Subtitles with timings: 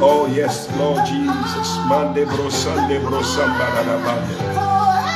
[0.00, 1.68] Oh, yes, Lord Jesus.
[1.88, 4.36] Mande brosande brosamba da bande.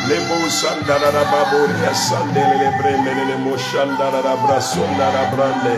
[0.08, 5.76] Lebo sanda da baboria sande le breme le moshanda da brasonda da brande.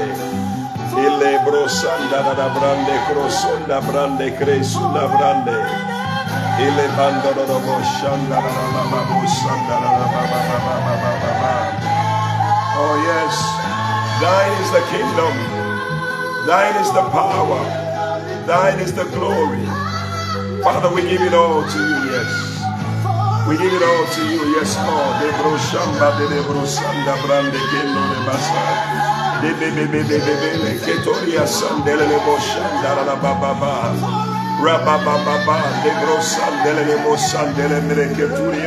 [0.97, 5.59] Ile brosanda da brande crosonda brande cresunda brande.
[6.67, 11.55] Ile bando da moshanda da babu sanda da ba ba ba ba ba ba ba.
[12.79, 13.37] Oh yes,
[14.23, 15.35] thine is the kingdom,
[16.47, 17.83] thine is the power.
[18.47, 19.63] Thine is the glory.
[20.67, 22.31] Father, we give it all to you, yes.
[23.47, 25.15] We give it all to you, yes, Lord.
[25.23, 25.31] De
[27.23, 28.67] brande kendo de basa.
[29.43, 32.07] De be be be be be be ketoria sandele
[33.07, 33.35] la ba
[35.47, 36.83] ba de brosandele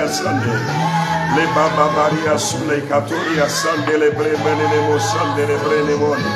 [0.07, 1.04] sandele.
[1.35, 6.31] Le Baba Maria Sule Katoria Sandele Bremenemo Sandele Brenemoni.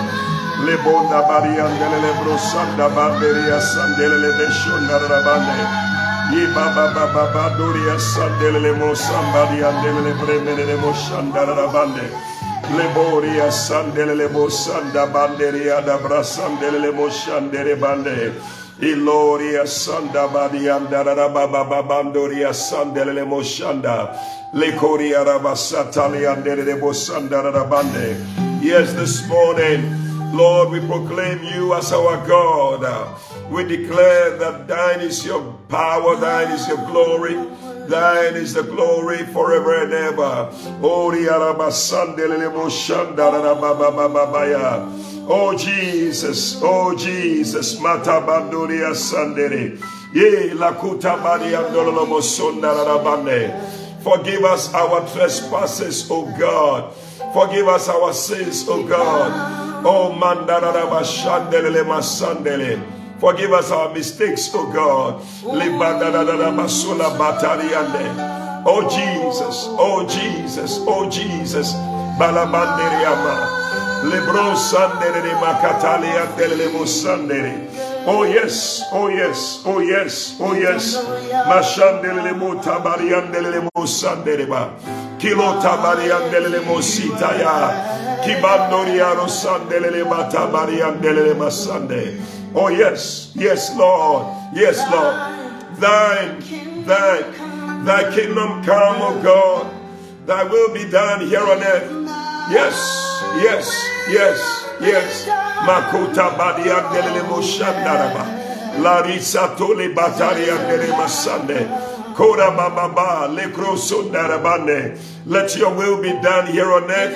[0.65, 6.35] Le Bonda Maria Andele Brosanda Banderia Sandele Beshonda Rabande.
[6.35, 12.05] Ye Baba Baba Badoria Sandele Mosambadi Andele Bremenemo Shanda Rabande.
[12.75, 18.58] Le Boria Sandele Mosanda Banderia da Brasandele Moshandere Bande.
[18.81, 24.15] Iloria Sanda Badianda Rababa Bandoria Sandele Moshanda.
[28.63, 33.19] Yes, this morning, Lord, we proclaim you as our God.
[33.51, 37.35] We declare that thine is your power, thine is your glory.
[37.89, 40.51] Thine is the glory forever and ever.
[45.31, 49.77] Oh Jesus, oh Jesus, Mata Banduria Sandere.
[50.11, 52.73] Ye Lakuta Badiandolo Sonda
[54.01, 56.95] Forgive us our trespasses, O God.
[57.31, 59.85] Forgive us our sins, O God.
[59.85, 62.81] Oh mandaraba shandelele masandele.
[63.19, 65.21] Forgive us our mistakes, O God.
[68.65, 71.73] Oh Jesus, oh Jesus, oh Jesus.
[72.17, 73.78] Balabanderiama.
[74.03, 77.67] Lebron sandere makatali andele musandere.
[78.07, 80.95] Oh yes, oh yes, oh yes, oh yes.
[81.47, 84.71] Mashandele mo tabariandele mo sandereba.
[85.19, 88.23] Kilo tabariandele mo sitaya.
[88.23, 92.19] Kibandoriaro sandele matabariandele masande.
[92.55, 94.25] Oh yes, yes Lord,
[94.55, 95.15] yes Lord.
[95.79, 96.39] Thine,
[96.83, 99.71] thine, thy kingdom come, O God.
[100.25, 101.89] Thy will be done here on earth.
[102.51, 102.75] Yes,
[103.37, 103.69] yes,
[104.09, 104.39] yes,
[104.81, 105.25] yes.
[105.65, 108.25] Makota badia delele moshandaraba.
[108.79, 112.15] Larisa tole bataria dele masande.
[112.15, 114.97] Kora bababa lekro sundarabane.
[115.25, 117.15] Let your will be done here on earth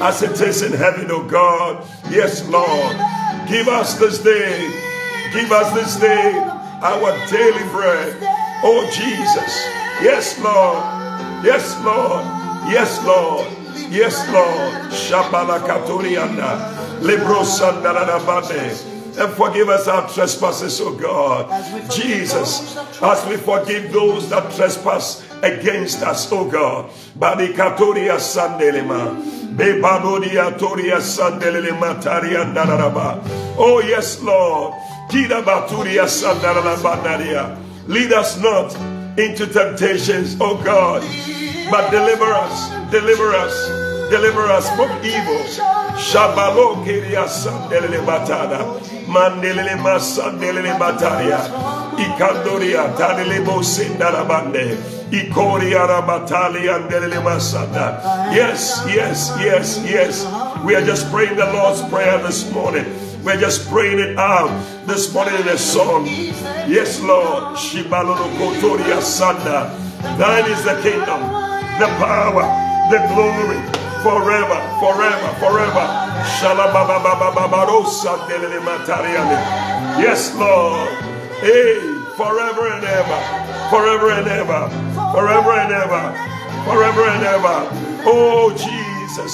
[0.00, 1.86] as it is in heaven, O God.
[2.10, 2.96] Yes, Lord.
[3.48, 4.68] Give us this day,
[5.32, 6.32] give us this day
[6.82, 8.16] our daily bread.
[8.62, 9.52] Oh Jesus.
[10.02, 10.82] Yes, Lord.
[11.44, 12.24] Yes, Lord.
[12.70, 13.59] Yes, Lord.
[13.90, 14.92] Yes, Lord.
[14.92, 16.78] Shabala Katurianda.
[19.18, 21.48] And forgive us our trespasses, O God.
[21.90, 26.90] Jesus, as we forgive those that trespass against us, O God.
[27.18, 29.16] Badikatoria sandelema.
[29.56, 33.22] Bebabodia toria sandelema tariandaraba.
[33.58, 34.74] Oh, yes, Lord.
[35.10, 37.56] Kidabaturia sandarabanaria.
[37.88, 38.74] Lead us not
[39.18, 41.02] into temptations, O God,
[41.70, 45.38] but deliver us, deliver us Deliver us from evil.
[45.94, 48.58] Shabalo kiria sandelele batada.
[49.06, 51.38] Mandelele masandelele bataria.
[51.96, 54.76] Ikandoria tanele bosindarabande.
[55.12, 58.02] Ikoria rabatali andelele masanda.
[58.34, 60.26] Yes, yes, yes, yes.
[60.64, 62.86] We are just praying the Lord's Prayer this morning.
[63.22, 64.50] We're just praying it out
[64.88, 66.06] this morning in a song.
[66.66, 67.56] Yes, Lord.
[67.56, 69.70] Shibalono kotoria sanda.
[70.18, 71.20] Thine is the kingdom,
[71.80, 72.44] the power,
[72.92, 73.56] the glory,
[74.04, 75.84] forever, forever, forever.
[79.96, 80.88] Yes, Lord.
[81.40, 81.80] Hey,
[82.20, 83.20] forever and ever,
[83.72, 84.68] forever and ever,
[85.16, 86.04] forever and ever,
[86.68, 87.56] forever and ever.
[88.04, 89.32] Oh, Jesus.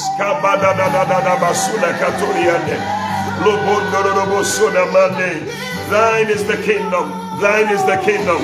[5.91, 7.11] Thine is the kingdom.
[7.41, 8.41] Thine is the kingdom.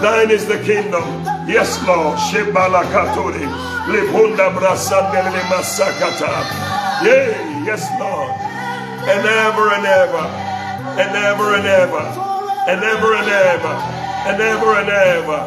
[0.00, 1.31] Thine is the kingdom.
[1.46, 2.18] Yes, Lord.
[2.18, 3.46] Shebala Katori.
[3.90, 6.30] Lebunda brasandele masakata.
[7.02, 7.34] Yea,
[7.66, 8.30] yes, Lord.
[9.02, 10.24] And ever and ever,
[10.94, 12.04] and ever and ever,
[12.70, 13.74] and ever and ever,
[14.30, 15.40] and ever and ever,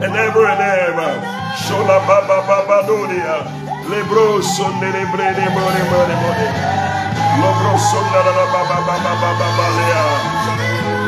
[0.00, 1.10] and ever and ever.
[1.60, 3.44] Shola baba baba doria.
[3.92, 6.48] Lebro sonne lebre de mone mone mone.
[7.36, 10.04] Lobro sonne la baba baba baba balea.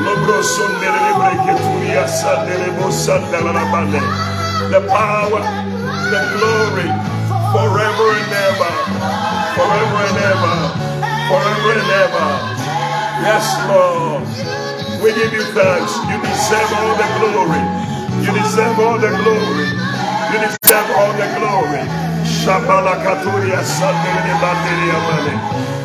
[0.04, 4.33] Lobro sonne lebre turia sandele bo sandala la bande.
[4.70, 5.42] The power
[6.10, 6.88] the glory
[7.54, 8.72] forever and ever,
[9.56, 10.56] forever and ever,
[11.30, 12.28] forever and ever.
[13.24, 14.24] Yes, Lord.
[15.02, 15.92] We give you thanks.
[16.10, 17.62] You deserve all the glory.
[18.24, 19.68] You deserve all the glory.
[20.32, 21.84] You deserve all the glory.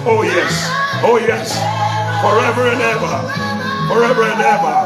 [0.06, 0.54] Oh yes.
[1.04, 1.54] Oh yes.
[2.24, 3.16] Forever and ever.
[3.90, 4.78] Forever and ever.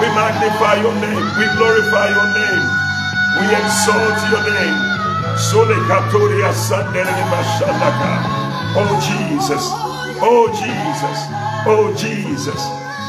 [0.00, 1.24] We magnify your name.
[1.38, 2.91] We glorify your name.
[3.38, 4.78] We exalt your name.
[5.36, 8.12] Sole Katoria Sandele Mashalaka.
[8.76, 9.64] Oh Jesus.
[10.20, 11.18] Oh Jesus.
[11.66, 12.60] Oh Jesus.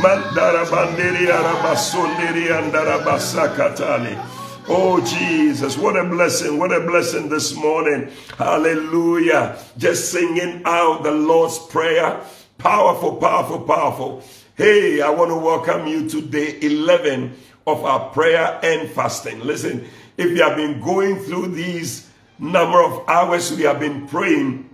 [0.02, 4.44] Mandara banderi arabasunderi andara basakatali.
[4.68, 8.10] Oh, Jesus, what a blessing, what a blessing this morning.
[8.38, 9.58] Hallelujah.
[9.78, 12.22] Just singing out the Lord's Prayer.
[12.60, 14.24] Powerful, powerful, powerful.
[14.56, 17.36] Hey, I want to welcome you to day 11
[17.68, 19.42] of our prayer and fasting.
[19.42, 19.86] Listen,
[20.18, 24.70] if you have been going through these number of hours we have been praying,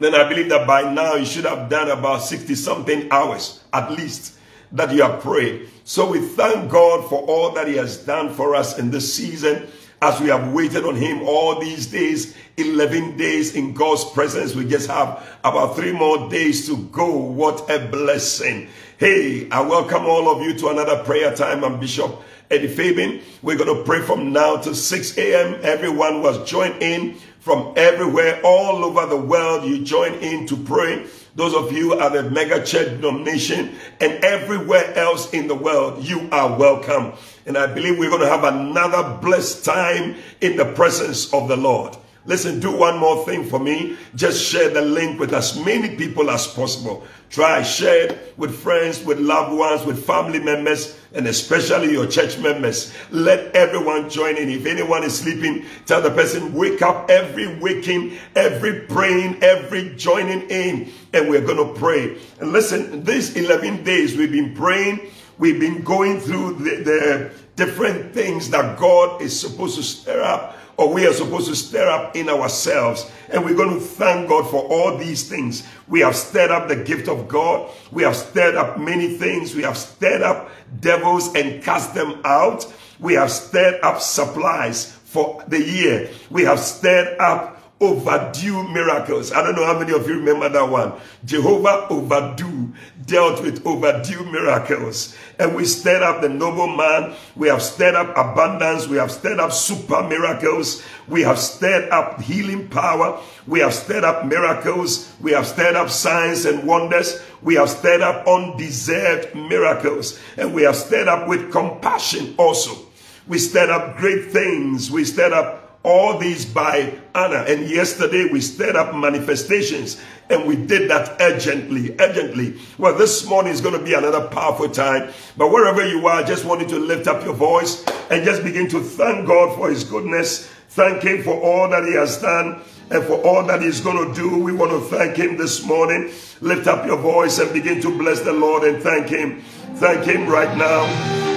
[0.00, 3.90] then I believe that by now you should have done about 60 something hours at
[3.92, 4.38] least
[4.72, 5.68] that you have prayed.
[5.84, 9.66] So we thank God for all that He has done for us in this season
[10.02, 14.54] as we have waited on Him all these days, 11 days in God's presence.
[14.54, 17.16] We just have about three more days to go.
[17.16, 18.68] What a blessing.
[18.98, 21.64] Hey, I welcome all of you to another prayer time.
[21.64, 23.20] I'm Bishop Eddie Fabian.
[23.42, 25.60] We're going to pray from now to 6 a.m.
[25.62, 29.64] Everyone was joined in from everywhere, all over the world.
[29.64, 31.06] You join in to pray.
[31.34, 36.28] Those of you at the mega church denomination and everywhere else in the world, you
[36.32, 37.12] are welcome.
[37.46, 41.56] And I believe we're going to have another blessed time in the presence of the
[41.56, 41.96] Lord.
[42.28, 43.96] Listen, do one more thing for me.
[44.14, 47.06] Just share the link with as many people as possible.
[47.30, 52.38] Try, share it with friends, with loved ones, with family members, and especially your church
[52.38, 52.92] members.
[53.10, 54.50] Let everyone join in.
[54.50, 60.42] If anyone is sleeping, tell the person, wake up every waking, every praying, every joining
[60.50, 62.18] in, and we're going to pray.
[62.40, 65.00] And listen, these 11 days we've been praying,
[65.38, 70.58] we've been going through the, the different things that God is supposed to stir up
[70.78, 73.10] or we are supposed to stir up in ourselves.
[73.30, 75.66] And we're going to thank God for all these things.
[75.88, 77.70] We have stirred up the gift of God.
[77.90, 79.54] We have stirred up many things.
[79.56, 82.72] We have stirred up devils and cast them out.
[83.00, 86.10] We have stirred up supplies for the year.
[86.30, 89.32] We have stirred up overdue miracles.
[89.32, 90.92] I don't know how many of you remember that one.
[91.24, 92.72] Jehovah overdue
[93.08, 95.16] dealt with overdue miracles.
[95.40, 97.14] And we stirred up the noble man.
[97.34, 98.86] We have stirred up abundance.
[98.86, 100.84] We have stirred up super miracles.
[101.08, 103.20] We have stirred up healing power.
[103.46, 105.12] We have stirred up miracles.
[105.20, 107.20] We have stirred up signs and wonders.
[107.42, 110.20] We have stirred up undeserved miracles.
[110.36, 112.86] And we have stirred up with compassion also.
[113.26, 114.90] We stirred up great things.
[114.90, 117.44] We stirred up all these by Anna.
[117.48, 122.60] And yesterday we stirred up manifestations and we did that urgently, urgently.
[122.76, 125.10] Well, this morning is going to be another powerful time.
[125.38, 128.44] But wherever you are, I just want you to lift up your voice and just
[128.44, 130.46] begin to thank God for his goodness.
[130.68, 134.14] Thank him for all that he has done and for all that he's going to
[134.14, 134.38] do.
[134.38, 136.12] We want to thank him this morning.
[136.42, 139.40] Lift up your voice and begin to bless the Lord and thank him.
[139.76, 140.84] Thank him right now.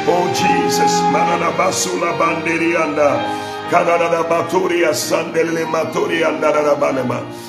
[0.08, 0.92] Oh Jesus.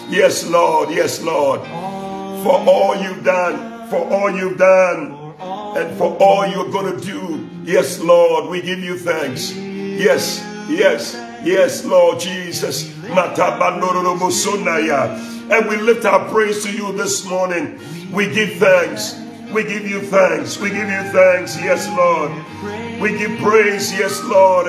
[0.09, 0.91] Yes, Lord.
[0.91, 1.61] Yes, Lord.
[2.45, 5.19] For all you've done, for all you've done,
[5.76, 7.49] and for all you're going to do.
[7.64, 9.52] Yes, Lord, we give you thanks.
[9.57, 12.88] Yes, yes, yes, Lord Jesus.
[15.50, 17.81] And we lift our praise to you this morning.
[18.12, 19.14] We give thanks.
[19.52, 20.59] We give you thanks.
[20.59, 21.56] We give you thanks.
[21.61, 22.32] Yes, Lord.
[23.00, 24.66] We give praise, yes, Lord.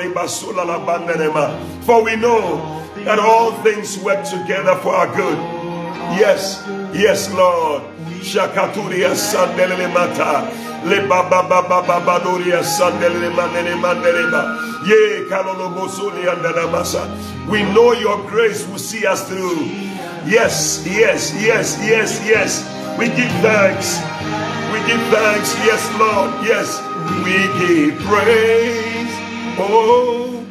[1.85, 5.37] For we know that all things work together for our good.
[6.19, 6.63] Yes,
[6.93, 7.83] yes, Lord.
[8.19, 10.51] Shakaturia sandelele mata.
[10.85, 14.59] Le baba baba baba doria sandelele manene mandereba.
[14.85, 19.61] Ye kalolo bosuli andana We know your grace will see us through.
[20.25, 22.97] Yes, yes, yes, yes, yes.
[22.97, 24.52] We give thanks.
[24.73, 25.53] We give thanks.
[25.61, 26.31] Yes, Lord.
[26.43, 26.93] Yes.
[27.03, 29.11] We give praise,
[29.59, 30.45] oh,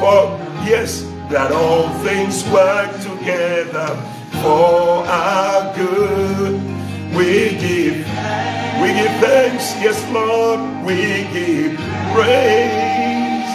[0.00, 0.24] for
[0.66, 3.88] yes, that all things work together
[4.40, 6.54] for our good.
[7.14, 7.98] We give,
[8.80, 11.76] we give thanks, yes, Lord, we give
[12.14, 13.52] praise.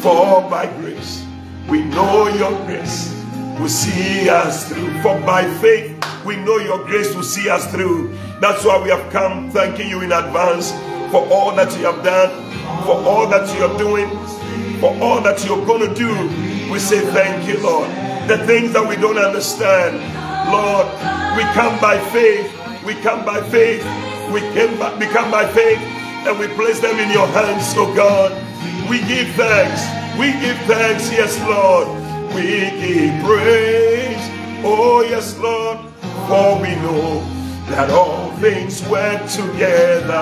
[0.00, 1.24] For by grace,
[1.68, 3.15] we know your grace
[3.58, 5.02] will see us through.
[5.02, 8.16] For by faith, we know your grace will see us through.
[8.40, 10.72] That's why we have come thanking you in advance
[11.10, 12.30] for all that you have done,
[12.84, 14.08] for all that you are doing,
[14.80, 16.12] for all that you're going to do.
[16.70, 17.88] We say thank you, Lord.
[18.28, 19.96] The things that we don't understand,
[20.52, 20.86] Lord,
[21.36, 22.52] we come by faith.
[22.84, 23.84] We come by faith.
[24.32, 25.78] We, came by, we come by faith
[26.26, 28.32] and we place them in your hands, oh God.
[28.90, 29.80] We give thanks.
[30.18, 32.05] We give thanks, yes, Lord.
[32.36, 34.20] We give praise.
[34.62, 35.78] Oh, yes, Lord.
[36.28, 37.24] For we know
[37.70, 40.20] that all things work together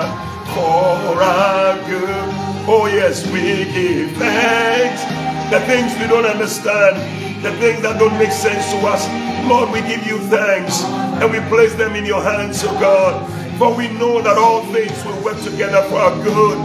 [0.55, 2.25] for our good.
[2.71, 5.03] Oh, yes, we give thanks.
[5.51, 6.95] The things we don't understand,
[7.43, 9.03] the things that don't make sense to us,
[9.49, 10.83] Lord, we give you thanks
[11.19, 13.27] and we place them in your hands, oh God.
[13.59, 16.57] For we know that all things will work together for our good.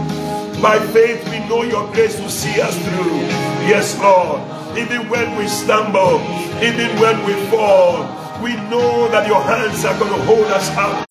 [0.61, 3.19] By faith, we know your grace will see us through.
[3.67, 4.60] Yes, Lord.
[4.77, 6.21] Even when we stumble,
[6.63, 8.07] even when we fall,
[8.41, 11.05] we know that your hands are going to hold us up.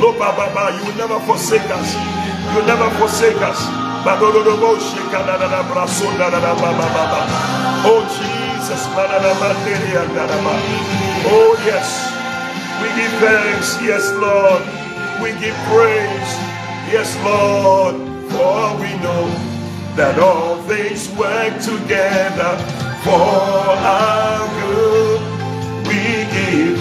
[0.00, 1.94] Lord, Baba, you will never forsake us.
[1.94, 3.60] You will never forsake us.
[7.86, 8.86] Oh, Jesus.
[11.26, 11.88] Oh, yes.
[12.82, 13.78] We give thanks.
[13.82, 14.62] Yes, Lord.
[15.22, 16.30] We give praise.
[16.90, 17.96] Yes, Lord.
[18.32, 19.53] For we know
[19.96, 22.58] that all things work together
[23.02, 25.20] for our good.
[25.86, 26.78] We give.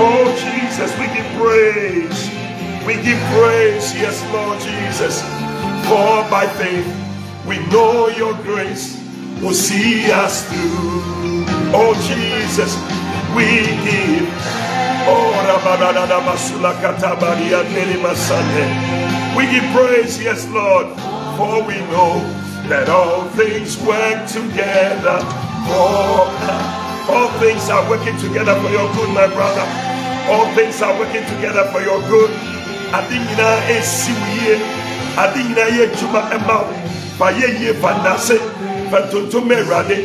[0.00, 0.90] Oh, Jesus.
[0.98, 2.18] We give praise.
[2.86, 3.94] We give praise.
[3.94, 5.20] Yes, Lord Jesus.
[5.88, 6.86] For by faith
[7.46, 8.96] we know your grace
[9.42, 11.44] will see us through.
[11.74, 12.74] Oh, Jesus.
[13.36, 14.28] We give.
[15.10, 15.32] Oh,
[19.36, 20.86] we give praise, yes, Lord,
[21.38, 22.18] for we know
[22.66, 25.22] that all things work together
[25.70, 26.26] for
[27.14, 29.64] all things are working together for your good, my brother.
[30.28, 32.30] All things are working together for your good.
[32.98, 34.54] ade nyinaa esi wo yie
[35.22, 36.76] ade nyinaa yɛ adwuma ɛma wo
[37.18, 38.36] fa yɛ yie fa nase
[38.90, 39.98] fa ntontom awurade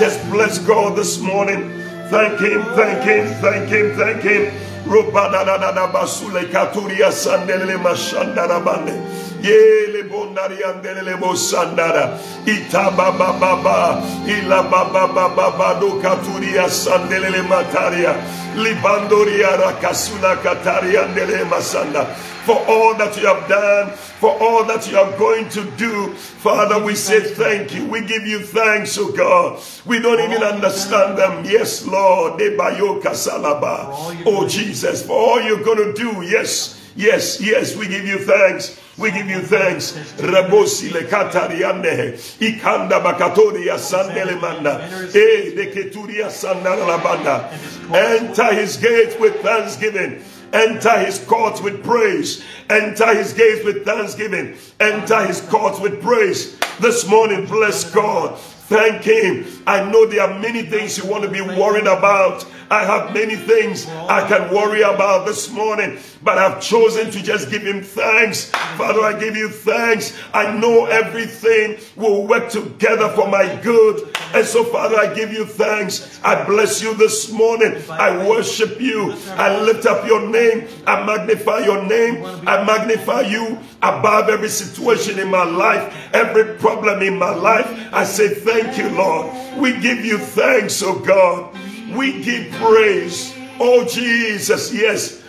[0.00, 1.62] just bless god this morning
[2.10, 4.50] Thank him, thank him, thank him, thank him.
[4.84, 8.94] Robadadada basule katuria sandele mashandara bande.
[9.42, 12.18] Yele bondari andelele bosandara.
[12.46, 14.02] Ita baba baba.
[14.26, 18.14] Ila baba baba bado katuria sandele mataria.
[18.56, 22.06] Libandoria rakasula kataria andele masanda
[22.44, 26.12] for all that you have done, for all that you are going to do.
[26.14, 27.84] Father, we say thank you.
[27.86, 29.62] We give you thanks, oh God.
[29.86, 31.44] We don't even understand them.
[31.44, 32.40] Yes, Lord.
[32.40, 33.86] Salaba,
[34.26, 36.22] Oh, Jesus, for all you're going to do.
[36.22, 36.79] Yes.
[36.96, 38.80] Yes, yes, we give you thanks.
[38.98, 39.92] We give you thanks.
[40.18, 42.14] Rabosi le katariande.
[42.38, 44.80] Ikanda bakatoria sandele manda.
[45.14, 47.50] Eh, de keturia sandala la banda.
[47.92, 52.44] Enter his gates with thanksgiving Enter his courts with praise.
[52.68, 54.56] Enter his gates with thanksgiving.
[54.80, 56.58] Enter his courts with praise.
[56.80, 58.38] This morning, bless God.
[58.38, 59.46] Thank him.
[59.66, 62.44] I know there are many things you want to be worried about.
[62.70, 67.50] I have many things I can worry about this morning, but I've chosen to just
[67.50, 68.50] give him thanks.
[68.78, 70.16] Father, I give you thanks.
[70.32, 74.08] I know everything will work together for my good.
[74.32, 76.20] And so, Father, I give you thanks.
[76.22, 77.82] I bless you this morning.
[77.90, 79.16] I worship you.
[79.30, 80.68] I lift up your name.
[80.86, 82.24] I magnify your name.
[82.46, 87.66] I magnify you above every situation in my life, every problem in my life.
[87.92, 89.58] I say, Thank you, Lord.
[89.58, 91.49] We give you thanks, oh God.
[91.96, 95.22] We give praise, oh Jesus, yes,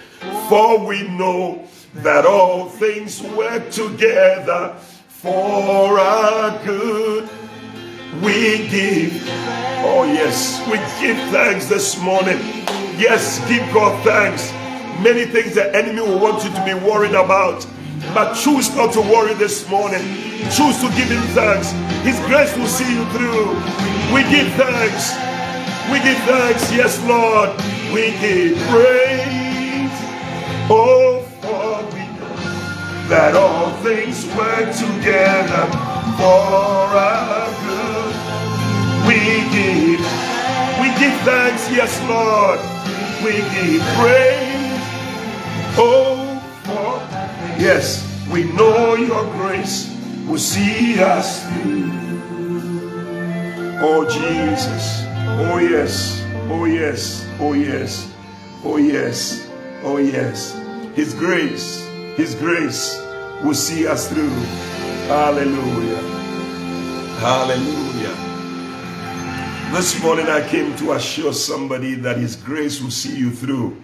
[0.48, 4.76] for we know that all things work together
[5.08, 7.28] for our good.
[8.22, 9.24] We give,
[9.84, 12.38] oh yes, we give thanks this morning.
[12.98, 14.52] Yes, give God thanks.
[15.02, 17.66] Many things the enemy will want you to be worried about,
[18.14, 20.04] but choose not to worry this morning.
[20.52, 21.72] Choose to give him thanks.
[22.06, 23.50] His grace will see you through.
[24.14, 25.31] We give thanks.
[25.90, 27.50] We give thanks, yes, Lord.
[27.94, 29.92] We give praise.
[30.70, 35.66] Oh, for we know that all things work together
[36.18, 38.16] for our good.
[39.08, 39.20] We
[39.52, 40.00] give,
[40.80, 42.60] we give thanks, yes, Lord.
[43.24, 44.84] We give praise.
[45.78, 47.00] Oh, for
[47.60, 49.90] yes, we know your grace
[50.28, 51.92] will see us through.
[53.84, 55.11] Oh, Jesus.
[55.24, 56.26] Oh, yes.
[56.50, 57.28] Oh, yes.
[57.40, 58.12] Oh, yes.
[58.64, 59.48] Oh, yes.
[59.84, 60.54] Oh, yes.
[60.96, 63.00] His grace, His grace
[63.44, 64.30] will see us through.
[65.08, 66.02] Hallelujah.
[67.20, 68.16] Hallelujah.
[69.72, 73.82] This morning I came to assure somebody that His grace will see you through.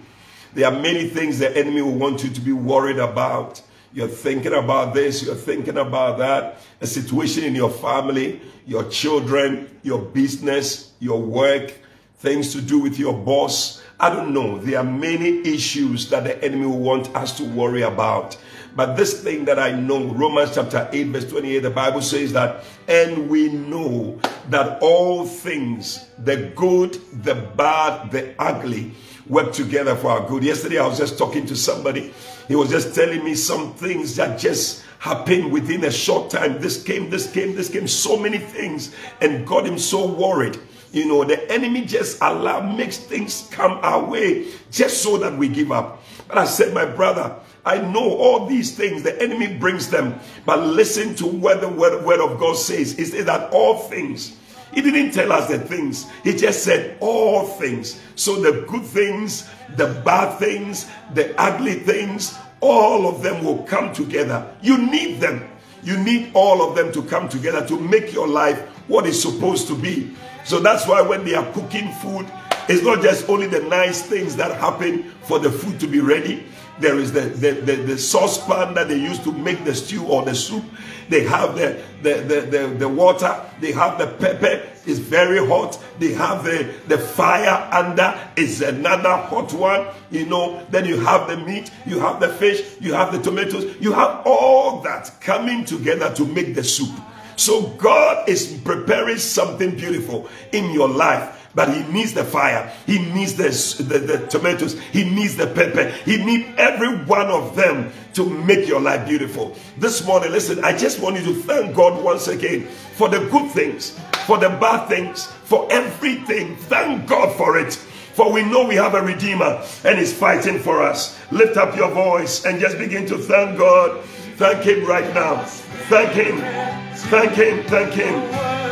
[0.54, 3.62] There are many things the enemy will want you to be worried about.
[3.92, 9.78] You're thinking about this, you're thinking about that, a situation in your family, your children,
[9.82, 11.72] your business, your work,
[12.18, 13.82] things to do with your boss.
[14.00, 14.58] I don't know.
[14.58, 18.36] There are many issues that the enemy will want us to worry about.
[18.76, 22.64] But this thing that I know, Romans chapter 8, verse 28, the Bible says that,
[22.86, 28.92] and we know that all things, the good, the bad, the ugly,
[29.26, 30.44] work together for our good.
[30.44, 32.12] Yesterday, I was just talking to somebody.
[32.46, 36.60] He was just telling me some things that just happened within a short time.
[36.60, 40.58] This came, this came, this came, so many things, and got him so worried.
[40.92, 45.48] You know, the enemy just allow makes things come our way just so that we
[45.48, 46.02] give up.
[46.28, 50.60] But I said, my brother, I know all these things, the enemy brings them, but
[50.60, 52.98] listen to what the word, word of God says.
[52.98, 54.36] It says that all things,
[54.72, 58.00] he didn't tell us the things, he just said all things.
[58.14, 63.92] So the good things, the bad things, the ugly things, all of them will come
[63.92, 64.54] together.
[64.62, 65.48] You need them.
[65.82, 69.68] You need all of them to come together to make your life what it's supposed
[69.68, 70.14] to be.
[70.48, 72.26] So that's why when they are cooking food,
[72.70, 76.46] it's not just only the nice things that happen for the food to be ready.
[76.78, 80.24] There is the, the, the, the saucepan that they use to make the stew or
[80.24, 80.64] the soup.
[81.10, 83.38] They have the, the, the, the, the water.
[83.60, 84.66] They have the pepper.
[84.86, 85.78] It's very hot.
[85.98, 88.18] They have the, the fire under.
[88.34, 89.88] It's another hot one.
[90.10, 91.70] You know, then you have the meat.
[91.84, 92.80] You have the fish.
[92.80, 93.76] You have the tomatoes.
[93.80, 96.98] You have all that coming together to make the soup.
[97.38, 102.72] So God is preparing something beautiful in your life but he needs the fire.
[102.86, 104.78] He needs the, the, the, tomatoes.
[104.92, 105.88] He needs the pepper.
[106.04, 109.56] He needs every one of them to make your life beautiful.
[109.76, 113.50] This morning, listen, I just want you to thank God once again for the good
[113.50, 116.54] things, for the bad things, for everything.
[116.54, 117.72] Thank God for it.
[117.74, 121.18] For we know we have a Redeemer and He's fighting for us.
[121.32, 124.04] Lift up your voice and just begin to thank God.
[124.36, 125.42] Thank Him right now.
[125.88, 126.87] Thank Him.
[127.10, 127.64] Thank Him.
[127.64, 128.14] Thank Him.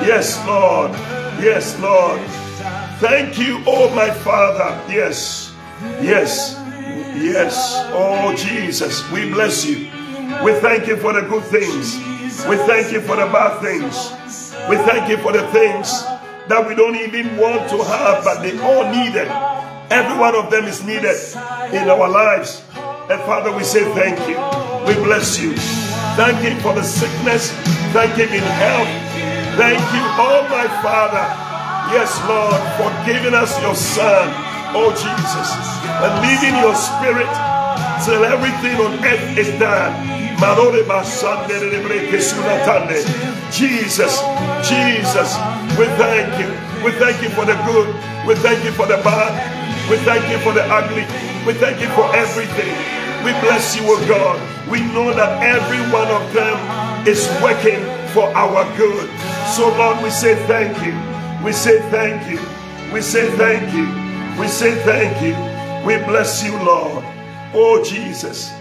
[0.04, 0.92] Yes, Lord.
[1.40, 2.20] Yes, Lord.
[3.00, 4.80] Thank you, oh my Father.
[4.92, 5.54] Yes,
[6.00, 6.54] yes,
[7.14, 7.74] yes.
[7.92, 9.90] Oh Jesus, we bless you.
[10.44, 11.96] We thank you for the good things.
[12.46, 14.12] We thank you for the bad things.
[14.68, 15.90] We thank you for the things
[16.48, 19.28] that we don't even want to have, but they all needed.
[19.90, 21.16] Every one of them is needed
[21.72, 22.62] in our lives.
[23.10, 24.36] And Father, we say thank you.
[24.86, 25.54] We bless you.
[26.16, 27.52] Thank you for the sickness.
[27.92, 28.88] Thank you in health.
[29.56, 31.46] Thank you, oh my Father
[31.92, 34.26] Yes, Lord, for giving us your Son,
[34.74, 35.50] oh Jesus,
[36.02, 37.30] and leaving your Spirit
[38.02, 39.94] till everything on earth is done.
[43.54, 44.18] Jesus,
[44.66, 45.30] Jesus,
[45.78, 46.50] we thank you.
[46.84, 47.94] We thank you for the good.
[48.26, 49.30] We thank you for the bad.
[49.88, 51.06] We thank you for the ugly.
[51.46, 53.05] We thank you for everything.
[53.26, 54.38] We bless you, O God.
[54.70, 57.82] We know that every one of them is working
[58.14, 59.10] for our good.
[59.56, 60.94] So, Lord, we say thank you.
[61.44, 62.38] We say thank you.
[62.94, 64.40] We say thank you.
[64.40, 65.34] We say thank you.
[65.84, 67.02] We bless you, Lord.
[67.52, 68.52] Oh, Jesus.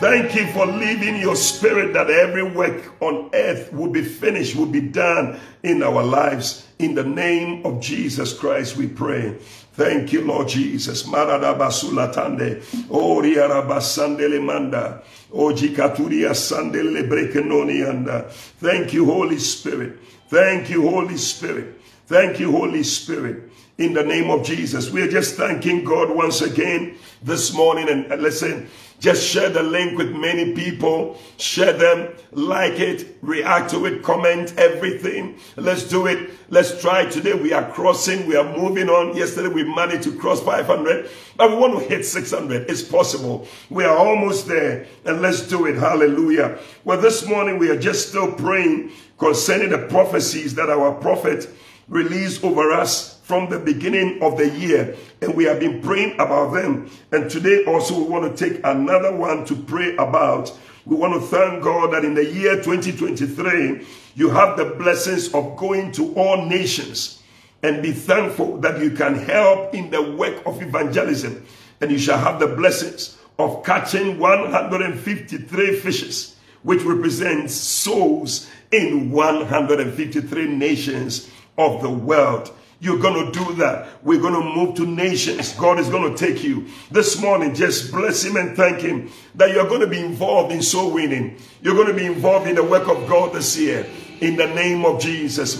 [0.00, 4.64] Thank you for leaving your spirit that every work on earth will be finished, will
[4.64, 6.66] be done in our lives.
[6.78, 9.36] In the name of Jesus Christ, we pray.
[9.74, 11.02] Thank you, Lord Jesus.
[11.02, 12.62] Maradabasulatande.
[12.90, 15.02] Oh, riarabasandele manda.
[15.32, 18.30] Oh, jikaturia sandele brekenoni anda.
[18.60, 19.98] Thank you, Holy Spirit.
[20.28, 21.80] Thank you, Holy Spirit.
[22.06, 23.50] Thank you, Holy Spirit.
[23.76, 27.88] In the name of Jesus, we are just thanking God once again this morning.
[27.88, 28.68] And listen,
[29.04, 31.18] just share the link with many people.
[31.36, 35.38] Share them, like it, react to it, comment everything.
[35.56, 36.30] Let's do it.
[36.48, 37.34] Let's try today.
[37.34, 38.26] We are crossing.
[38.26, 39.14] We are moving on.
[39.14, 42.70] Yesterday we managed to cross 500, but we want to hit 600.
[42.70, 43.46] It's possible.
[43.68, 44.86] We are almost there.
[45.04, 45.76] And let's do it.
[45.76, 46.58] Hallelujah.
[46.84, 51.50] Well, this morning we are just still praying concerning the prophecies that our prophet
[51.88, 56.52] released over us from the beginning of the year and we have been praying about
[56.52, 56.90] them.
[57.10, 60.52] And today also we want to take another one to pray about.
[60.84, 65.56] We want to thank god that in the year 2023 you have the blessings of
[65.56, 67.22] going to all nations
[67.62, 71.46] and be thankful that you can help in the work of evangelism.
[71.80, 80.46] And you shall have the blessings of catching 153 fishes which represents souls in 153
[80.48, 82.52] nations of the world.
[82.80, 83.88] You're going to do that.
[84.02, 85.52] We're going to move to nations.
[85.54, 86.66] God is going to take you.
[86.90, 90.60] This morning, just bless Him and thank Him that you're going to be involved in
[90.62, 91.38] soul winning.
[91.62, 93.86] You're going to be involved in the work of God this year.
[94.20, 95.58] In the name of Jesus.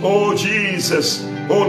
[0.00, 1.24] Oh, Jesus.
[1.50, 1.68] Oh.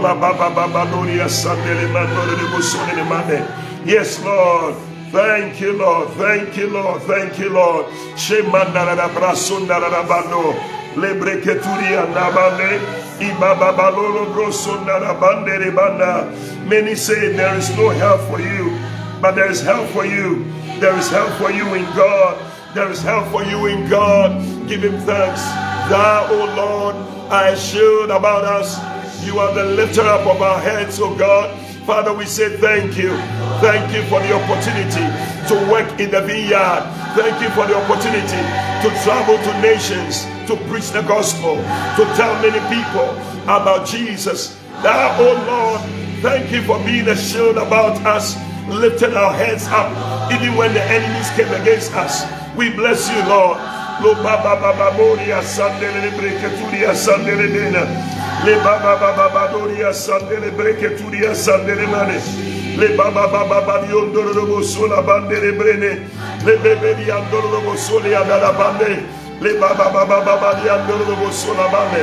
[3.84, 4.76] Yes, Lord.
[5.10, 6.08] Thank you, Lord.
[6.10, 7.02] Thank you, Lord.
[7.02, 7.86] Thank you, Lord.
[10.96, 12.80] Lebreketuri andabande.
[16.66, 18.78] Many say there is no help for you,
[19.20, 20.44] but there is help for you.
[20.80, 22.38] There is help for you in God.
[22.74, 24.40] There is help for you in God.
[24.68, 25.42] Give him thanks.
[25.90, 26.96] Thou, O Lord,
[27.30, 28.78] I shield about us.
[29.24, 31.50] You are the lifter up of our heads, O God.
[31.86, 33.10] Father, we say thank you.
[33.60, 35.04] Thank you for the opportunity
[35.48, 36.84] to work in the vineyard.
[37.16, 38.40] Thank you for the opportunity
[38.84, 43.10] to travel to nations, to preach the gospel, to tell many people
[43.44, 44.56] about Jesus.
[44.82, 45.80] Now, oh Lord,
[46.22, 48.36] thank you for being a shield about us,
[48.68, 49.90] lifting our heads up,
[50.32, 52.24] even when the enemies came against us.
[52.56, 53.58] We bless you, Lord.
[58.44, 62.20] Le baba baba badoria sandele breketuria sandele mane.
[62.78, 66.08] Le baba baba badiondoro robo sola bandele brene.
[66.44, 67.76] Le bebe di andoro robo
[68.56, 69.04] bande.
[69.40, 72.02] Le baba baba baba di andoro robo sola bande.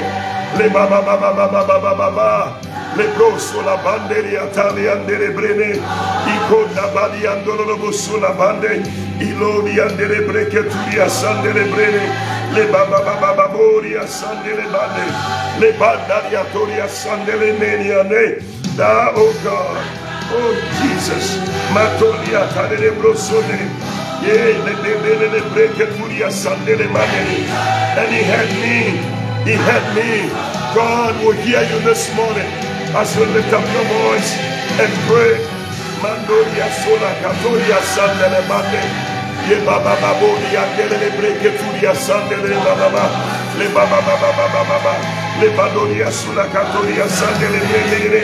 [0.58, 2.67] Le baba baba baba baba baba.
[2.98, 5.80] Le broso la banderi atali andere brene.
[6.34, 8.82] Iko da badi andoro robo sola bande.
[9.20, 12.10] Ilodi andere breke turia sandele brene.
[12.56, 15.06] Le baba baba baboria sandele bande.
[15.60, 18.42] Le bandaria toria sandele neniane.
[18.76, 19.78] Da oh God.
[20.34, 21.38] Oh Jesus.
[21.72, 23.60] Matolia tadele brosone.
[27.98, 28.78] And he had me.
[29.46, 30.10] He had me.
[30.74, 34.32] God will hear you this morning as you lift up your voice
[34.80, 35.36] and pray.
[36.02, 38.84] Mandoria sola katoria sandele mande.
[39.50, 43.04] Ye baba babo di andere le breke turia sandele le baba
[43.58, 44.94] le baba baba baba baba
[45.40, 48.22] le badoria sulla katoria sandele brene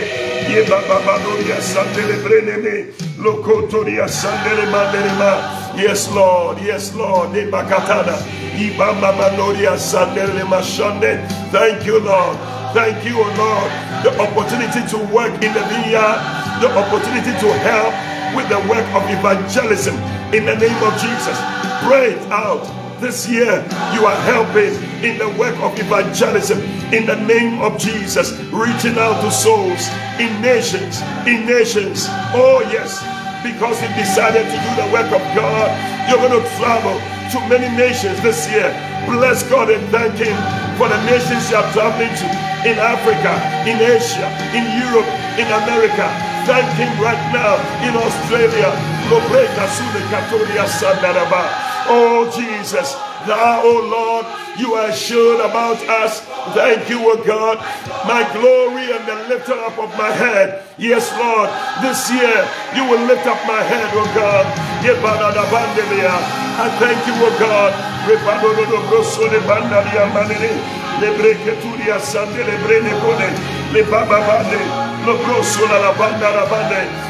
[0.49, 5.31] ye baba badoria sandele brene lo kotoria sandele mandele ma
[5.75, 8.17] yes lord yes lord de bakatada
[8.57, 12.37] ye baba badoria sandele mashande thank you lord
[12.73, 13.69] thank you oh lord
[14.03, 16.19] the opportunity to work in the vineyard
[16.61, 17.93] the opportunity to help
[18.35, 19.95] with the work of evangelism
[20.33, 21.37] in the name of Jesus.
[21.85, 22.65] Pray it out.
[22.99, 23.61] This year,
[23.93, 26.59] you are helping in the work of evangelism
[26.93, 32.05] in the name of Jesus, reaching out to souls in nations, in nations.
[32.31, 33.03] Oh, yes,
[33.43, 35.67] because you decided to do the work of God,
[36.09, 36.95] you're going to travel
[37.33, 38.71] to many nations this year.
[39.07, 40.35] Bless God and thank Him
[40.77, 42.27] for the nations you are traveling to
[42.63, 43.35] in Africa,
[43.67, 46.07] in Asia, in Europe, in America.
[46.47, 48.71] Thank Him right now in Australia,
[51.87, 52.95] Oh Jesus,
[53.27, 54.25] thou, oh Lord,
[54.59, 56.21] you are sure about us.
[56.53, 57.57] Thank you, O God,
[58.05, 60.63] my glory and the lifter up of my head.
[60.77, 61.49] Yes, Lord,
[61.81, 64.45] this year you will lift up my head, O God.
[66.55, 67.73] I thank you, O God.
[73.73, 74.92] Le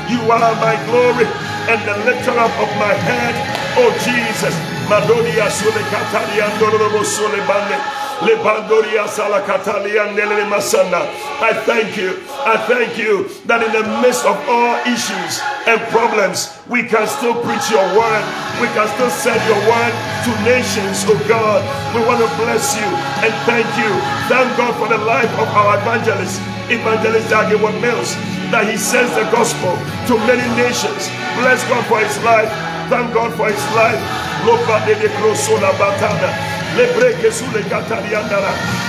[0.09, 1.27] You are my glory
[1.69, 3.35] and the lifter up of my head.
[3.77, 4.55] Oh Jesus,
[4.89, 7.77] Madonia sole sole bande.
[8.21, 11.01] Le bandoria sala masana.
[11.41, 12.23] I thank you.
[12.45, 17.35] I thank you that in the midst of all issues and problems, we can still
[17.43, 18.23] preach your word.
[18.61, 21.59] We can still send your word to nations, oh God.
[21.95, 22.87] We want to bless you
[23.23, 23.91] and thank you.
[24.31, 28.15] Thank God for the life of our evangelist, Evangelist Dag Heward-Mills
[28.51, 29.73] that he sends the gospel
[30.07, 31.09] to many nations.
[31.41, 32.51] Bless God for his life.
[32.87, 33.99] Thank God for his life.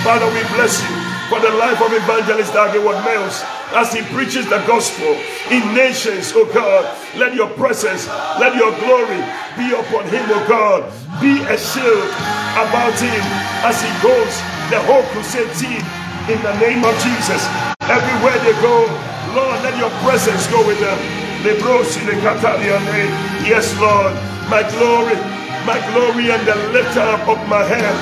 [0.04, 0.96] Father, we bless you
[1.28, 3.42] for the life of evangelist Dag Heward-Mills
[3.74, 5.16] as he preaches the gospel
[5.50, 6.84] in nations, oh God.
[7.16, 8.06] Let your presence,
[8.38, 9.22] let your glory
[9.56, 10.84] be upon him, oh God.
[11.20, 12.08] Be a shield
[12.58, 13.22] about him
[13.64, 14.34] as he goes,
[14.70, 15.82] the whole crusade team,
[16.28, 17.42] in the name of Jesus.
[17.84, 18.86] Everywhere they go,
[19.36, 20.98] Lord, let your presence go with them.
[23.44, 24.14] Yes, Lord,
[24.48, 25.16] my glory,
[25.68, 27.96] my glory and the lifter up of my head.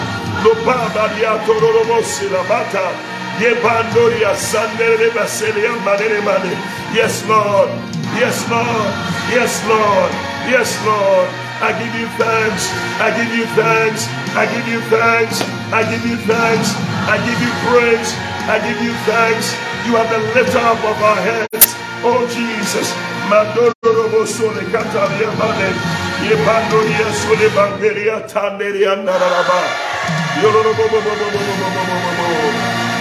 [6.94, 7.70] Yes, Lord.
[8.18, 8.92] Yes, Lord.
[9.30, 10.10] Yes, Lord.
[10.46, 11.28] Yes, Lord.
[11.62, 12.64] I give you thanks.
[13.00, 14.06] I give you thanks.
[14.36, 15.61] I give you thanks.
[15.72, 16.68] I give you thanks.
[17.08, 18.12] I give you praise.
[18.44, 19.56] I give you thanks.
[19.88, 21.74] You are the lifter up of our heads.
[22.04, 22.92] Oh Jesus.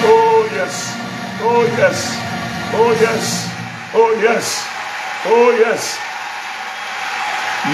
[0.03, 0.95] Oh yes.
[1.41, 2.15] Oh yes.
[2.73, 3.47] Oh yes.
[3.93, 4.67] Oh yes.
[5.25, 5.99] Oh yes.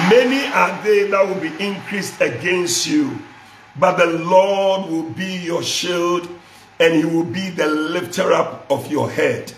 [0.10, 3.18] Many are they that will be increased against you,
[3.80, 6.28] but the Lord will be your shield
[6.80, 9.54] and he will be the lifter up of your head.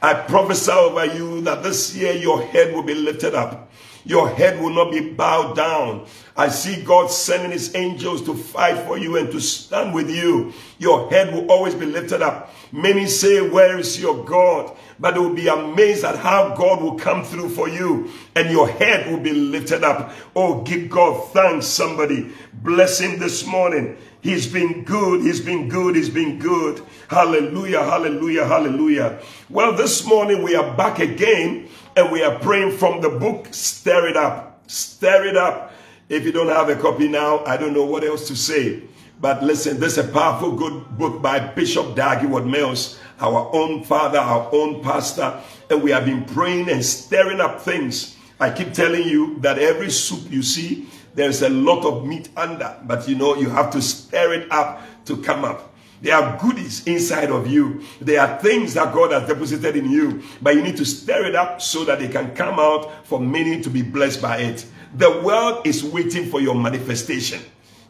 [0.00, 3.70] I prophesy over you that this year your head will be lifted up.
[4.04, 6.06] Your head will not be bowed down.
[6.36, 10.52] I see God sending his angels to fight for you and to stand with you.
[10.78, 12.52] Your head will always be lifted up.
[12.72, 14.76] Many say, where is your God?
[15.02, 19.10] But will be amazed at how God will come through for you and your head
[19.10, 20.12] will be lifted up.
[20.36, 22.30] Oh, give God thanks, somebody.
[22.52, 23.96] Bless him this morning.
[24.20, 25.22] He's been good.
[25.22, 25.96] He's been good.
[25.96, 26.80] He's been good.
[27.08, 27.82] Hallelujah.
[27.82, 28.46] Hallelujah.
[28.46, 29.20] Hallelujah.
[29.50, 34.06] Well, this morning we are back again and we are praying from the book Stir
[34.06, 34.62] It Up.
[34.68, 35.72] Stir It Up.
[36.08, 38.84] If you don't have a copy now, I don't know what else to say.
[39.20, 44.18] But listen, this is a powerful good book by Bishop Dag Heward-Mills, our own father,
[44.18, 45.40] our own pastor.
[45.70, 48.16] And we have been praying and stirring up things.
[48.40, 52.76] I keep telling you that every soup you see, there's a lot of meat under.
[52.84, 55.72] But you know, you have to stir it up to come up.
[56.02, 57.82] There are goodies inside of you.
[58.00, 61.36] There are things that God has deposited in you, but you need to stir it
[61.36, 64.66] up so that they can come out for many to be blessed by it.
[64.96, 67.40] The world is waiting for your manifestation.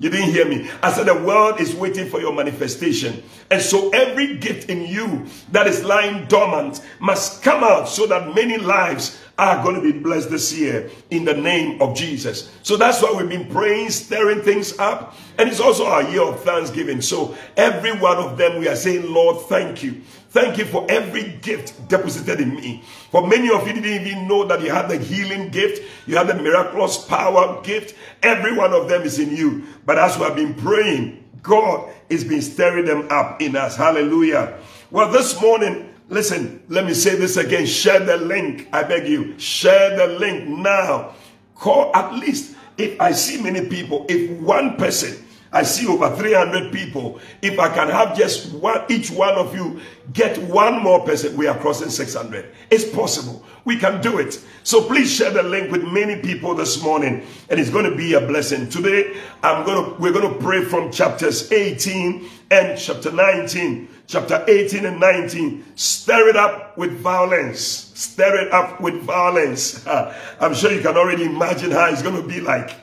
[0.02, 0.68] You didn't hear me.
[0.82, 3.22] I said the world is waiting for your manifestation.
[3.52, 8.34] And so every gift in you that is lying dormant must come out so that
[8.34, 12.50] many lives are going to be blessed this year in the name of Jesus.
[12.64, 15.14] So that's why we've been praying, stirring things up.
[15.38, 17.00] And it's also our year of thanksgiving.
[17.00, 20.02] So every one of them, we are saying, Lord, thank you.
[20.32, 22.82] Thank you for every gift deposited in me.
[23.10, 26.26] For many of you didn't even know that you had the healing gift, you had
[26.26, 27.94] the miraculous power gift.
[28.22, 29.64] Every one of them is in you.
[29.84, 33.76] But as we have been praying, God has been stirring them up in us.
[33.76, 34.58] Hallelujah.
[34.90, 37.64] Well, this morning, Listen, let me say this again.
[37.64, 38.68] Share the link.
[38.70, 39.38] I beg you.
[39.38, 41.14] Share the link now.
[41.54, 46.72] Call at least if I see many people, if one person, I see over 300
[46.72, 49.80] people, if I can have just one, each one of you
[50.12, 52.46] get one more person, we are crossing 600.
[52.70, 53.44] It's possible.
[53.64, 54.42] We can do it.
[54.64, 58.14] So please share the link with many people this morning and it's going to be
[58.14, 58.68] a blessing.
[58.70, 64.44] Today, I'm going to, we're going to pray from chapters 18 and chapter 19 chapter
[64.46, 65.64] 18 and 19.
[65.74, 67.60] Stir it up with violence.
[67.60, 69.86] Stir it up with violence.
[70.40, 72.74] I'm sure you can already imagine how it's going to be like.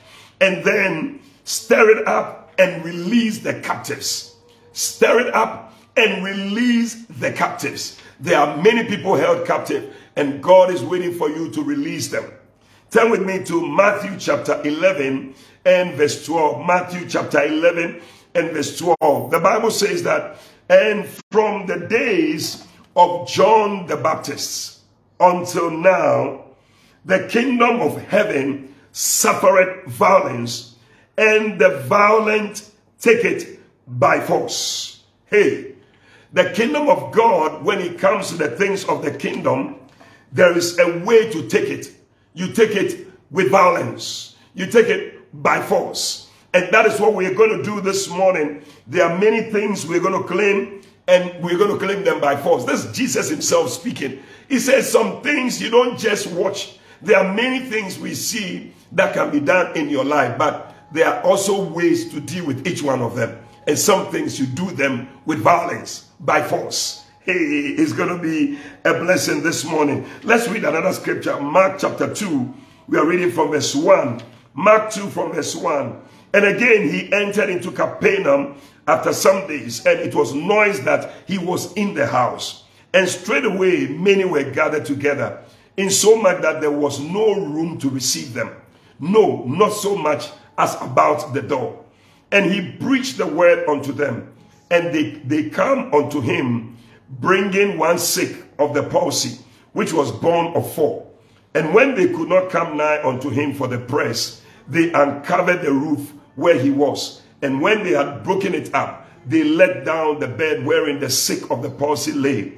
[0.42, 4.36] And then stir it up and release the captives.
[4.74, 7.98] Stir it up and release the captives.
[8.20, 12.32] There are many people held captive and God is waiting for you to release them.
[12.92, 15.34] Turn with me to Matthew chapter 11
[15.66, 16.66] and verse 12.
[16.66, 18.02] Matthew chapter 11
[18.36, 19.32] and verse 12.
[19.32, 20.38] The Bible says that
[20.70, 24.80] and from the days of John the Baptist
[25.20, 26.46] until now,
[27.06, 30.69] the kingdom of heaven suffered violence,
[31.20, 35.04] and the violent take it by force.
[35.26, 35.76] Hey,
[36.32, 39.76] the kingdom of God, when it comes to the things of the kingdom,
[40.32, 41.92] there is a way to take it.
[42.34, 44.38] You take it with violence.
[44.54, 46.30] You take it by force.
[46.54, 48.64] And that is what we're going to do this morning.
[48.88, 52.38] There are many things we're going to claim and we're going to claim them by
[52.38, 52.64] force.
[52.64, 54.24] This is Jesus himself speaking.
[54.48, 56.80] He says some things you don't just watch.
[57.02, 61.08] There are many things we see that can be done in your life, but there
[61.08, 63.40] are also ways to deal with each one of them.
[63.68, 67.06] And some things you do them with violence, by force.
[67.22, 70.08] Hey, it's going to be a blessing this morning.
[70.24, 71.40] Let's read another scripture.
[71.40, 72.54] Mark chapter 2.
[72.88, 74.22] We are reading from verse 1.
[74.56, 76.02] Mark 2 from verse 1.
[76.34, 81.38] And again, he entered into Capernaum after some days, and it was noise that he
[81.38, 82.64] was in the house.
[82.94, 85.44] And straightway many were gathered together,
[85.78, 88.56] in so much that there was no room to receive them.
[89.00, 91.84] No, not so much as about the door.
[92.32, 94.32] And he preached the word unto them.
[94.70, 96.78] And they, they come unto him,
[97.10, 99.40] bringing one sick of the palsy,
[99.74, 101.08] which was borne of four.
[101.56, 105.72] And when they could not come nigh unto him for the press, they uncovered the
[105.72, 107.24] roof where he was.
[107.42, 111.50] And when they had broken it up, they let down the bed wherein the sick
[111.50, 112.58] of the palsy lay.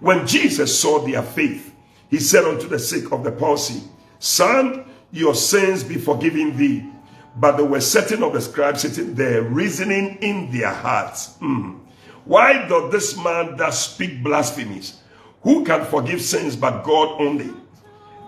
[0.00, 1.72] When Jesus saw their faith,
[2.10, 3.82] he said unto the sick of the palsy,
[4.18, 6.91] Son, your sins be forgiven thee.
[7.36, 11.80] But there were certain of the scribes sitting there, reasoning in their hearts, mm,
[12.24, 14.98] Why doth this man thus speak blasphemies?
[15.42, 17.50] Who can forgive sins but God only?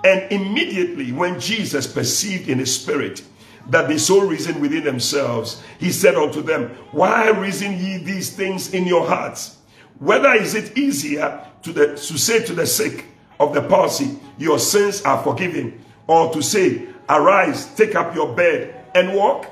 [0.05, 3.23] And immediately when Jesus perceived in his spirit
[3.69, 5.63] that they so reasoned within themselves.
[5.79, 9.59] He said unto them, Why reason ye these things in your hearts?
[9.99, 13.07] Whether is it easier to, the, to say to the sick
[13.41, 18.84] of the palsy, Your sins are forgiven, or to say, Arise, take up your bed
[18.95, 19.51] and walk?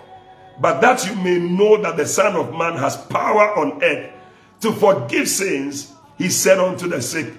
[0.60, 4.12] But that you may know that the Son of Man has power on earth
[4.62, 7.34] to forgive sins, he said unto the sick,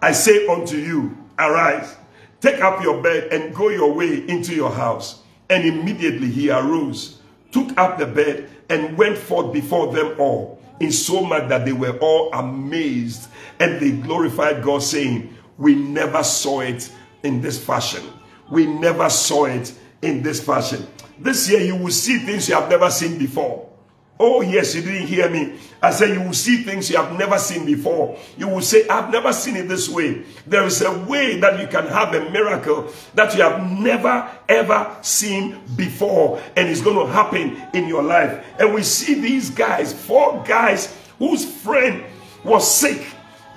[0.00, 1.96] I say unto you, Arise,
[2.40, 5.22] take up your bed and go your way into your house.
[5.48, 7.18] And immediately he arose,
[7.50, 11.72] took up the bed, and went forth before them all, in so much that they
[11.72, 13.28] were all amazed.
[13.58, 16.92] And they glorified God, saying, We never saw it
[17.24, 18.04] in this fashion.
[18.48, 20.86] We never saw it in this fashion.
[21.20, 23.68] This year, you will see things you have never seen before.
[24.22, 25.54] Oh, yes, you didn't hear me.
[25.82, 28.18] I said, You will see things you have never seen before.
[28.36, 30.24] You will say, I've never seen it this way.
[30.46, 34.94] There is a way that you can have a miracle that you have never, ever
[35.00, 38.44] seen before, and it's going to happen in your life.
[38.58, 42.04] And we see these guys, four guys whose friend
[42.44, 43.06] was sick,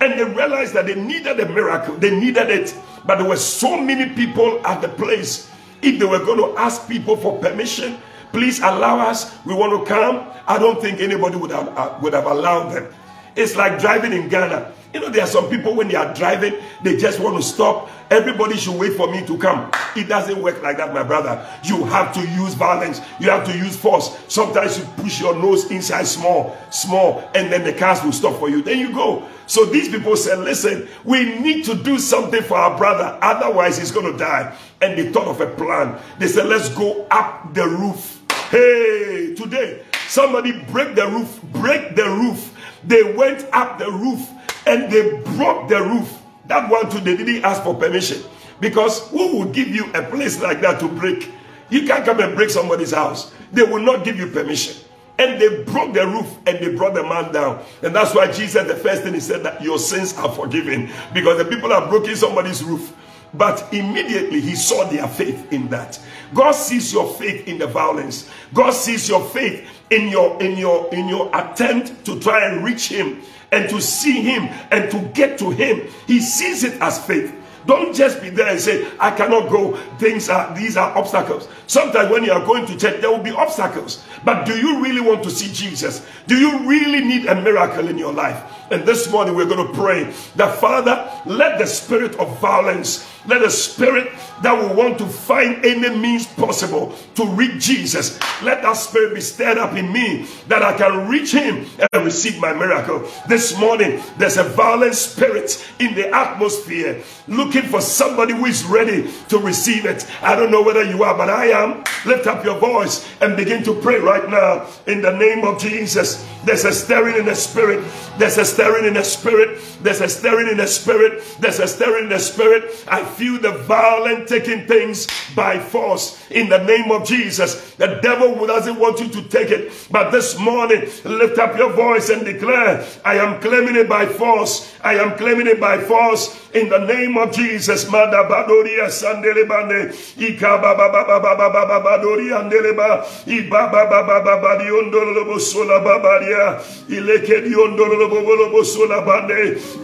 [0.00, 1.94] and they realized that they needed a miracle.
[1.96, 2.74] They needed it.
[3.04, 5.50] But there were so many people at the place.
[5.84, 7.98] If they were going to ask people for permission,
[8.34, 9.30] Please allow us.
[9.46, 10.26] We want to come.
[10.48, 12.92] I don't think anybody would have, uh, would have allowed them.
[13.36, 14.72] It's like driving in Ghana.
[14.94, 17.90] You know, there are some people when they are driving, they just want to stop.
[18.10, 19.68] Everybody should wait for me to come.
[19.96, 21.44] It doesn't work like that, my brother.
[21.64, 23.00] You have to use violence.
[23.18, 24.16] You have to use force.
[24.28, 28.48] Sometimes you push your nose inside small, small, and then the cars will stop for
[28.48, 28.62] you.
[28.62, 29.26] Then you go.
[29.48, 33.18] So these people said, listen, we need to do something for our brother.
[33.20, 34.56] Otherwise, he's going to die.
[34.80, 36.00] And they thought of a plan.
[36.20, 38.14] They said, let's go up the roof
[38.50, 42.54] Hey, today, somebody break the roof, break the roof.
[42.84, 44.30] They went up the roof
[44.66, 46.20] and they broke the roof.
[46.46, 48.22] That one too, they didn't ask for permission.
[48.60, 51.30] Because who would give you a place like that to break?
[51.70, 53.34] You can't come and break somebody's house.
[53.52, 54.76] They will not give you permission.
[55.18, 57.64] And they broke the roof and they brought the man down.
[57.82, 60.90] And that's why Jesus, the first thing he said that your sins are forgiven.
[61.12, 62.94] Because the people are broken somebody's roof.
[63.32, 66.00] But immediately he saw their faith in that.
[66.32, 68.30] God sees your faith in the violence.
[68.52, 72.88] God sees your faith in your in your in your attempt to try and reach
[72.88, 73.22] him
[73.54, 75.88] and to see him and to get to him.
[76.06, 77.32] He sees it as faith.
[77.66, 79.76] Don't just be there and say, I cannot go.
[79.98, 81.48] Things are, these are obstacles.
[81.66, 84.04] Sometimes when you are going to church, there will be obstacles.
[84.24, 86.06] But do you really want to see Jesus?
[86.26, 88.42] Do you really need a miracle in your life?
[88.70, 90.04] And this morning we're going to pray
[90.36, 94.10] that Father, let the spirit of violence, let the spirit
[94.42, 99.20] that will want to find any means possible to reach Jesus, let that spirit be
[99.20, 103.08] stirred up in me that I can reach him and receive my miracle.
[103.28, 109.10] This morning, there's a violent spirit in the atmosphere looking for somebody who is ready
[109.28, 110.06] to receive it.
[110.22, 111.84] I don't know whether you are, but I am.
[112.06, 116.24] Lift up your voice and begin to pray right now in the name of Jesus.
[116.44, 117.84] There's a stirring in the spirit.
[118.18, 119.60] There's a stirring in the spirit.
[119.82, 121.24] There's a stirring in the spirit.
[121.40, 122.84] There's a stirring in the spirit.
[122.86, 127.74] I feel the violent taking things by force in the name of Jesus.
[127.74, 129.72] The devil doesn't want you to take it.
[129.90, 134.70] But this morning, lift up your voice and declare, I am claiming it by force.
[134.82, 137.86] I am claiming it by force in the name of Jesus.
[137.86, 138.90] Madabadoria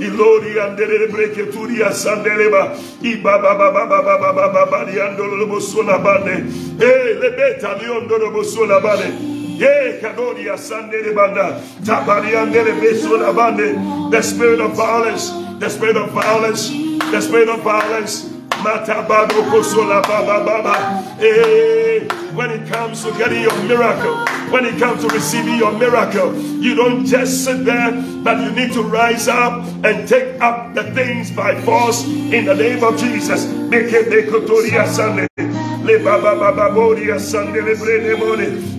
[0.00, 0.54] Ilori.
[6.80, 7.20] Eh.
[14.10, 16.70] The spirit of violence, the spirit of violence,
[17.12, 18.39] the spirit of violence.
[22.34, 24.16] When it comes to getting your miracle,
[24.52, 27.92] when it comes to receiving your miracle, you don't just sit there,
[28.22, 32.54] but you need to rise up and take up the things by force in the
[32.54, 33.46] name of Jesus.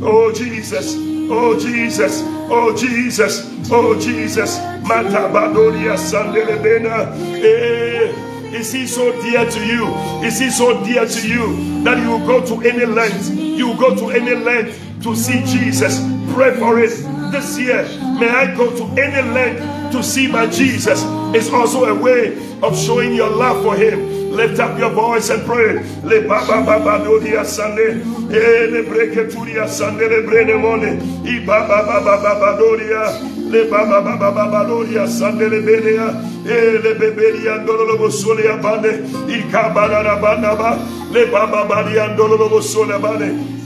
[0.04, 0.96] Oh Jesus,
[1.30, 4.60] oh Jesus, oh Jesus, oh Jesus.
[4.84, 8.31] Mata Matabadoria Sandelebena.
[8.54, 9.88] Is he so dear to you?
[10.24, 13.34] Is he so dear to you that you will go to any length?
[13.34, 16.00] You will go to any length to see Jesus.
[16.34, 16.92] Pray for it
[17.32, 17.84] this year.
[18.20, 21.04] May I go to any length to see my Jesus.
[21.34, 24.32] It's also a way of showing your love for him.
[24.32, 25.84] Lift up your voice and pray.
[26.04, 28.02] Le baba baba dodia sande.
[28.32, 31.00] E le breke turia sande le brene mone.
[31.26, 33.41] I baba baba baba dodia.
[33.52, 36.08] Le baba baba baba dodia sande le benea.
[36.46, 39.04] E le beberia andolo lo bosole abande.
[39.28, 40.78] I kabana na banda ba.
[41.12, 42.96] Le baba badi andolo lo bosole.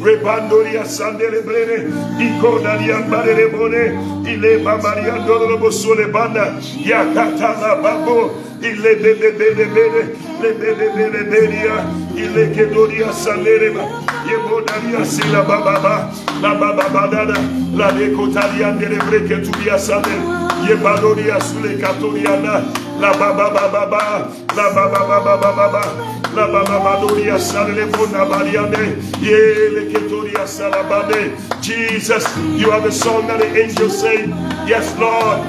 [0.01, 1.85] Repandoria sande le brene.
[2.17, 4.23] I koda di ambare le bone.
[4.25, 6.57] I le baba di andolo lo bosole banda.
[6.83, 8.41] Yakata la babo.
[8.61, 10.15] Il le bebe bebe bebe.
[10.41, 12.04] Le bebe bebe beria.
[31.61, 32.25] Jesus,
[32.59, 34.27] you are the song that the angels say.
[34.67, 35.39] Yes, Lord.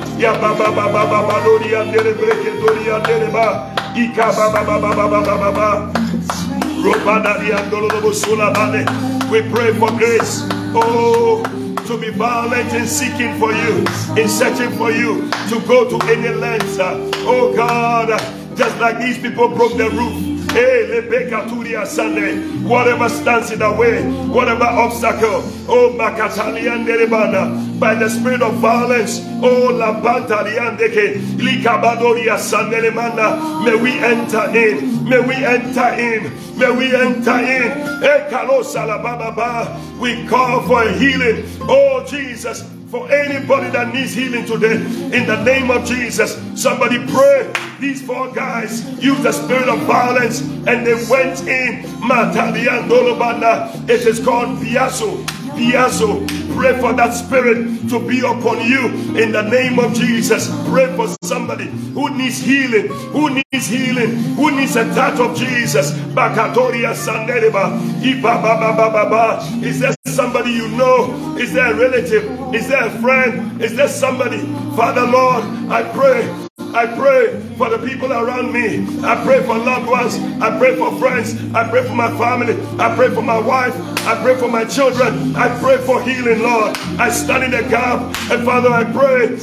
[9.30, 10.42] We pray for grace.
[10.74, 11.42] Oh,
[11.86, 13.78] to be violent in seeking for you,
[14.20, 16.78] in searching for you, to go to any lengths.
[16.78, 18.08] Uh, oh God,
[18.56, 20.25] just like these people broke the roof.
[22.66, 29.20] Whatever stands in the way, whatever obstacle, oh Makatalian Derebana, by the spirit of violence,
[29.42, 37.38] oh Labantaliandeke, Likabadoria Sandelemana, may we enter in, may we enter in, may we enter
[37.38, 38.00] in.
[40.00, 45.70] We call for healing, oh Jesus for anybody that needs healing today in the name
[45.70, 46.36] of Jesus.
[46.60, 47.52] Somebody pray.
[47.80, 51.84] These four guys used the spirit of violence and they went in.
[53.88, 55.24] It is called Piasso.
[55.56, 56.45] Piasso.
[56.56, 60.48] Pray for that spirit to be upon you in the name of Jesus.
[60.68, 65.92] Pray for somebody who needs healing, who needs healing, who needs a touch of Jesus.
[69.62, 71.36] Is there somebody you know?
[71.38, 72.54] Is there a relative?
[72.54, 73.60] Is there a friend?
[73.60, 74.40] Is there somebody?
[74.76, 76.45] Father Lord, I pray
[76.76, 78.86] I pray for the people around me.
[79.02, 80.18] I pray for loved ones.
[80.42, 81.34] I pray for friends.
[81.54, 82.54] I pray for my family.
[82.78, 83.74] I pray for my wife.
[84.06, 85.34] I pray for my children.
[85.36, 86.76] I pray for healing, Lord.
[86.98, 88.00] I stand in the gap.
[88.30, 89.38] And Father, I pray.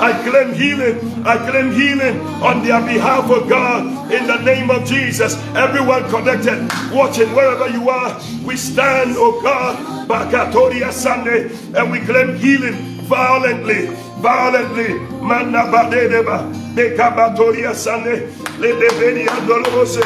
[0.00, 1.26] I claim healing.
[1.26, 4.12] I claim healing on their behalf of God.
[4.12, 5.34] In the name of Jesus.
[5.54, 8.18] Everyone connected, watching wherever you are.
[8.44, 10.08] We stand, oh God.
[10.08, 11.50] Bakatoria Sunday.
[11.74, 13.88] And we claim healing violently
[14.20, 14.94] violently.
[15.20, 16.44] Manda badedeba.
[16.74, 18.28] Bekabatoria sande.
[18.60, 20.00] Lebebeni andolobose.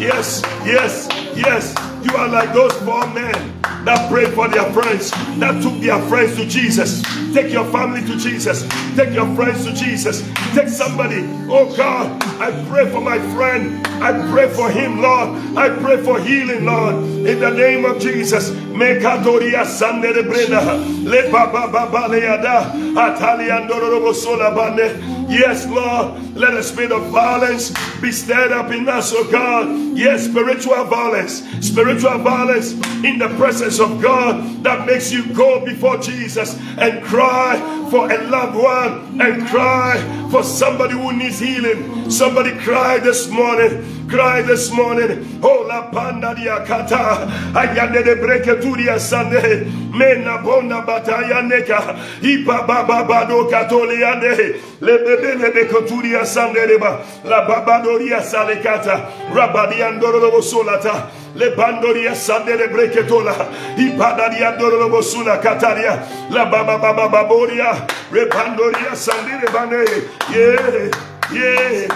[0.00, 1.87] Yes, yes, yes.
[2.08, 6.36] You are like those four men that prayed for their friends, that took their friends
[6.36, 7.02] to Jesus.
[7.34, 8.66] Take your family to Jesus.
[8.96, 10.26] Take your friends to Jesus.
[10.54, 11.20] Take somebody.
[11.50, 13.86] Oh God, I pray for my friend.
[14.02, 15.56] I pray for him, Lord.
[15.56, 16.94] I pray for healing, Lord.
[17.26, 18.50] In the name of Jesus.
[18.50, 20.80] Mekadoria sande de brena.
[21.04, 22.72] Le baba baba leada.
[22.96, 25.18] Ataliandoro sola bande.
[25.28, 29.68] Yes, Lord, let the spirit of violence be stirred up in us, oh God.
[29.94, 32.72] Yes, spiritual violence, spiritual violence
[33.04, 37.58] in the presence of God that makes you go before Jesus and cry
[37.90, 42.10] for a loved one and cry for somebody who needs healing.
[42.10, 45.38] Somebody cry this morning, cry this morning.
[45.42, 53.48] Oh, la panda diakata, ayande de breketuria sande, mena bona bataya neka, ipa baba bado
[53.50, 62.68] katoliande, lebebe lebe koturia sande leba, la babadoria salekata, rabadiandoro solata, le bandoria sande le
[62.68, 63.34] breketola,
[63.76, 69.84] ipadaria doro bosula kataria, la baba baba baboria, repandoria sande le bane,
[70.32, 70.90] yeah,
[71.32, 71.88] yeah,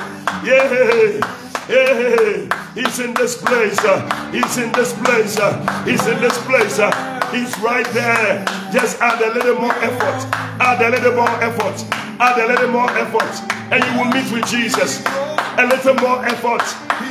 [0.44, 1.42] yeah.
[1.68, 3.78] Yeah, he's in this place.
[3.78, 5.38] Uh, he's in this place.
[5.38, 6.78] Uh, he's in this place.
[6.78, 6.90] Uh,
[7.30, 8.44] he's right there.
[8.72, 10.26] Just add a little more effort.
[10.60, 11.84] Add a little more effort.
[12.20, 13.61] Add a little more effort.
[13.72, 15.02] And you will meet with Jesus.
[15.06, 16.62] A little more effort.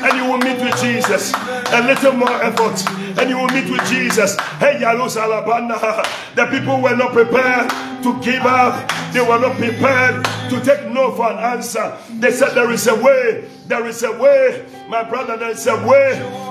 [0.05, 1.34] And you will meet with Jesus.
[1.34, 2.78] A little more effort.
[3.18, 4.36] And you will meet with Jesus.
[4.59, 6.05] Hey, Yalus Alabana.
[6.36, 7.70] The people were not prepared
[8.03, 8.89] to give up.
[9.12, 11.97] They were not prepared to take no for an answer.
[12.20, 13.49] They said, There is a way.
[13.68, 14.66] There is a way.
[14.88, 16.51] My brother, there is a way.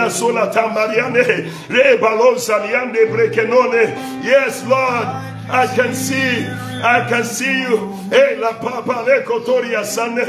[4.23, 5.07] Yes, Lord.
[5.49, 7.93] I can see, I can see you.
[8.09, 10.25] Hey, la papa le kotoria sande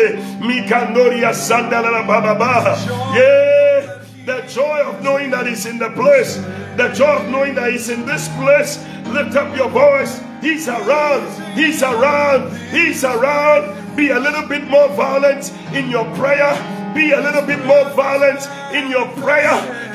[1.70, 2.76] la baba.
[3.14, 6.36] Yeah, the joy of knowing that He's in the place,
[6.76, 8.78] the joy of knowing that He's in this place.
[9.12, 10.20] Lift up your voice.
[10.40, 11.54] He's around.
[11.54, 12.56] He's around.
[12.70, 13.81] He's around.
[13.96, 16.54] Be a little bit more violent in your prayer.
[16.94, 18.40] Be a little bit more violent
[18.74, 19.90] in your prayer.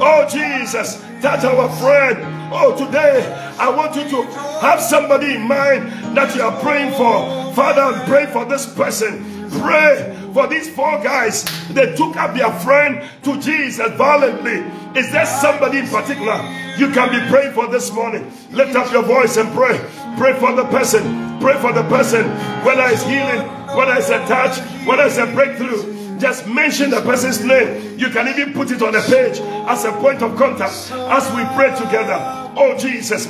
[0.00, 2.18] Oh, Jesus, touch our friend.
[2.52, 3.24] Oh, today
[3.58, 4.22] I want you to
[4.60, 7.52] have somebody in mind that you are praying for.
[7.54, 9.48] Father, pray for this person.
[9.60, 11.44] Pray for these four guys.
[11.68, 14.64] They took up their friend to Jesus violently.
[14.98, 16.36] Is there somebody in particular
[16.76, 18.30] you can be praying for this morning?
[18.50, 19.78] Lift up your voice and pray.
[20.16, 21.40] Pray for the person.
[21.40, 22.24] Pray for the person.
[22.64, 23.42] Whether it's healing,
[23.76, 27.98] whether it's a touch, whether it's a breakthrough Just mention the person's name.
[27.98, 31.44] You can even put it on the page as a point of contact as we
[31.56, 32.18] pray together.
[32.56, 33.24] Oh Jesus,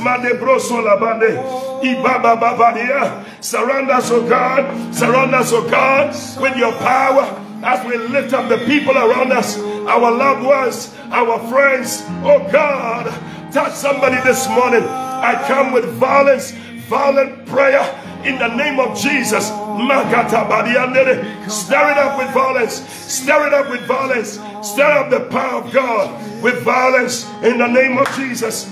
[3.40, 8.48] surround us, oh God, surround us, oh God, with your power as we lift up
[8.50, 12.02] the people around us, our loved ones, our friends.
[12.22, 13.06] Oh God,
[13.50, 14.82] touch somebody this morning.
[14.84, 16.52] I come with violence,
[16.94, 17.82] violent prayer
[18.24, 19.48] in the name of Jesus.
[19.48, 19.56] Stir
[21.90, 22.74] it up with violence.
[23.12, 24.38] Stir it up with violence.
[24.62, 26.06] Stir up the power of God
[26.40, 28.70] with violence in the name of Jesus.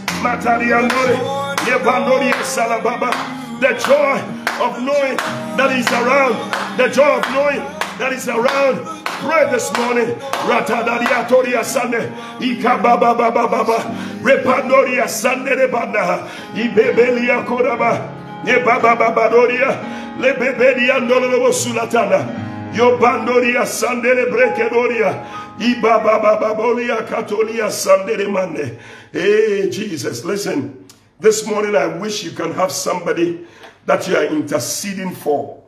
[3.60, 4.16] The joy
[4.64, 5.16] of knowing
[5.58, 6.36] that He's around.
[6.78, 7.60] The joy of knowing
[7.98, 9.01] that is around.
[9.22, 10.16] Pray this morning.
[10.50, 12.12] Ratadaria Toria Sande.
[12.40, 13.78] Ika Baba Baba Baba.
[14.20, 16.26] Repandoria Sande Rebanda.
[16.54, 18.44] Ibebelia Koraba.
[18.44, 20.18] Ye Baba Baba Doria.
[20.18, 22.74] Lebebelia Nolobo Sulatana.
[22.74, 25.24] Yo Bandoria Sande Brekedoria.
[25.58, 28.78] Iba Baba Babolia Katolia Sande Mande.
[29.12, 30.84] Hey Jesus, listen.
[31.20, 33.46] This morning I wish you can have somebody
[33.86, 35.62] that you are interceding for.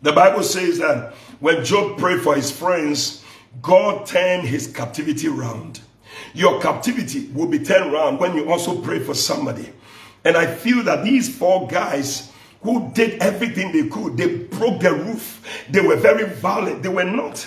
[0.00, 3.24] The Bible says that when Job prayed for his friends,
[3.60, 5.80] God turned his captivity round.
[6.34, 9.72] Your captivity will be turned round when you also pray for somebody.
[10.24, 12.30] And I feel that these four guys
[12.62, 15.44] who did everything they could, they broke the roof.
[15.68, 16.84] They were very violent.
[16.84, 17.44] They were not.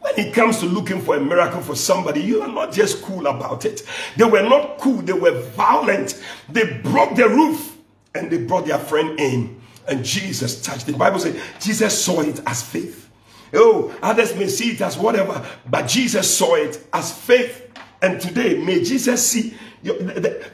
[0.00, 3.28] When it comes to looking for a miracle for somebody, you are not just cool
[3.28, 3.82] about it.
[4.16, 6.20] They were not cool, they were violent.
[6.48, 7.76] They broke the roof
[8.16, 9.60] and they brought their friend in.
[9.86, 10.86] And Jesus touched.
[10.86, 13.07] The Bible says Jesus saw it as faith.
[13.54, 17.70] Oh, others may see it as whatever, but Jesus saw it as faith.
[18.02, 19.54] And today, may Jesus see.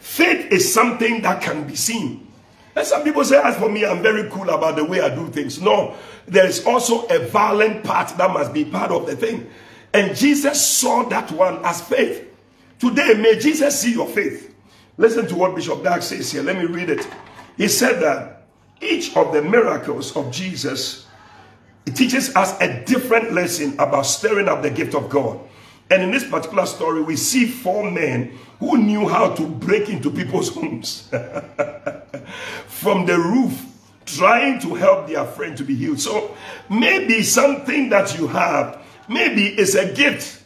[0.01, 2.30] Faith is something that can be seen.
[2.76, 5.28] And some people say, as for me, I'm very cool about the way I do
[5.28, 5.61] things.
[5.61, 9.49] No, there is also a violent part that must be part of the thing.
[9.92, 12.28] And Jesus saw that one as faith.
[12.80, 14.55] Today, may Jesus see your faith.
[14.97, 16.42] Listen to what Bishop Dag says here.
[16.42, 17.07] Let me read it.
[17.57, 18.47] He said that
[18.80, 21.03] each of the miracles of Jesus
[21.87, 25.39] it teaches us a different lesson about stirring up the gift of God.
[25.91, 30.11] And in this particular story, we see four men who knew how to break into
[30.11, 31.09] people's homes
[32.66, 33.66] from the roof,
[34.07, 36.01] trying to help their friend to be healed.
[36.01, 36.35] So
[36.70, 40.43] maybe something that you have, maybe it's a gift.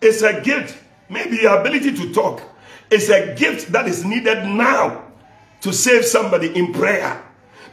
[0.00, 0.76] It's a gift.
[1.08, 2.40] Maybe the ability to talk
[2.90, 5.04] is a gift that is needed now
[5.62, 7.22] to save somebody in prayer.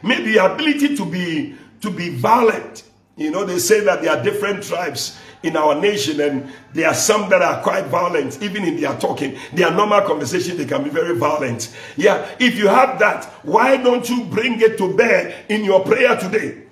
[0.02, 2.82] Maybe the ability to be to be violent
[3.18, 6.94] you know, they say that there are different tribes in our nation, and there are
[6.94, 9.36] some that are quite violent, even in their talking.
[9.52, 11.76] Their normal conversation, they can be very violent.
[11.96, 16.16] Yeah, if you have that, why don't you bring it to bear in your prayer
[16.16, 16.62] today?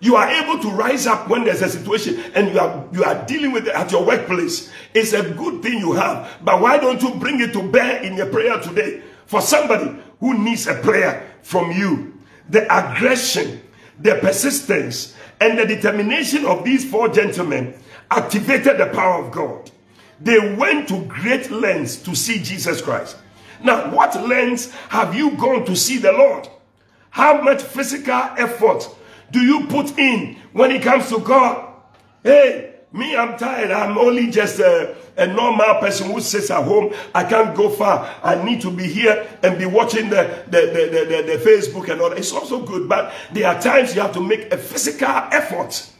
[0.00, 3.24] You are able to rise up when there's a situation and you are you are
[3.24, 4.70] dealing with it at your workplace.
[4.92, 8.14] It's a good thing you have, but why don't you bring it to bear in
[8.14, 12.18] your prayer today for somebody who needs a prayer from you?
[12.50, 13.62] The aggression,
[13.98, 17.74] the persistence, and the determination of these four gentlemen
[18.10, 19.70] activated the power of God.
[20.20, 23.16] They went to great lengths to see Jesus Christ.
[23.62, 26.48] Now, what lengths have you gone to see the Lord?
[27.10, 28.88] How much physical effort
[29.30, 31.72] do you put in when it comes to God?
[32.22, 33.70] Hey, me, I'm tired.
[33.70, 36.92] I'm only just a, a normal person who sits at home.
[37.14, 38.14] I can't go far.
[38.22, 42.00] I need to be here and be watching the, the, the, the, the Facebook and
[42.00, 42.18] all that.
[42.18, 45.90] It's also good, but there are times you have to make a physical effort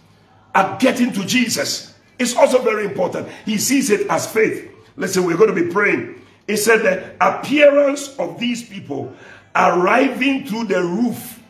[0.54, 1.94] at getting to Jesus.
[2.18, 3.28] It's also very important.
[3.44, 4.70] He sees it as faith.
[4.96, 6.20] Listen, we're going to be praying.
[6.46, 9.12] He said the appearance of these people
[9.56, 11.40] arriving through the roof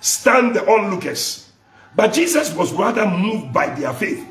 [0.00, 1.50] stand the onlookers.
[1.94, 4.26] But Jesus was rather moved by their faith.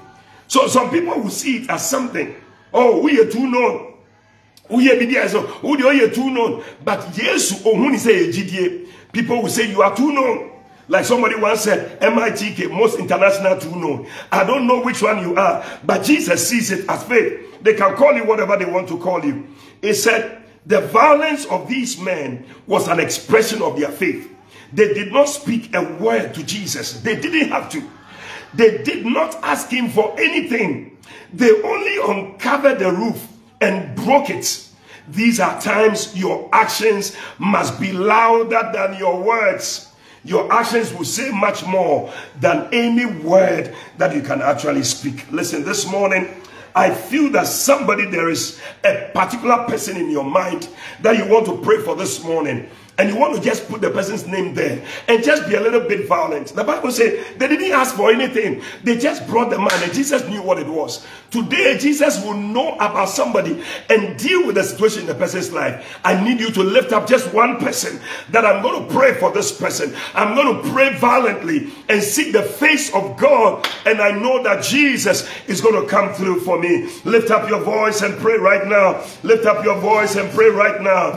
[0.47, 2.35] So some people will see it as something.
[2.73, 3.93] Oh, we are too known.
[4.69, 5.33] We are BDS.
[5.63, 6.63] Oh, we are too known.
[6.83, 10.51] But yes, oh, when say GDA, people will say you are too known.
[10.87, 14.07] Like somebody once said, MITK, most international too known.
[14.31, 17.61] I don't know which one you are, but Jesus sees it as faith.
[17.61, 19.47] They can call you whatever they want to call you.
[19.81, 24.31] He said, the violence of these men was an expression of their faith.
[24.73, 27.01] They did not speak a word to Jesus.
[27.01, 27.87] They didn't have to.
[28.53, 30.97] They did not ask him for anything.
[31.33, 33.27] They only uncovered the roof
[33.61, 34.67] and broke it.
[35.09, 39.91] These are times your actions must be louder than your words.
[40.23, 45.31] Your actions will say much more than any word that you can actually speak.
[45.31, 46.27] Listen, this morning,
[46.75, 50.69] I feel that somebody, there is a particular person in your mind
[51.01, 52.69] that you want to pray for this morning.
[52.99, 55.79] And you want to just put the person's name there and just be a little
[55.79, 56.49] bit violent.
[56.49, 60.27] The Bible says they didn't ask for anything, they just brought the man, and Jesus
[60.27, 61.07] knew what it was.
[61.31, 65.99] Today, Jesus will know about somebody and deal with the situation in the person's life.
[66.03, 67.99] I need you to lift up just one person
[68.31, 69.95] that I'm going to pray for this person.
[70.13, 74.63] I'm going to pray violently and seek the face of God, and I know that
[74.63, 76.89] Jesus is going to come through for me.
[77.05, 79.05] Lift up your voice and pray right now.
[79.23, 81.11] Lift up your voice and pray right now.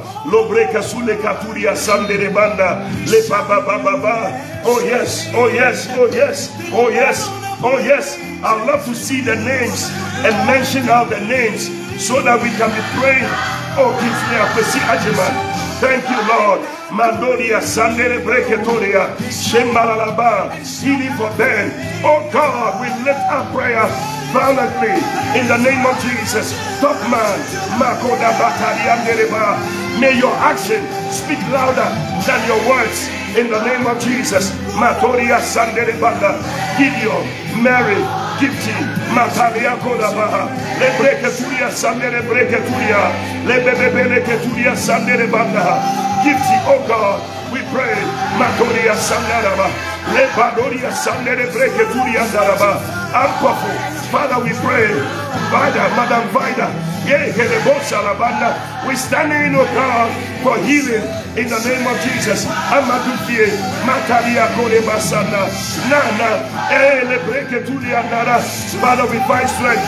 [4.64, 7.26] Oh yes, oh yes, oh yes, oh yes,
[7.62, 8.18] oh yes.
[8.44, 9.88] I'd love to see the names
[10.24, 11.66] and mention out the names
[12.02, 13.26] so that we can be praying.
[13.78, 14.46] Oh, give me a
[14.90, 15.34] Ajiman.
[15.80, 16.60] Thank you, Lord.
[16.92, 20.52] Mandoria, Sandere Breketoria, Shembalalaba,
[20.82, 21.72] healing for them.
[22.04, 24.96] Oh God, we lift our prayer violently.
[25.38, 26.52] In the name of Jesus.
[26.80, 27.38] Top man,
[30.00, 31.88] May your action speak louder
[32.26, 33.08] than your words.
[33.36, 34.50] In the name of Jesus.
[34.74, 36.40] Matoria Sandere Banda,
[36.78, 37.24] Gideon,
[37.62, 38.00] Mary,
[38.40, 38.72] Gifty,
[39.12, 40.48] Mataria Kodabaha,
[40.80, 43.12] Le Breketuria Sandere Breketuria,
[43.46, 45.76] Le Bebebele Keturia Sandere Banda,
[46.24, 47.20] Gifty, oh God,
[47.52, 47.94] we pray,
[48.40, 52.80] Matoria Sandaraba, Le Badoria Sandere Breketuria Daraba,
[53.12, 53.70] Ampafu,
[54.10, 54.88] Father, we pray,
[55.50, 56.92] Vida, Madam Vida,
[58.86, 60.10] we stand in, oh God,
[60.42, 61.02] for healing.
[61.34, 62.44] In the name of Jesus.
[62.46, 63.50] Amadufie,
[63.82, 65.48] Mataria Kore Basana,
[65.90, 68.38] Nana, Ele eh, Breke Tuliandara.
[68.80, 69.82] Father, we find strength.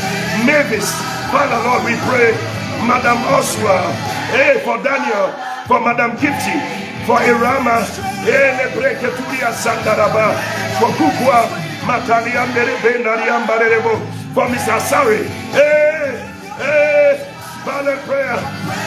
[0.45, 0.91] Mavis,
[1.31, 2.33] Father, Lord, we pray.
[2.83, 3.93] Madam Oswa,
[4.33, 5.29] hey, eh, for Daniel,
[5.69, 6.59] for Madam Gifty,
[7.07, 7.85] for Irama,
[8.27, 10.35] Ele Breke Tulia Sandaraba,
[10.79, 11.49] for Kukwa,
[11.87, 14.01] Mataria Merebe Nariambarebo,
[14.35, 14.81] for Mr.
[14.81, 16.31] Sari, hey.
[16.57, 17.19] Hey,
[17.65, 18.39] Father prayer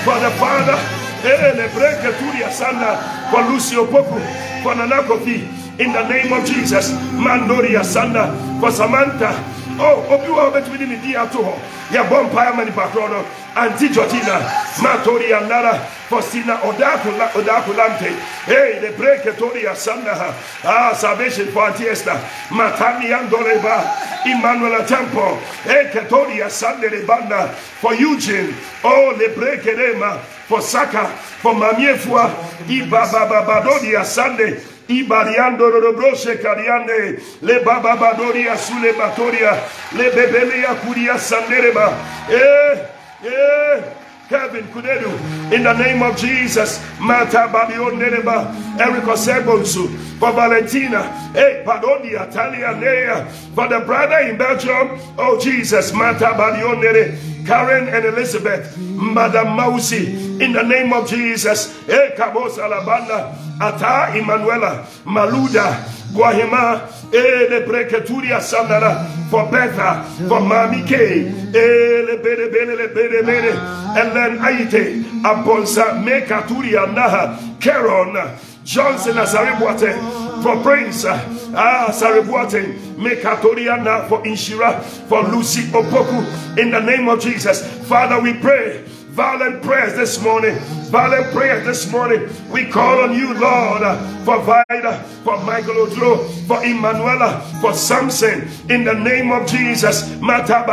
[0.06, 0.78] for the Father.
[1.20, 2.96] Hey, le breke turia sana
[3.30, 4.16] for Lucy Opoku,
[4.64, 5.44] for Nanakofi,
[5.80, 6.92] in the name of Jesus.
[7.20, 9.36] Mandoria sana for Samantha.
[9.80, 11.60] Oh, obi wa obetumi ni di ato ho.
[11.92, 13.24] Ya bompa ya mani pakrono.
[13.56, 14.40] Auntie Georgina,
[14.82, 18.14] Matori Andara, Faustina Odakula, Odakulante,
[18.46, 20.32] hey, the break Toria Sandaha,
[20.64, 23.82] ah, salvation for Auntie Esther, Matani Andoleba,
[24.28, 27.48] Emmanuel Temple, hey, Katoria Sande Banda,
[27.82, 28.54] for Eugene,
[28.84, 31.08] oh, the break Rema, for Saka,
[31.42, 32.30] for Mamiefua,
[32.68, 39.58] Ibababadodia Sande, Ibariando Robrose Cariande, Le Bababadoria Sule Batoria,
[39.96, 41.94] Le Bebelia Curia Sandereba,
[42.30, 42.94] eh.
[43.24, 43.94] Yeah.
[44.30, 49.88] Kevin Kudedu, in the name of Jesus, Mata Babiondereba, Erico Sebonsu,
[50.20, 53.26] for Valentina, hey, Padonia, Talia Nea,
[53.56, 60.52] for the brother in Belgium, oh Jesus, Mata Babiondere, Karen and Elizabeth, Madam Mausi, in
[60.52, 65.80] the name of Jesus, eh, hey, Kabos Alabanda, Ata Emanuela, Maluda,
[66.12, 66.84] Guahima,
[67.14, 73.54] ele eh, breketuria sandara for Betha, for Mami K, eh, ele bere bere bere bere,
[73.96, 84.08] and then Aite, Aponsa, Mekaturia Naha, Keron, Johnson Azaribuate, for Prince, Ah, Saribuate, Mekatoria Na,
[84.08, 87.62] for Inshira, for Lucy Opoku, in the name of Jesus.
[87.88, 88.84] Father, we pray
[89.18, 90.56] violent prayers this morning.
[90.94, 92.30] Violent prayers this morning.
[92.52, 93.82] We call on you, Lord,
[94.24, 100.08] for Vida, for Michael Odro, for Emanuela, for Samson, in the name of Jesus.
[100.22, 100.64] Mata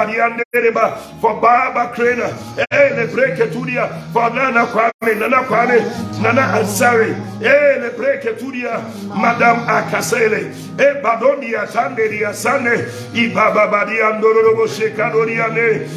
[1.20, 1.90] for Baba
[3.14, 5.80] Breketudia, for Nana Kwame, Nana Kwame,
[6.22, 7.14] Nana Ansari,
[9.08, 15.88] Madame Akasele, E Badonia Tanderia Sane, Ibaba Badiandorobo Shekadoriane,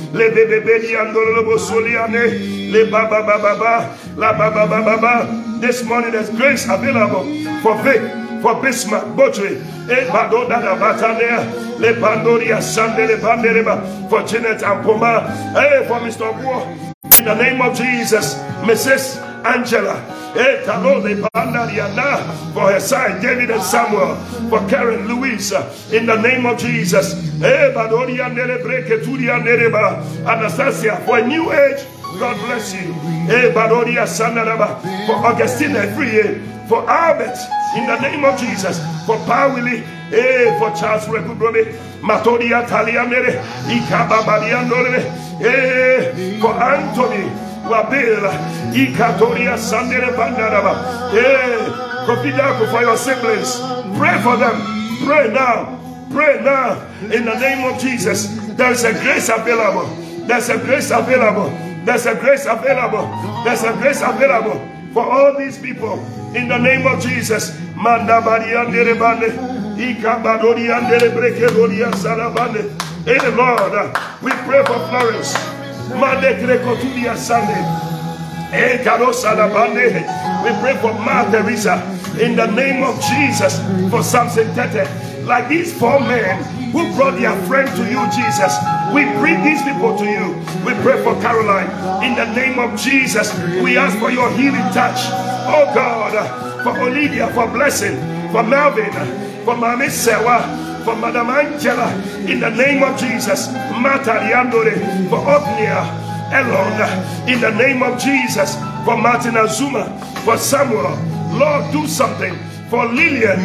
[2.37, 5.59] Le Andorobo Soliane, Le Baba Baba, La Baba Baba.
[5.59, 7.23] This morning there's grace available
[7.61, 8.01] for Vic,
[8.41, 9.57] for Bismarck, Botry,
[9.89, 10.05] eh,
[11.79, 11.93] Le
[12.61, 14.61] Sande Le Pandereba, for and
[15.53, 16.31] hey, eh, for Mr.
[17.17, 19.17] In the name of Jesus, Mrs.
[19.45, 19.95] Angela,
[20.35, 20.63] eh,
[22.53, 24.15] for her son David and Samuel,
[24.49, 27.15] for Karen Louisa, in the name of Jesus,
[30.27, 31.85] Anastasia, for a new age
[32.19, 32.93] God bless you.
[33.29, 33.53] Eh,
[35.05, 36.41] for Augustine year.
[36.67, 37.37] For Albert,
[37.77, 38.79] in the name of Jesus.
[39.05, 43.39] For Pawili, eh, for Charles Rekudrome, Matodia Talianere,
[43.69, 44.99] Ikababadiandore,
[45.45, 47.29] eh, for Anthony,
[47.69, 48.33] Wabela,
[48.73, 52.15] Ikatoria Sandere Bandaraba, eh, for
[52.71, 53.59] for your siblings.
[53.97, 54.59] Pray for them.
[55.05, 55.77] Pray now.
[56.11, 56.81] Pray now.
[57.01, 58.27] In the name of Jesus.
[58.57, 59.85] There's a grace available.
[60.25, 61.66] There's a grace available.
[61.87, 63.07] There's a grace available.
[63.45, 64.59] There's a grace available
[64.91, 65.95] for all these people
[66.35, 67.55] In the name of Jesus.
[67.55, 67.95] Hey
[73.31, 73.71] Lord,
[74.21, 75.33] we pray for Florence.
[80.43, 81.79] We pray for Ma Teresa.
[82.19, 83.61] In the name of Jesus.
[83.89, 84.85] For Samson Tete.
[85.25, 88.53] Like these four men who brought their friend to you, Jesus.
[88.93, 90.35] We bring these people to you.
[90.65, 91.69] We pray for Caroline.
[92.03, 94.99] In the name of Jesus, we ask for your healing touch.
[95.47, 96.13] Oh God,
[96.63, 97.95] for Olivia, for blessing,
[98.31, 98.91] for Melvin,
[99.43, 101.91] for Mami Sewa, for Madam Angela.
[102.27, 103.47] In the name of Jesus,
[103.79, 104.75] Mata Liandore,
[105.09, 105.83] for Ognia,
[106.31, 107.29] Elon.
[107.29, 108.55] In the name of Jesus,
[108.85, 109.87] for Martin Azuma,
[110.23, 110.97] for Samuel.
[111.37, 112.35] Lord, do something
[112.69, 113.39] for Lillian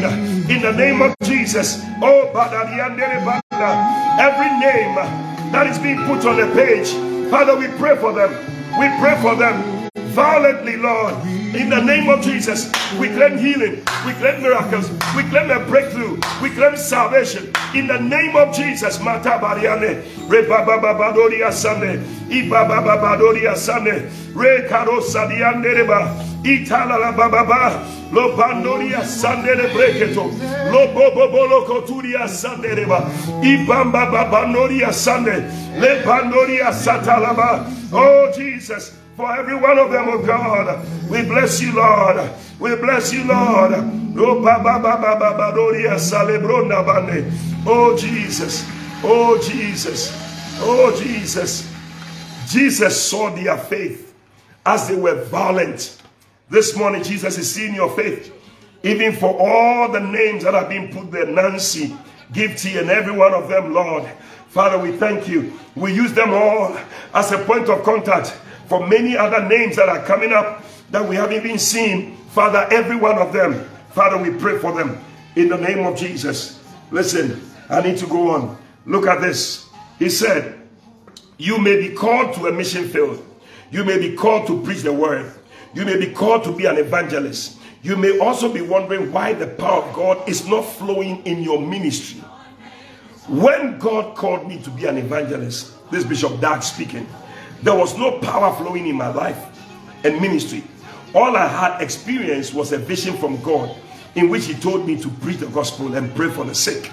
[0.51, 1.83] in the name of Jesus.
[2.03, 2.31] Oh,
[4.21, 4.95] every name
[5.53, 6.91] that is being put on the page,
[7.31, 8.31] Father, we pray for them.
[8.79, 9.82] We pray for them
[10.13, 11.15] violently, Lord.
[11.55, 16.21] In the name of Jesus, we claim healing, we claim miracles, we claim a breakthrough,
[16.41, 17.53] we claim salvation.
[17.75, 24.69] In the name of Jesus, Mata Bariane, Re Baba Badoria Sande, Ibaba Badoria Sande, Re
[24.69, 30.25] Karosa Diandereba, Itala la Baba, Lo Bandoria Sandere Breketo,
[30.73, 33.09] Lo Bobolo Coturia Sandereba,
[33.43, 35.49] Ibamba Babandoria Sande,
[35.79, 37.71] Le Bandoria Satalaba.
[37.93, 40.85] Oh Jesus for every one of them, oh God.
[41.09, 42.29] We bless you, Lord.
[42.59, 43.73] We bless you, Lord.
[47.65, 48.67] Oh Jesus.
[49.05, 50.13] Oh Jesus.
[50.59, 51.73] Oh Jesus.
[52.49, 54.13] Jesus saw their faith
[54.67, 56.03] as they were violent.
[56.51, 58.35] This morning, Jesus is seeing your faith.
[58.83, 61.97] Even for all the names that have been put there, Nancy,
[62.33, 64.05] Gifty, and every one of them, Lord.
[64.49, 65.53] Father, we thank you.
[65.77, 66.77] We use them all
[67.15, 68.37] as a point of contact
[68.73, 72.17] for many other names that are coming up that we haven't even seen.
[72.31, 74.99] Father, every one of them, Father, we pray for them
[75.37, 76.59] in the name of Jesus.
[76.91, 78.57] Listen, I need to go on.
[78.87, 79.69] Look at this.
[79.99, 80.59] He said,
[81.37, 83.23] You may be called to a mission field.
[83.71, 85.31] You may be called to preach the word.
[85.75, 87.59] You may be called to be an evangelist.
[87.83, 91.61] You may also be wondering why the power of God is not flowing in your
[91.61, 92.21] ministry.
[93.29, 97.07] When God called me to be an evangelist, this Bishop Dag speaking,
[97.63, 99.39] there was no power flowing in my life
[100.05, 100.65] and ministry.
[101.15, 103.77] All I had experienced was a vision from God
[104.15, 106.91] in which He told me to preach the gospel and pray for the sick.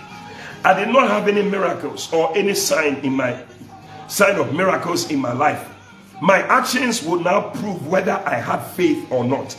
[0.64, 3.44] I did not have any miracles or any sign in my
[4.08, 5.74] sign of miracles in my life.
[6.22, 9.58] My actions would now prove whether I had faith or not.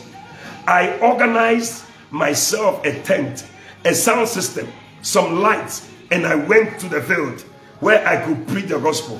[0.67, 3.47] I organized myself a tent,
[3.83, 4.67] a sound system,
[5.01, 7.41] some lights, and I went to the field
[7.79, 9.19] where I could preach the gospel.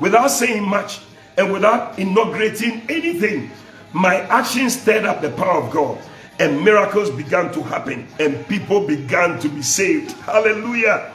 [0.00, 1.00] Without saying much,
[1.36, 3.50] and without inaugurating anything,
[3.92, 5.98] my actions stirred up the power of God
[6.38, 10.12] and miracles began to happen and people began to be saved.
[10.22, 11.12] Hallelujah.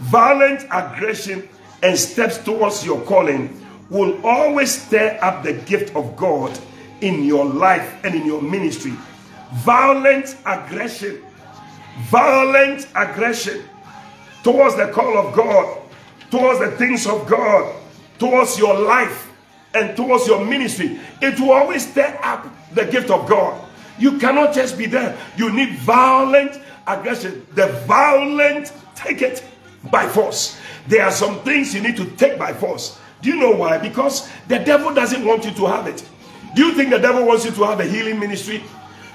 [0.00, 1.48] Violent aggression
[1.82, 6.58] and steps towards your calling will always stir up the gift of God
[7.00, 8.94] in your life and in your ministry.
[9.54, 11.22] Violent aggression,
[12.08, 13.62] violent aggression
[14.42, 15.80] towards the call of God,
[16.30, 17.74] towards the things of God,
[18.18, 19.25] towards your life
[19.76, 23.62] and towards your ministry, it will always stir up the gift of God.
[23.98, 25.16] You cannot just be there.
[25.36, 27.46] You need violent aggression.
[27.54, 29.44] The violent take it
[29.90, 30.58] by force.
[30.88, 32.98] There are some things you need to take by force.
[33.22, 33.78] Do you know why?
[33.78, 36.04] Because the devil doesn't want you to have it.
[36.54, 38.62] Do you think the devil wants you to have a healing ministry?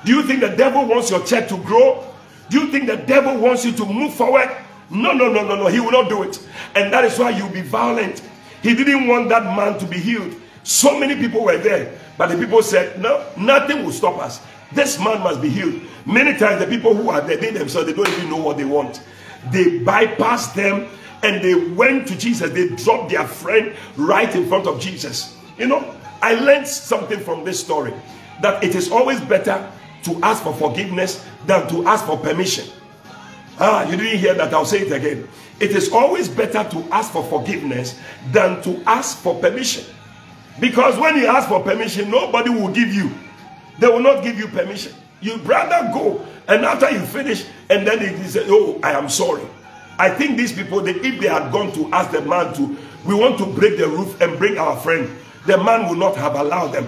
[0.03, 2.05] Do you think the devil wants your church to grow?
[2.49, 4.49] Do you think the devil wants you to move forward?
[4.89, 5.67] No, no, no, no, no.
[5.67, 6.37] He will not do it.
[6.75, 8.21] And that is why you'll be violent.
[8.61, 10.35] He didn't want that man to be healed.
[10.63, 14.41] So many people were there, but the people said, No, nothing will stop us.
[14.71, 15.81] This man must be healed.
[16.05, 18.65] Many times, the people who are there, they themselves, they don't even know what they
[18.65, 19.01] want.
[19.51, 20.87] They bypassed them
[21.23, 22.51] and they went to Jesus.
[22.51, 25.37] They dropped their friend right in front of Jesus.
[25.57, 27.93] You know, I learned something from this story
[28.41, 29.69] that it is always better
[30.03, 32.65] to ask for forgiveness than to ask for permission.
[33.59, 34.53] Ah, you didn't hear that.
[34.53, 35.27] I'll say it again.
[35.59, 37.99] It is always better to ask for forgiveness
[38.31, 39.85] than to ask for permission.
[40.61, 43.11] Because when you ask for permission, nobody will give you.
[43.79, 44.93] They will not give you permission.
[45.19, 49.43] You rather go and after you finish, and then they say, Oh, I am sorry.
[49.97, 53.15] I think these people, they, if they had gone to ask the man to, we
[53.15, 55.09] want to break the roof and bring our friend,
[55.47, 56.87] the man would not have allowed them.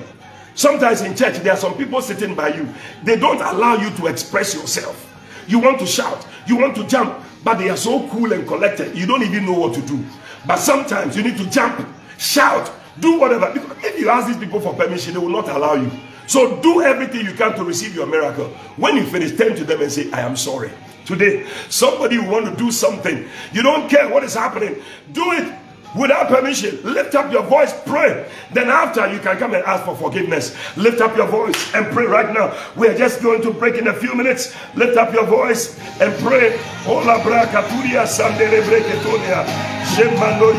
[0.55, 2.67] Sometimes in church, there are some people sitting by you.
[3.03, 5.09] They don't allow you to express yourself.
[5.47, 8.95] You want to shout, you want to jump, but they are so cool and collected,
[8.95, 10.03] you don't even know what to do.
[10.45, 13.51] But sometimes you need to jump, shout, do whatever.
[13.51, 15.91] Because if you ask these people for permission, they will not allow you.
[16.27, 18.47] So do everything you can to receive your miracle.
[18.77, 20.71] When you finish, turn to them and say, I am sorry.
[21.05, 23.27] Today, somebody want to do something.
[23.51, 24.81] You don't care what is happening.
[25.11, 25.53] Do it
[25.95, 26.79] without permission.
[26.83, 28.29] Lift up your voice, pray.
[28.51, 30.55] Then after you can come and ask for forgiveness.
[30.77, 32.55] Lift up your voice and pray right now.
[32.75, 34.55] We are just going to break in a few minutes.
[34.75, 36.59] Lift up your voice and pray.
[36.87, 39.45] Ola brakaturia sandere andere breketuria.
[39.93, 40.53] Diondo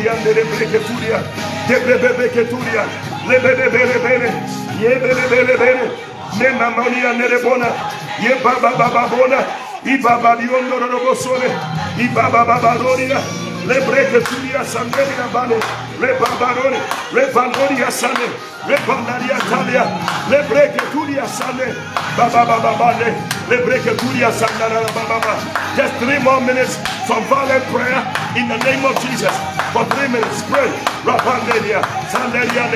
[13.67, 13.71] robosole.
[13.71, 15.61] Ibaba babadoria le breke turia sanderia bale
[16.01, 16.81] le babarone
[17.13, 18.29] le bandoria sane
[18.69, 19.85] le bandaria talia.
[20.31, 21.75] Le breke turia sane
[22.17, 23.15] baba baba bale
[23.49, 25.21] le breke turia sandara baba
[25.77, 28.03] just three more minutes from violent prayer
[28.37, 29.35] in the name of Jesus.
[29.73, 30.71] For three minutes pray.
[31.05, 32.71] Rapanderia sanderia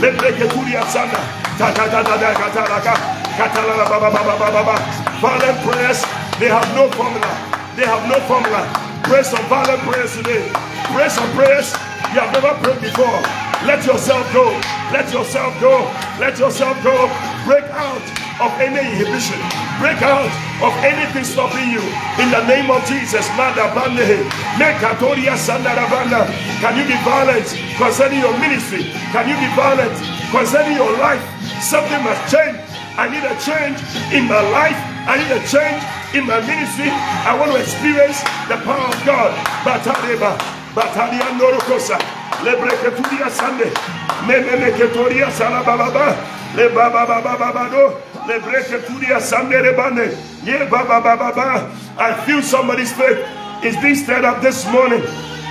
[0.00, 1.20] le breke turia sanda.
[1.58, 2.94] Ta ta ta ta ta ta ta ta
[3.38, 4.76] Katala baba baba baba
[5.20, 6.02] violent prayers
[6.40, 10.44] they have no formula they have no formula Pray some violent prayers today.
[10.92, 11.72] Pray some prayers
[12.12, 13.20] you have never prayed before.
[13.64, 14.52] Let yourself go.
[14.92, 15.88] Let yourself go.
[16.20, 17.08] Let yourself go.
[17.48, 18.04] Break out
[18.44, 19.40] of any inhibition.
[19.80, 20.28] Break out
[20.60, 21.80] of anything stopping you.
[22.20, 23.24] In the name of Jesus.
[23.32, 23.56] Can
[26.76, 27.48] you be violent
[27.80, 28.92] concerning your ministry?
[29.16, 29.96] Can you be violent
[30.28, 31.24] concerning your life?
[31.64, 32.60] Something must change.
[33.00, 33.80] I need a change
[34.12, 34.76] in my life.
[35.08, 36.88] I need a change in my ministry.
[36.88, 39.30] I want to experience the power of God.
[39.64, 40.38] Batareba,
[40.74, 41.98] Batalia Norokosa,
[42.40, 43.68] Lebreketuria Sande,
[44.24, 46.16] Memeketoria Salababa,
[46.56, 51.74] Le Baba Baba Babado, Lebreketuria Sande Rebane, Ye Baba Baba.
[51.98, 53.18] I feel somebody's faith
[53.64, 55.02] is being stirred up this morning.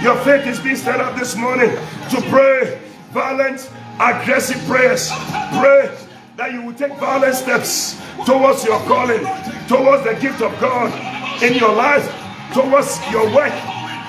[0.01, 1.71] Your faith is being stirred up this morning
[2.09, 2.79] to pray
[3.11, 5.11] violent, aggressive prayers.
[5.59, 6.06] Pray
[6.37, 9.25] that you will take violent steps towards your calling,
[9.67, 10.93] towards the gift of God
[11.41, 12.05] in your life,
[12.53, 13.51] towards your work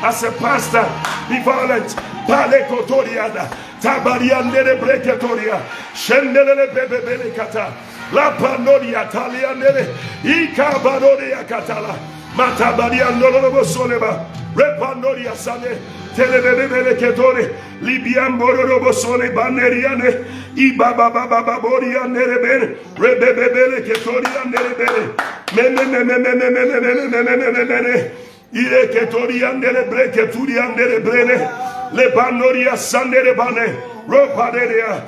[0.04, 0.84] as a pastor.
[1.32, 1.96] Be violent.
[2.28, 3.48] Pale kotoriada.
[3.80, 5.64] Tabariandere breketoria.
[5.94, 7.72] Shendelele bebebele kata.
[8.12, 9.96] La panoria taliandere.
[12.38, 14.10] matabadi andolobo soleba
[14.56, 15.70] repandoria sane
[16.16, 17.42] telebebebele ketore
[17.82, 20.08] libian bororobo sole baneriane
[20.56, 22.66] ibaba baba babori anerebere
[23.02, 25.02] rebebebele ketori anerebere
[25.56, 27.94] mene mene mene mene mene mene mene mene
[28.52, 31.36] ire ketori anerebere ketori anerebere
[31.92, 35.04] le pandoria sane rebane sandere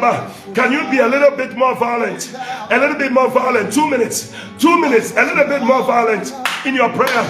[0.00, 0.54] bane.
[0.54, 2.34] Can you be a little bit more violent?
[2.70, 3.72] A little bit more violent.
[3.72, 4.32] Two minutes.
[4.58, 5.12] Two minutes.
[5.16, 6.32] A little bit more violent
[6.64, 7.24] in your prayer.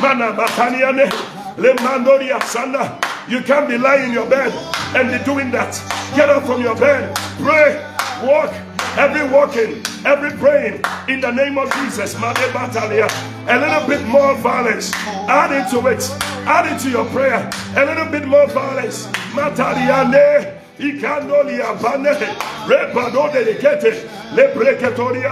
[0.00, 1.10] Mana bataniane.
[3.28, 4.52] You can't be lying in your bed
[4.96, 5.74] and be doing that.
[6.16, 7.76] Get up from your bed, pray,
[8.26, 8.52] walk,
[8.98, 12.14] every walking, every praying in the name of Jesus.
[12.14, 14.92] A little bit more violence.
[15.28, 16.02] Add it to it.
[16.46, 17.50] Add it to your prayer.
[17.76, 19.08] A little bit more violence.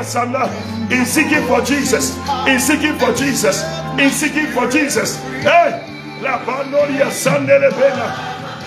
[0.05, 0.47] Sana
[0.91, 3.65] in seeking for Jesus in seeking for Jesus
[3.99, 5.87] in seeking for Jesus eh, hey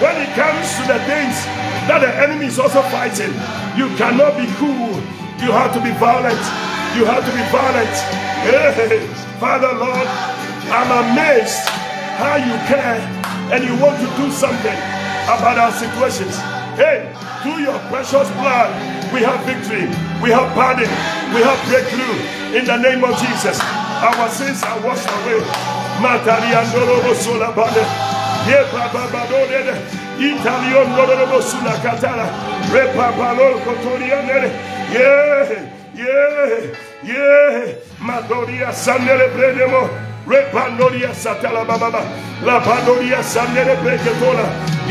[0.02, 1.38] when it comes to the things
[1.86, 3.30] that the enemy is also fighting,
[3.78, 4.98] you cannot be cool.
[5.38, 6.42] You have to be violent.
[6.98, 7.94] You have to be violent.
[8.42, 9.06] Hey,
[9.38, 10.08] Father Lord,
[10.74, 11.62] I'm amazed
[12.18, 12.98] how you care
[13.54, 14.78] and you want to do something
[15.30, 16.38] about our situations.
[16.74, 17.14] Hey,
[17.44, 18.74] through your precious blood,
[19.14, 19.86] we have victory,
[20.24, 20.90] we have pardon,
[21.36, 22.18] we have breakthrough
[22.58, 23.60] in the name of Jesus.
[23.62, 25.44] Our sins are washed away.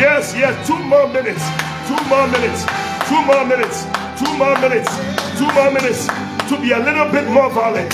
[0.01, 1.45] Yes, yes, two more minutes.
[1.89, 2.65] Two more minutes.
[3.09, 3.85] Two more minutes.
[4.17, 4.89] Two more minutes.
[5.37, 6.07] Two more minutes.
[6.49, 7.93] To be a little bit more violent.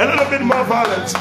[0.00, 1.12] A little bit more violent.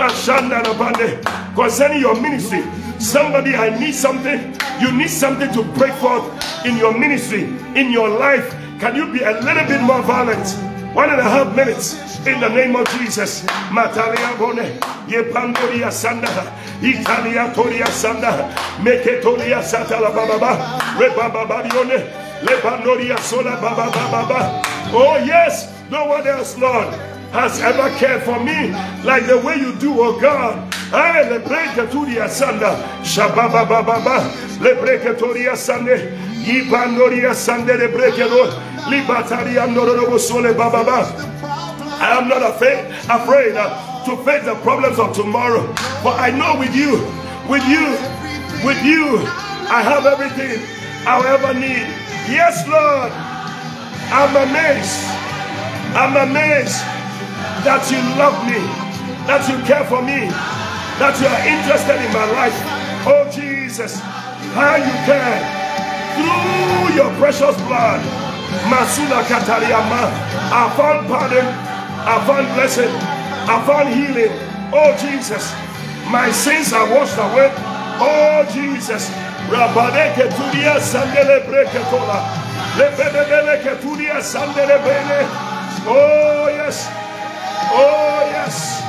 [0.00, 1.20] Mashandana Bande
[1.56, 2.60] Concerning your ministry,
[2.98, 4.56] somebody, I need something.
[4.80, 6.24] You need something to break forth
[6.64, 7.44] in your ministry,
[7.74, 8.50] in your life.
[8.80, 10.46] Can you be a little bit more violent?
[10.94, 11.94] One and a half minutes
[12.26, 13.42] in the name of Jesus.
[13.70, 14.64] Matalia bone,
[15.08, 16.28] ye pandoria sanda,
[16.82, 21.46] Italia toria sanda, meketoria satala baba, rebaba
[23.20, 24.62] sola baba baba.
[24.92, 28.70] Oh yes, no one else, Lord has ever cared for me
[29.04, 30.72] like the way you do, oh God.
[30.92, 38.46] I lebreke turia sanda, shababa baba, lebreke turia sande, Ibandoria Sandere Brekedo,
[38.86, 41.02] Libataria Nororobo Sole Bababa.
[41.98, 45.66] I am not afraid, afraid uh, to face the problems of tomorrow.
[46.04, 47.02] But I know with you,
[47.50, 47.98] with you,
[48.64, 49.18] with you,
[49.66, 50.62] I have everything
[51.04, 51.82] I'll ever need.
[52.30, 53.10] Yes, Lord.
[54.14, 55.02] I'm amazed.
[55.96, 56.95] I'm amazed
[57.64, 58.60] that you love me,
[59.30, 60.28] that you care for me,
[60.98, 62.56] that you are interested in my life.
[63.06, 64.00] Oh, Jesus,
[64.52, 65.40] how you care
[66.18, 68.02] through your precious blood.
[68.68, 70.10] Masuna Katariama,
[70.50, 71.66] I found pardon
[72.06, 72.86] I found blessing.
[73.50, 74.30] I found healing.
[74.70, 75.50] Oh Jesus,
[76.06, 77.50] my sins are washed away.
[77.98, 79.10] Oh Jesus.
[79.50, 82.22] Rabadeke tudia sandele breketola.
[82.78, 85.26] Lebebele ketudia sandele bene.
[85.90, 86.86] Oh yes.
[87.76, 88.80] Oh yes.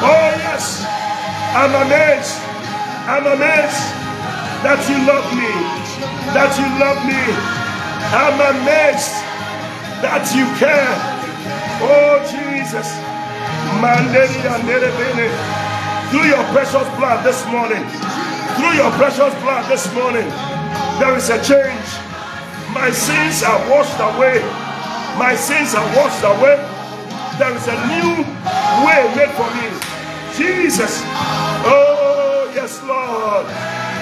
[0.00, 0.84] Oh yes.
[1.52, 2.36] I'm amazed.
[3.08, 3.84] I'm amazed
[4.64, 5.52] that you love me.
[6.32, 7.22] That you love me.
[8.16, 9.12] I'm amazed
[10.00, 10.96] that you care.
[11.84, 12.88] Oh Jesus.
[16.10, 17.84] Through your precious blood this morning.
[18.56, 20.28] Through your precious blood this morning.
[20.98, 21.88] There is a change.
[22.72, 24.40] My sins are washed away.
[25.18, 26.75] My sins are washed away.
[27.38, 28.24] There is a new
[28.80, 29.68] way made for me.
[30.38, 31.02] Jesus.
[31.68, 33.44] Oh, yes, Lord.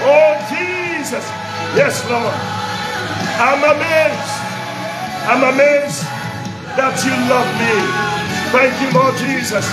[0.07, 1.27] Oh, Jesus.
[1.75, 2.31] Yes, Lord.
[3.43, 4.35] I'm amazed.
[5.27, 6.07] I'm amazed
[6.79, 7.75] that you love me.
[8.55, 9.67] Thank you, Lord Jesus.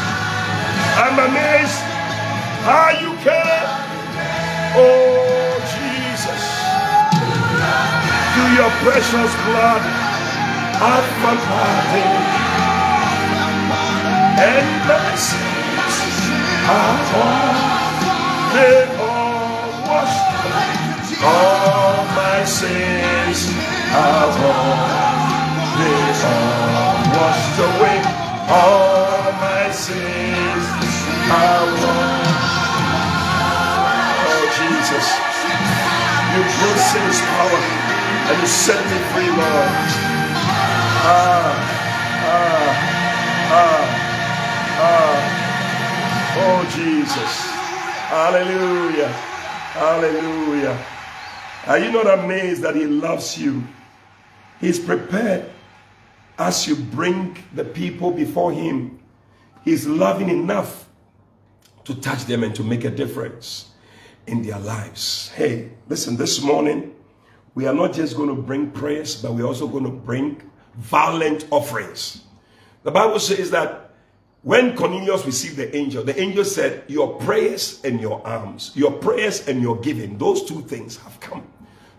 [0.98, 1.82] I'm amazed
[2.66, 3.62] how you care.
[4.74, 6.42] Oh, Jesus.
[8.34, 9.82] Through your precious blood,
[10.82, 12.51] I've forgotten.
[14.38, 15.96] And my sins
[16.70, 17.56] are all,
[18.54, 20.28] they all washed.
[21.24, 23.40] All my sins
[23.94, 25.02] are all,
[25.78, 28.02] they all washed away
[28.52, 30.66] all my sins.
[31.32, 31.62] I
[34.28, 35.08] Oh, Jesus.
[36.34, 37.62] You brought sin's power
[38.30, 39.72] and you set me free, Lord.
[41.04, 42.96] Ah, ah,
[43.52, 44.01] ah,
[44.82, 46.38] ah.
[46.38, 47.52] Oh, Jesus.
[48.10, 49.08] Hallelujah.
[49.08, 50.86] Hallelujah.
[51.68, 53.64] Are you not amazed that He loves you?
[54.60, 55.50] He's prepared
[56.38, 59.00] as you bring the people before Him,
[59.64, 60.90] He's loving enough
[61.84, 63.70] to touch them and to make a difference
[64.28, 65.30] in their lives.
[65.36, 66.96] Hey, listen, this morning,
[67.54, 70.42] we are not just going to bring prayers, but we're also going to bring
[70.76, 72.24] violent offerings.
[72.84, 73.81] The Bible says that
[74.44, 79.48] when Cornelius received the angel, the angel said, Your prayers and your alms, your prayers
[79.48, 81.48] and your giving, those two things have come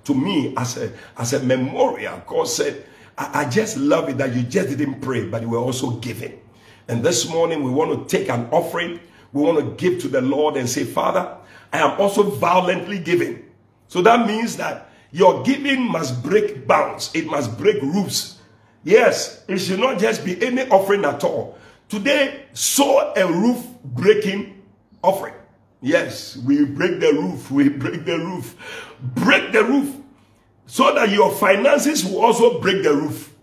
[0.05, 2.21] to me as a, as a memorial.
[2.27, 2.85] God said,
[3.17, 6.41] I, I just love it that you just didn't pray, but you were also giving.
[6.89, 8.99] And this morning we want to take an offering.
[9.33, 11.37] We want to give to the Lord and say, Father,
[11.73, 13.45] I am also violently giving.
[13.87, 17.11] So that means that your giving must break bounds.
[17.15, 18.39] It must break roofs.
[18.85, 21.57] Yes, it should not just be any offering at all.
[21.93, 24.63] Today, sow a roof breaking
[25.03, 25.35] offering.
[25.83, 27.51] Yes, we break the roof.
[27.51, 28.57] We break the roof.
[29.15, 29.95] Break the roof
[30.65, 33.35] so that your finances will also break the roof.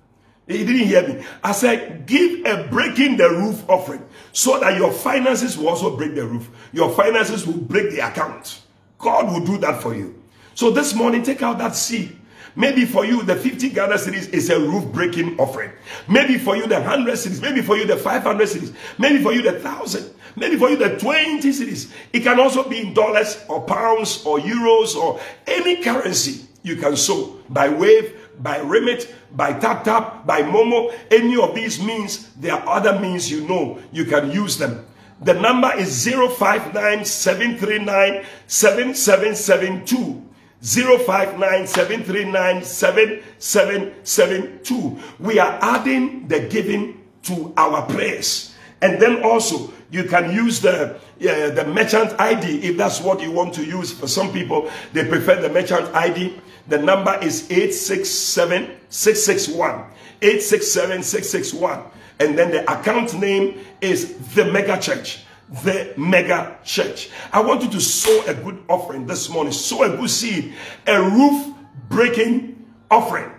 [0.48, 1.24] He didn't hear me.
[1.44, 6.16] I said, give a breaking the roof offering so that your finances will also break
[6.16, 6.50] the roof.
[6.72, 8.64] Your finances will break the account.
[8.98, 10.20] God will do that for you.
[10.56, 12.19] So this morning, take out that seed.
[12.60, 15.72] Maybe for you, the 50 Ghana cedis is a roof breaking offering.
[16.10, 17.42] Maybe for you, the 100 cedis.
[17.42, 18.76] Maybe for you, the 500 cedis.
[18.98, 20.14] Maybe for you, the 1000.
[20.36, 21.90] Maybe for you, the 20 cedis.
[22.12, 26.98] It can also be in dollars or pounds or euros or any currency you can
[26.98, 30.94] sow by wave, by remit, by tap tap, by momo.
[31.12, 34.86] Any of these means, there are other means you know you can use them.
[35.22, 37.06] The number is 059
[40.62, 44.04] 739 7772.
[44.04, 48.54] 059 We are adding the giving to our prayers.
[48.82, 53.54] And then also, you can use the the merchant ID if that's what you want
[53.56, 53.92] to use.
[53.92, 56.40] For some people, they prefer the merchant ID.
[56.68, 59.86] The number is 867 661.
[60.22, 61.84] 867 661.
[62.20, 65.26] And then the account name is The Mega Church.
[65.64, 67.10] The Mega Church.
[67.32, 69.52] I want you to sow a good offering this morning.
[69.52, 70.54] Sow a good seed.
[70.88, 71.54] A roof
[71.90, 73.32] breaking offering.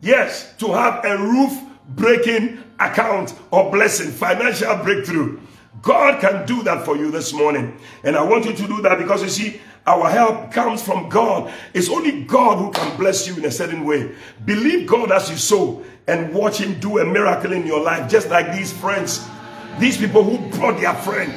[0.00, 1.52] Yes, to have a roof
[1.90, 5.40] breaking account or blessing, financial breakthrough
[5.82, 7.78] God can do that for you this morning.
[8.02, 11.52] And I want you to do that because you see, our help comes from God.
[11.72, 14.14] It's only God who can bless you in a certain way.
[14.44, 18.28] Believe God as you sow and watch Him do a miracle in your life, just
[18.28, 19.26] like these friends,
[19.78, 21.32] these people who brought their friend.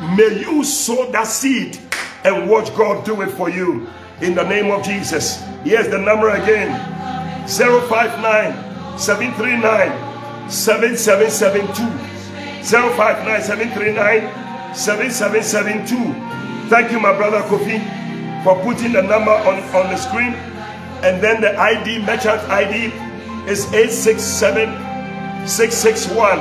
[0.00, 1.78] May you sow that seed
[2.24, 3.86] and watch God do it for you
[4.20, 5.42] in the name of Jesus.
[5.62, 6.72] Here's the number again
[7.48, 12.14] 059 739 7772.
[12.64, 16.68] 059 739 7772.
[16.68, 17.78] Thank you, my brother Kofi,
[18.42, 20.34] for putting the number on, on the screen.
[21.04, 22.86] And then the ID, merchant ID,
[23.48, 26.38] is 867 661.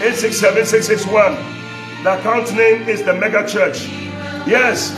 [0.00, 1.61] 867 661.
[2.02, 3.88] The account name is the Mega Church.
[4.46, 4.92] Yes,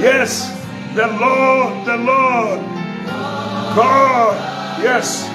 [0.00, 0.50] yes,
[0.94, 2.60] the Lord, the Lord,
[3.76, 5.28] God, yes,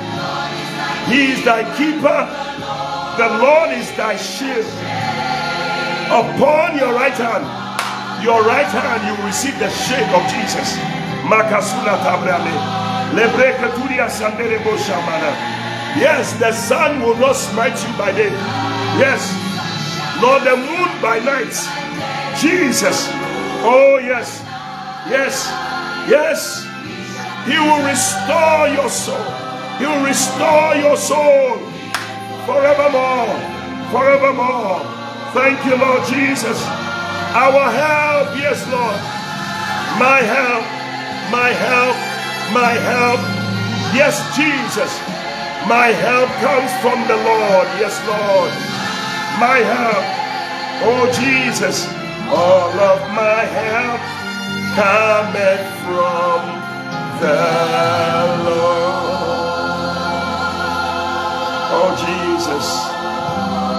[1.09, 2.43] He is thy keeper
[3.17, 4.65] the Lord is thy shield.
[6.09, 7.45] Upon your right hand,
[8.25, 10.73] your right hand, you will receive the shade of Jesus.
[15.93, 18.31] Yes, the sun will not smite you by day.
[18.97, 19.29] Yes,
[20.23, 21.51] nor the moon by night.
[22.39, 23.09] Jesus.
[23.59, 24.39] Oh, yes.
[25.11, 25.51] Yes.
[26.07, 26.63] Yes.
[27.43, 29.19] He will restore your soul.
[29.79, 31.59] He will restore your soul
[32.47, 33.35] forevermore,
[33.91, 34.79] forevermore.
[35.35, 36.55] Thank you, Lord Jesus.
[37.35, 38.99] Our help, yes, Lord.
[39.99, 40.63] My help,
[41.35, 41.97] my help,
[42.55, 43.19] my help.
[43.91, 44.91] Yes, Jesus.
[45.67, 47.67] My help comes from the Lord.
[47.75, 48.82] Yes, Lord.
[49.39, 50.05] My help.
[50.85, 51.87] Oh, Jesus.
[52.29, 54.01] All of my help
[54.75, 56.41] cometh from
[57.21, 57.39] the
[58.49, 58.93] Lord.
[61.75, 62.67] Oh Jesus.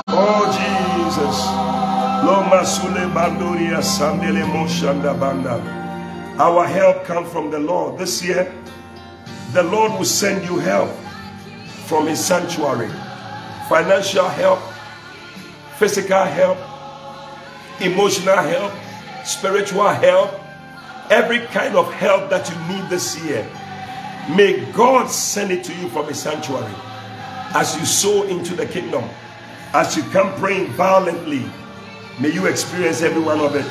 [0.08, 1.36] Oh Jesus.
[6.38, 7.98] Our help comes from the Lord.
[7.98, 8.52] This year,
[9.52, 10.90] the Lord will send you help
[11.86, 12.90] from His sanctuary.
[13.68, 14.60] Financial help,
[15.78, 16.58] physical help,
[17.80, 18.72] emotional help,
[19.24, 20.40] spiritual help,
[21.10, 23.46] every kind of help that you need this year.
[24.34, 26.74] May God send it to you from His sanctuary
[27.54, 29.08] as you sow into the kingdom,
[29.72, 31.46] as you come praying violently,
[32.20, 33.66] may you experience every one of it.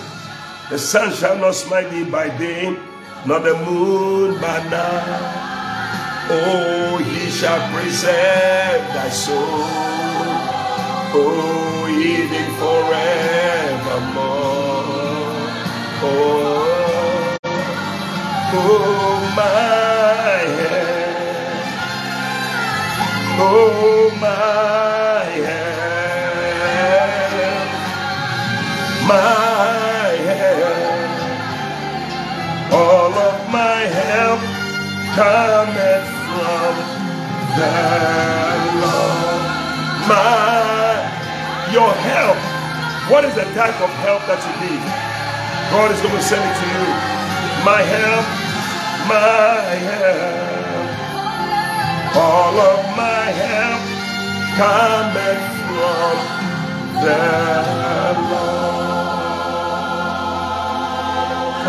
[0.69, 2.77] The sun shall not smite thee by day,
[3.27, 6.27] nor the moon by night.
[6.29, 9.35] Oh, he shall preserve thy soul.
[11.15, 14.25] Oh, even forevermore.
[16.03, 17.37] Oh,
[18.53, 21.65] oh, my head.
[23.39, 27.69] Oh, my help,
[29.07, 31.33] my help,
[32.73, 34.41] all of my help
[35.15, 36.75] cometh from
[37.57, 37.73] the
[38.81, 39.43] Lord.
[40.07, 40.92] My,
[41.73, 42.37] your help.
[43.09, 44.79] What is the type of help that you need?
[45.73, 46.85] God is going to send it to you.
[47.65, 48.25] My help,
[49.09, 50.53] my help.
[52.15, 53.81] All of my help
[54.53, 56.15] cometh from
[57.01, 57.17] the
[58.29, 58.93] Lord.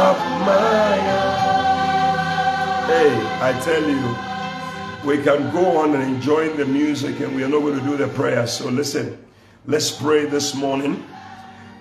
[0.05, 1.33] Of my help.
[2.93, 4.05] Hey, I tell you,
[5.09, 7.97] we can go on and enjoy the music and we are not going to do
[7.97, 8.47] the prayer.
[8.47, 9.17] So listen,
[9.67, 11.05] let's pray this morning.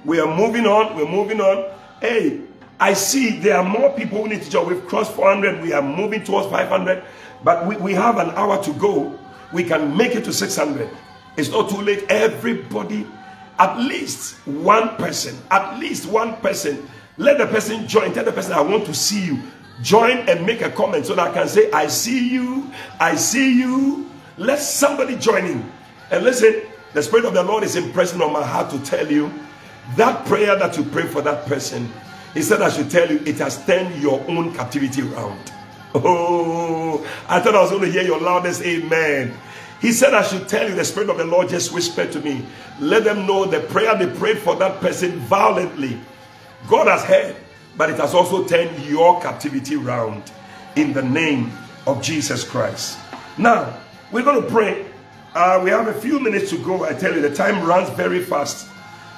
[0.05, 0.95] We are moving on.
[0.95, 1.71] We're moving on.
[2.01, 2.41] Hey,
[2.79, 4.67] I see there are more people who need to join.
[4.67, 5.61] We've crossed 400.
[5.61, 7.03] We are moving towards 500.
[7.43, 9.17] But we, we have an hour to go.
[9.51, 10.89] We can make it to 600.
[11.37, 12.05] It's not too late.
[12.09, 13.07] Everybody,
[13.59, 18.13] at least one person, at least one person, let the person join.
[18.13, 19.39] Tell the person, I want to see you.
[19.81, 22.71] Join and make a comment so that I can say, I see you.
[22.99, 24.09] I see you.
[24.37, 25.71] Let somebody join in.
[26.11, 26.61] And listen,
[26.93, 29.31] the Spirit of the Lord is impressing on my heart to tell you
[29.95, 31.91] that prayer that you pray for that person.
[32.33, 35.51] He said, I should tell you, it has turned your own captivity around.
[35.95, 39.37] Oh, I thought I was going to hear your loudest amen.
[39.81, 42.45] He said, I should tell you, the Spirit of the Lord just whispered to me.
[42.79, 45.99] Let them know the prayer they prayed for that person violently.
[46.69, 47.35] God has heard,
[47.77, 50.31] but it has also turned your captivity round
[50.75, 51.51] in the name
[51.85, 52.97] of Jesus Christ.
[53.37, 53.77] Now,
[54.11, 54.85] we're going to pray.
[55.35, 56.85] Uh, we have a few minutes to go.
[56.85, 58.67] I tell you, the time runs very fast.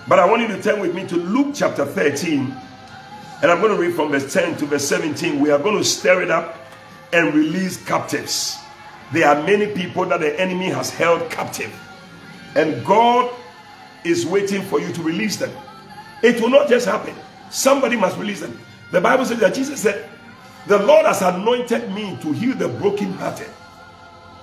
[0.07, 2.55] But I want you to turn with me to Luke chapter 13.
[3.41, 5.41] And I'm going to read from verse 10 to verse 17.
[5.41, 6.57] We are going to stir it up
[7.11, 8.57] and release captives.
[9.11, 11.73] There are many people that the enemy has held captive.
[12.55, 13.33] And God
[14.05, 15.51] is waiting for you to release them.
[16.23, 17.13] It will not just happen.
[17.49, 18.57] Somebody must release them.
[18.91, 20.09] The Bible says that Jesus said,
[20.67, 23.49] The Lord has anointed me to heal the brokenhearted,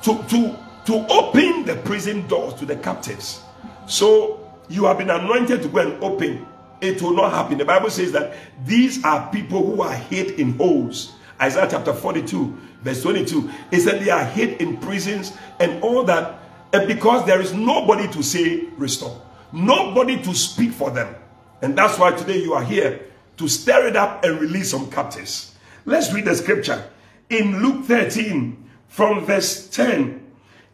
[0.02, 3.42] to, to, to open the prison doors to the captives.
[3.86, 6.46] So you have been anointed to go and open.
[6.80, 7.58] It will not happen.
[7.58, 8.34] The Bible says that
[8.64, 11.12] these are people who are hid in holes.
[11.40, 13.50] Isaiah chapter 42, verse 22.
[13.70, 16.38] It said they are hid in prisons and all that.
[16.72, 19.20] And because there is nobody to say restore,
[19.52, 21.14] nobody to speak for them.
[21.60, 23.06] And that's why today you are here
[23.36, 25.54] to stir it up and release some captives.
[25.84, 26.84] Let's read the scripture.
[27.28, 30.21] In Luke 13, from verse 10,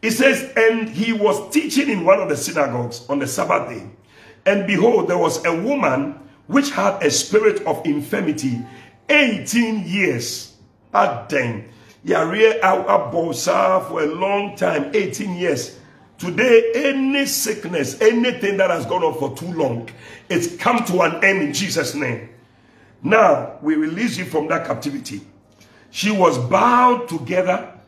[0.01, 3.87] it says, And he was teaching in one of the synagogues on the Sabbath day.
[4.45, 8.59] And behold, there was a woman which had a spirit of infirmity
[9.09, 10.55] 18 years.
[10.93, 11.69] Ah, dang.
[12.03, 15.77] Yare Abosa for a long time, 18 years.
[16.17, 19.89] Today, any sickness, anything that has gone on for too long,
[20.29, 22.29] it's come to an end in Jesus' name.
[23.01, 25.21] Now, we release you from that captivity.
[25.91, 27.78] She was bowed together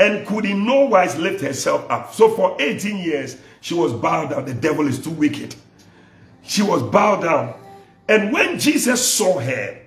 [0.00, 2.14] and could in no wise lift herself up.
[2.14, 4.46] So for 18 years, she was bowed down.
[4.46, 5.54] The devil is too wicked.
[6.42, 7.54] She was bowed down.
[8.08, 9.78] And when Jesus saw her,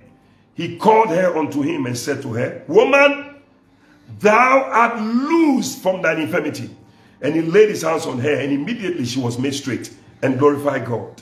[0.54, 3.42] he called her unto him and said to her, Woman,
[4.20, 6.70] thou art loosed from thine infirmity.
[7.20, 9.92] And he laid his hands on her, and immediately she was made straight
[10.22, 11.20] and glorified God.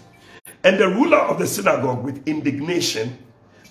[0.64, 3.16] And the ruler of the synagogue, with indignation,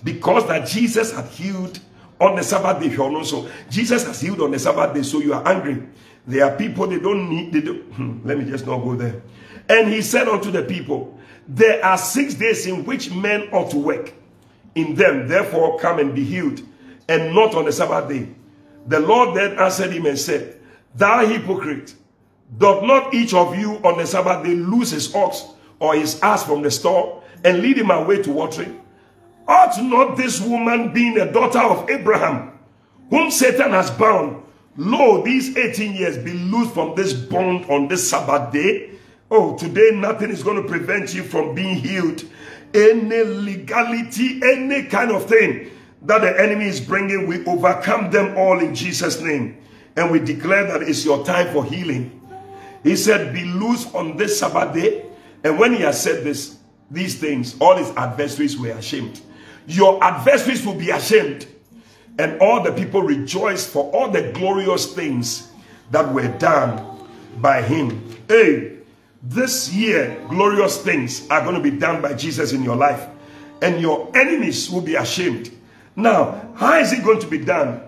[0.02, 1.78] because that Jesus had healed
[2.22, 5.02] on the Sabbath day, you are not so Jesus has healed on the Sabbath day,
[5.02, 5.82] so you are angry.
[6.26, 7.52] There are people they don't need.
[7.52, 9.22] They don't, hmm, let me just not go there.
[9.68, 11.18] And he said unto the people,
[11.48, 14.14] There are six days in which men ought to work.
[14.74, 16.62] In them, therefore, come and be healed,
[17.08, 18.28] and not on the Sabbath day.
[18.86, 20.60] The Lord then answered him and said,
[20.94, 21.94] Thou hypocrite,
[22.58, 25.44] doth not each of you on the Sabbath day lose his ox
[25.78, 28.81] or his ass from the store and lead him away to watering?
[29.48, 32.58] Ought not this woman, being a daughter of Abraham,
[33.10, 34.42] whom Satan has bound,
[34.76, 38.90] lo, these 18 years be loosed from this bond on this Sabbath day?
[39.30, 42.22] Oh, today nothing is going to prevent you from being healed.
[42.74, 45.70] Any legality, any kind of thing
[46.02, 49.58] that the enemy is bringing, we overcome them all in Jesus' name.
[49.96, 52.20] And we declare that it's your time for healing.
[52.82, 55.06] He said, be loose on this Sabbath day.
[55.44, 56.58] And when he has said this,
[56.90, 59.20] these things, all his adversaries were ashamed.
[59.66, 61.46] Your adversaries will be ashamed.
[62.18, 65.50] And all the people rejoice for all the glorious things
[65.90, 67.08] that were done
[67.40, 68.16] by him.
[68.28, 68.78] Hey,
[69.22, 73.08] this year, glorious things are going to be done by Jesus in your life.
[73.62, 75.50] And your enemies will be ashamed.
[75.94, 77.82] Now, how is it going to be done?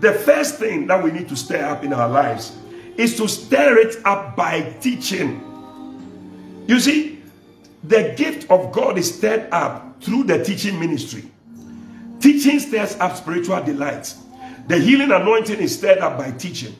[0.00, 2.56] The first thing that we need to stir up in our lives
[2.96, 5.40] is to stir it up by teaching.
[6.66, 7.13] You see,
[7.86, 11.30] the gift of God is stirred up through the teaching ministry.
[12.20, 14.22] Teaching stirs up spiritual delights.
[14.68, 16.74] The healing anointing is stirred up by teaching.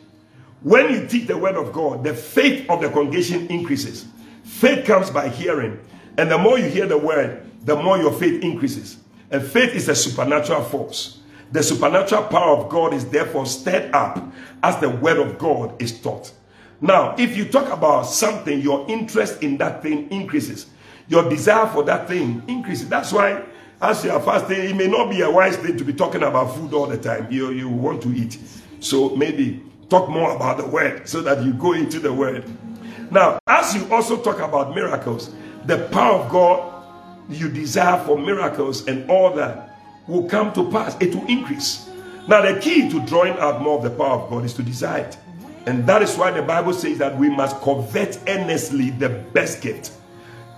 [0.62, 4.06] When you teach the word of God, the faith of the congregation increases.
[4.44, 5.78] Faith comes by hearing.
[6.16, 8.96] And the more you hear the word, the more your faith increases.
[9.30, 11.20] And faith is a supernatural force.
[11.52, 14.24] The supernatural power of God is therefore stirred up
[14.62, 16.32] as the word of God is taught.
[16.80, 20.66] Now, if you talk about something, your interest in that thing increases
[21.08, 22.88] your desire for that thing increases.
[22.88, 23.44] That's why
[23.80, 26.54] as you are fasting, it may not be a wise thing to be talking about
[26.56, 27.30] food all the time.
[27.30, 28.38] You, you want to eat.
[28.80, 32.44] So maybe talk more about the word so that you go into the word.
[33.10, 35.34] Now, as you also talk about miracles,
[35.66, 36.70] the power of God
[37.28, 40.96] you desire for miracles and all that will come to pass.
[41.00, 41.88] It will increase.
[42.28, 45.04] Now, the key to drawing out more of the power of God is to desire
[45.04, 45.16] it.
[45.66, 49.92] And that is why the Bible says that we must covet earnestly the best gift.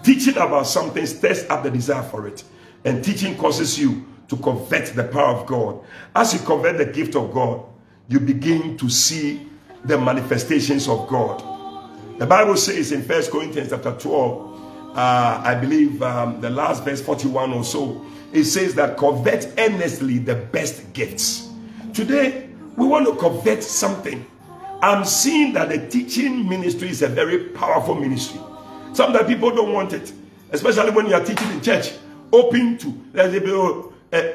[0.06, 2.44] Teaching about something stirs up the desire for it.
[2.84, 5.80] And teaching causes you to covet the power of God.
[6.14, 7.64] As you covet the gift of God,
[8.06, 9.48] you begin to see
[9.84, 11.42] the manifestations of God.
[12.20, 17.02] The Bible says in First Corinthians chapter 12, uh, I believe um, the last verse
[17.02, 21.50] 41 or so, it says that covet earnestly the best gifts.
[21.92, 24.24] Today, we want to covet something.
[24.82, 28.40] I'm seeing that the teaching ministry is a very powerful ministry.
[28.96, 30.10] Sometimes people don't want it,
[30.52, 31.92] especially when you are teaching in church.
[32.32, 34.32] Open to, let's say, oh, uh,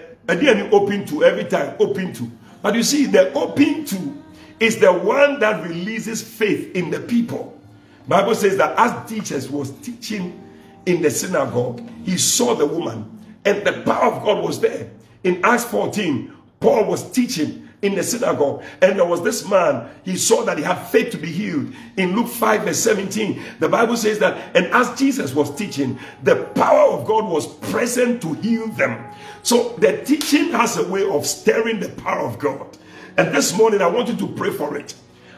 [0.72, 2.32] open to every time, open to.
[2.62, 4.24] But you see, the open to
[4.60, 7.60] is the one that releases faith in the people.
[8.08, 10.40] Bible says that as Jesus was teaching
[10.86, 14.92] in the synagogue, he saw the woman, and the power of God was there.
[15.24, 19.90] In Acts 14, Paul was teaching, in the synagogue, and there was this man.
[20.03, 21.74] He saw that he had faith to be healed.
[21.98, 26.36] In Luke 5, verse 17, the Bible says that, and as Jesus was teaching, the
[26.56, 29.03] power of God was present to heal them.
[29.44, 32.78] So the teaching has a way of stirring the power of God.
[33.18, 34.94] And this morning, I want you to pray for it.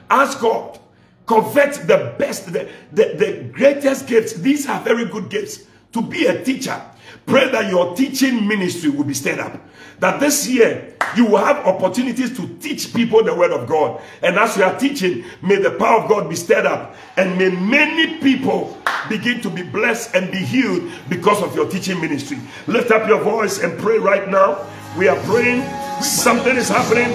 [0.09, 0.79] Ask God,
[1.25, 4.33] covet the best, the, the, the greatest gifts.
[4.33, 5.65] These are very good gifts.
[5.93, 6.81] To be a teacher,
[7.27, 9.61] pray that your teaching ministry will be stirred up.
[9.99, 14.01] That this year you will have opportunities to teach people the word of God.
[14.21, 16.95] And as you are teaching, may the power of God be stirred up.
[17.17, 18.77] And may many people
[19.09, 22.39] begin to be blessed and be healed because of your teaching ministry.
[22.67, 24.65] Lift up your voice and pray right now.
[24.97, 25.63] We are praying.
[26.01, 27.09] Something is happening.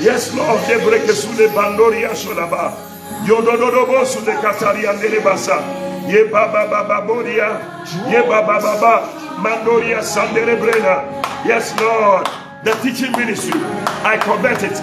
[0.00, 0.60] Yes, Lord.
[3.26, 5.89] Yodododobo sule nerebasa.
[6.10, 7.62] Ye baba boria.
[8.10, 11.06] Ye baba baba mandoria sandere brena.
[11.46, 12.26] Yes, Lord.
[12.64, 13.60] The teaching ministry.
[14.02, 14.74] I covet it.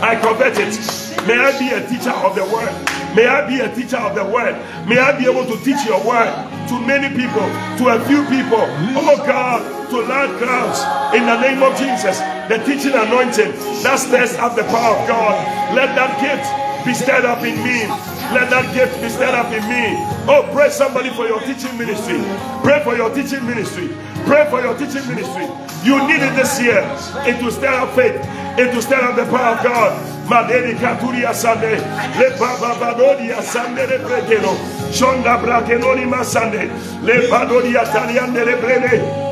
[0.00, 0.78] I covet it.
[1.26, 2.70] May I be a teacher of the word.
[3.16, 4.54] May I be a teacher of the word.
[4.86, 6.30] May I be able to teach your word
[6.68, 7.42] to many people,
[7.82, 8.62] to a few people.
[8.94, 10.78] Oh God, to large crowds.
[11.16, 13.52] In the name of Jesus, the teaching anointing
[13.82, 15.34] that stirs up the power of God.
[15.74, 16.46] Let that gift
[16.86, 18.15] be stirred up in me.
[18.34, 19.94] Let that gift be stirred up in me.
[20.26, 22.18] Oh, pray somebody for your teaching ministry.
[22.62, 23.94] Pray for your teaching ministry.
[24.26, 25.46] Pray for your teaching ministry.
[25.86, 26.82] You need it this year.
[27.22, 28.18] It will stir up faith.
[28.58, 30.16] It will stir up the power of God.
[30.26, 31.78] Madeni Katuria Sande,
[32.18, 34.56] Le Baba Badodia Sande de Brekeno,
[34.90, 36.66] Shonda Brakenoni Masande,
[37.02, 39.26] Le Badodia Taliande de Brene,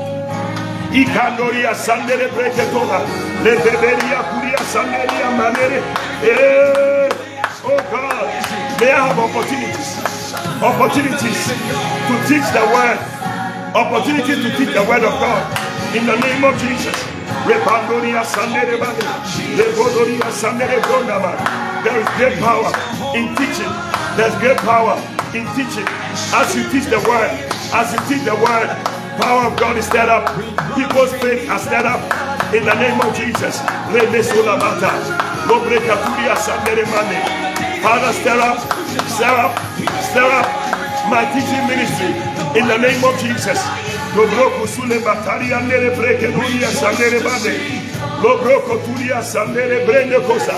[0.94, 3.00] Ikandoria Sande de Breketona,
[3.42, 5.82] Le Beberia Kuria Sanderia Manere,
[6.22, 7.08] eh,
[7.66, 8.28] Oh God,
[8.80, 9.88] may I have opportunities,
[10.62, 11.40] opportunities
[12.08, 12.98] to teach the word,
[13.74, 15.42] opportunities to teach the word of God
[15.96, 16.96] in the name of Jesus.
[21.84, 22.72] There is great power
[23.14, 23.72] in teaching.
[24.16, 24.96] There's great power
[25.34, 25.86] in teaching.
[26.32, 27.30] As you teach the word,
[27.74, 28.68] as you teach the word,
[29.20, 30.24] power of God is stirred up.
[30.74, 32.00] People's faith are stirred up
[32.54, 33.60] in the name of Jesus.
[37.84, 38.58] Father, stir up,
[39.12, 39.52] stir up,
[40.08, 40.48] stir up
[41.12, 42.16] my teaching ministry
[42.56, 43.60] in the name of Jesus.
[44.16, 47.52] Lobroko sule bataria nere breke dunia sandere bade.
[48.24, 50.56] Lobroko turia sandere brende kosa.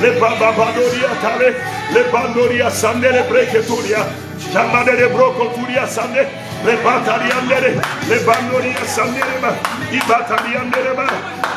[0.00, 1.50] Le baba badoria tale.
[1.92, 4.06] Le bandoria sandere breke turia.
[4.52, 6.22] Chamadere broko turia sande.
[6.64, 7.74] Le bataria nere.
[8.08, 9.56] Le bandoria sandere ba.
[9.90, 11.08] Ibataria nere ba.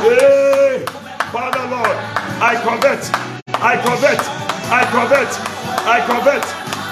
[0.01, 0.83] Hey,
[1.31, 1.97] Father Lord,
[2.41, 3.11] I covet,
[3.61, 5.29] I covet I convert.
[5.85, 6.45] I convert.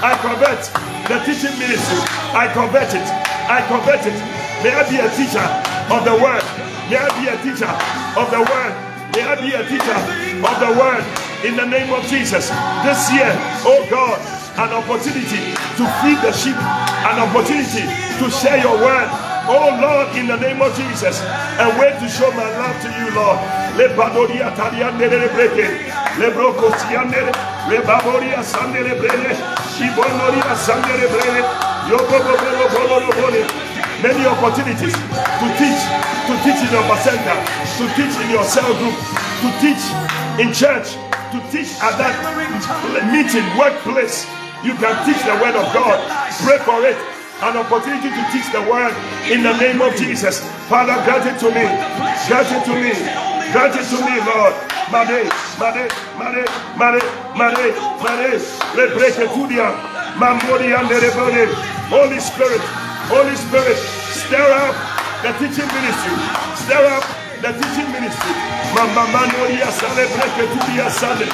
[0.06, 0.62] I convert
[1.10, 1.98] the teaching ministry.
[2.30, 3.08] I convert it.
[3.50, 4.14] I convert it.
[4.62, 5.42] May I be a teacher
[5.90, 6.46] of the word.
[6.94, 7.74] May I be a teacher
[8.22, 8.74] of the word.
[9.18, 9.98] May I be a teacher
[10.46, 11.02] of the word
[11.42, 12.54] in the name of Jesus.
[12.86, 13.34] This year,
[13.66, 14.22] oh God,
[14.62, 17.82] an opportunity to feed the sheep, an opportunity
[18.22, 19.10] to share your word.
[19.50, 21.18] Oh Lord, in the name of Jesus,
[21.58, 23.42] a way to show my love to you, Lord.
[26.20, 27.32] Le badoria tariandere breke, le broko siandere,
[27.70, 29.36] le baboria sandere brene,
[29.80, 31.44] ibonoria sandere brene,
[31.90, 33.72] yobobo bobo bobo bobo
[34.02, 35.82] Many opportunities to teach,
[36.26, 37.38] to teach in your center,
[37.78, 38.96] to teach in your cell group,
[39.42, 39.84] to teach
[40.42, 40.98] in church,
[41.32, 42.18] to teach at that
[43.14, 44.26] meeting, workplace.
[44.64, 45.98] You can teach the word of God.
[46.44, 46.98] Pray for it
[47.42, 48.94] an opportunity to teach the word
[49.32, 50.42] in the name of Jesus.
[50.68, 51.66] Father, grant it to me.
[52.28, 52.94] Grant it to me.
[53.54, 54.71] Grant it to me, Lord.
[54.92, 55.88] Made, made,
[56.20, 57.04] made, made,
[57.40, 58.42] made, made.
[59.32, 59.64] To the
[60.20, 61.48] Mamori and the
[61.88, 62.60] Holy Spirit,
[63.08, 63.78] Holy Spirit,
[64.12, 64.76] stir up
[65.24, 66.16] the teaching ministry.
[66.60, 67.08] Stir up
[67.40, 68.36] the teaching ministry.
[68.76, 71.28] Mama Manoria Sale Breke Turia Sale.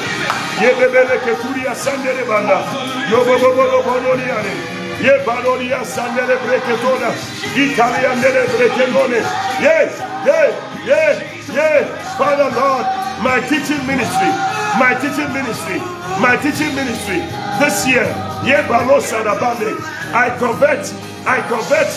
[0.62, 2.62] Yebebele Keturia Sande Banda.
[3.10, 4.77] Yobobo Bonoriane.
[5.02, 7.12] Ye baloria sandere breketona.
[7.56, 9.22] Italianere breketone.
[9.62, 9.94] Yes,
[10.26, 10.54] yes,
[10.86, 12.18] yes, yes.
[12.18, 12.86] Father Lord,
[13.22, 14.32] my teaching ministry,
[14.82, 15.78] my teaching ministry,
[16.20, 17.22] my teaching ministry.
[17.62, 18.10] This year,
[18.44, 19.78] ye balosa rabande.
[20.14, 20.82] I covet,
[21.28, 21.92] I covet,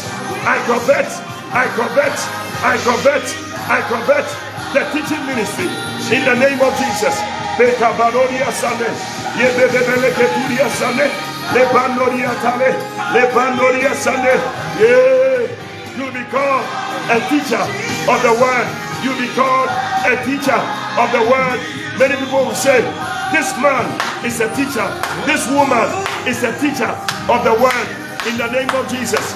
[0.44, 1.08] I covet,
[1.56, 2.18] I covet,
[2.60, 3.26] I covet,
[3.64, 4.28] I covet
[4.76, 5.68] the teaching ministry
[6.12, 7.16] in the name of Jesus.
[7.56, 8.88] Beka baloria sande.
[9.40, 11.29] Ye bebele keturia sande.
[11.54, 12.74] Le Pandoria Tale,
[13.14, 13.90] Le Pandoria.
[14.78, 15.48] Yeah,
[15.96, 16.64] you become
[17.10, 17.62] a teacher
[18.08, 18.66] of the word.
[19.02, 19.68] You become
[20.06, 20.60] a teacher
[20.98, 21.58] of the word.
[21.98, 22.80] Many people will say,
[23.32, 23.84] This man
[24.24, 24.86] is a teacher,
[25.26, 25.88] this woman
[26.26, 26.90] is a teacher
[27.28, 27.88] of the word.
[28.28, 29.34] In the name of Jesus.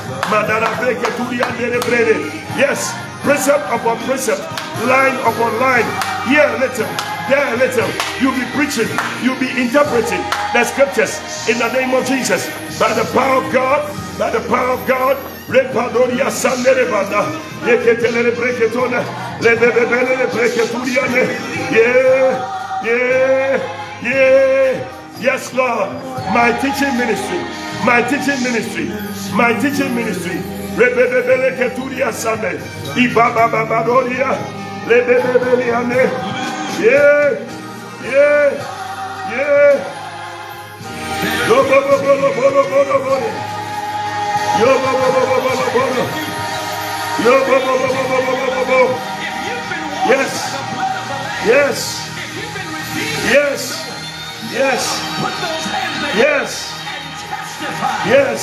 [2.59, 2.93] Yes,
[3.23, 4.41] precept upon precept,
[4.87, 5.89] line upon line,
[6.31, 6.87] year little,
[7.29, 7.89] there a little.
[8.21, 8.89] You'll be preaching.
[9.23, 10.23] You'll be interpreting
[10.53, 12.47] the scriptures in the name of Jesus.
[12.79, 13.83] By the power of God,
[14.19, 15.17] by the power of God.
[15.49, 17.29] Repadoria Sanderebada,
[17.69, 19.05] Yeketelere Breketona,
[19.41, 21.25] Lebebele Breketuriane.
[21.71, 24.91] Yeah, yeah, yeah.
[25.21, 25.91] Yes, Lord.
[26.33, 27.41] My teaching ministry,
[27.85, 28.89] my teaching ministry,
[29.37, 30.41] my teaching ministry.
[30.77, 32.59] Rebebele Keturia Sande,
[32.97, 34.33] Ibaba Babadoria,
[34.89, 37.39] Lebebele Yeah,
[38.03, 38.51] yeah,
[39.31, 40.05] yeah.
[41.49, 43.15] Yo, bo, bo, bo, bo, bo, bo, bo, bo.
[44.59, 46.05] Yo, bo, bo, bo, bo, bo, bo, bo.
[47.25, 48.81] Yo, bo, bo, bo, bo, bo, bo, bo, bo.
[50.09, 50.35] Yes.
[51.47, 51.81] Yes.
[53.31, 53.63] Yes.
[54.53, 54.85] Yes.
[56.17, 56.51] Yes.
[58.07, 58.41] Yes.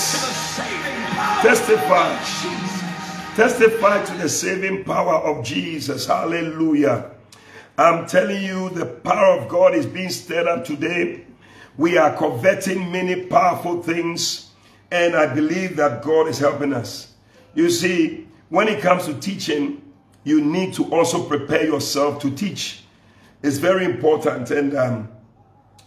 [1.42, 2.10] Testify.
[3.36, 6.08] Testify to the saving power of Jesus.
[6.08, 7.12] Hallelujah.
[7.82, 11.26] I'm telling you, the power of God is being stirred up today.
[11.78, 14.52] We are coveting many powerful things,
[14.92, 17.14] and I believe that God is helping us.
[17.56, 19.82] You see, when it comes to teaching,
[20.24, 22.84] you need to also prepare yourself to teach.
[23.42, 25.10] It's very important, and um,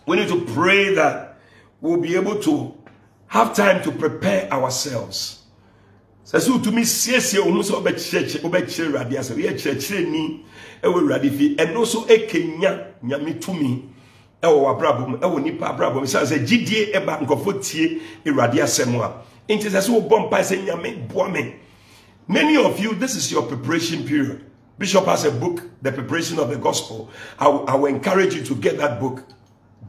[0.07, 1.39] we need to pray that
[1.81, 2.77] we'll be able to
[3.29, 5.43] have time to prepare ourselves.
[10.85, 13.83] Ɛwɔ awurade fi ɛno nso ɛkɛnya nyame tumi.
[14.43, 16.07] Ɛwɔ w'abrabɔ mu ɛwɔ nipa abrabɔ mu.
[16.07, 19.13] Sɛ sɛ gyidie ɛba nkɔfo tie awurade asɛm a.
[19.49, 21.55] Nti sɛ sɛ wobɔ mpae sɛ nyame
[22.27, 24.45] many of you this is your preparation period.
[24.79, 27.11] Bishop has a book the preparation of the gospel.
[27.39, 29.23] I, I will encourage you to get that book.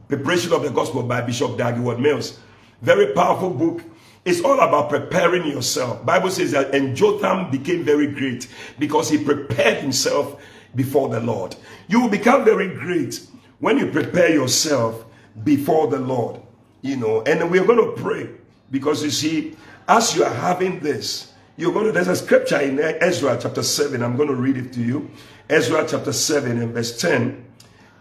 [0.08, 2.38] Preparation of the Gospel by Bishop Dag Heward-Mills.
[2.80, 3.82] Very powerful book.
[4.24, 6.04] It's all about preparing yourself.
[6.04, 8.46] Bible says that and Jotham became very great
[8.78, 10.40] because he prepared himself
[10.76, 11.56] before the Lord.
[11.88, 13.26] You will become very great
[13.58, 15.04] when you prepare yourself
[15.42, 16.40] before the Lord.
[16.82, 18.28] You know, and we're going to pray
[18.70, 19.56] because you see,
[19.88, 24.02] as you are having this, you're going to, there's a scripture in Ezra chapter 7.
[24.02, 25.10] I'm going to read it to you.
[25.48, 27.44] Ezra chapter 7 and verse 10.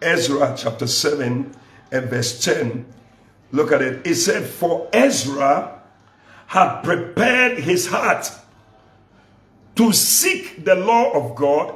[0.02, 1.56] Ezra chapter 7
[1.91, 2.85] and verse 10.
[3.52, 4.06] Look at it.
[4.06, 5.81] It said, For Ezra
[6.47, 8.30] had prepared his heart
[9.76, 11.76] to seek the law of God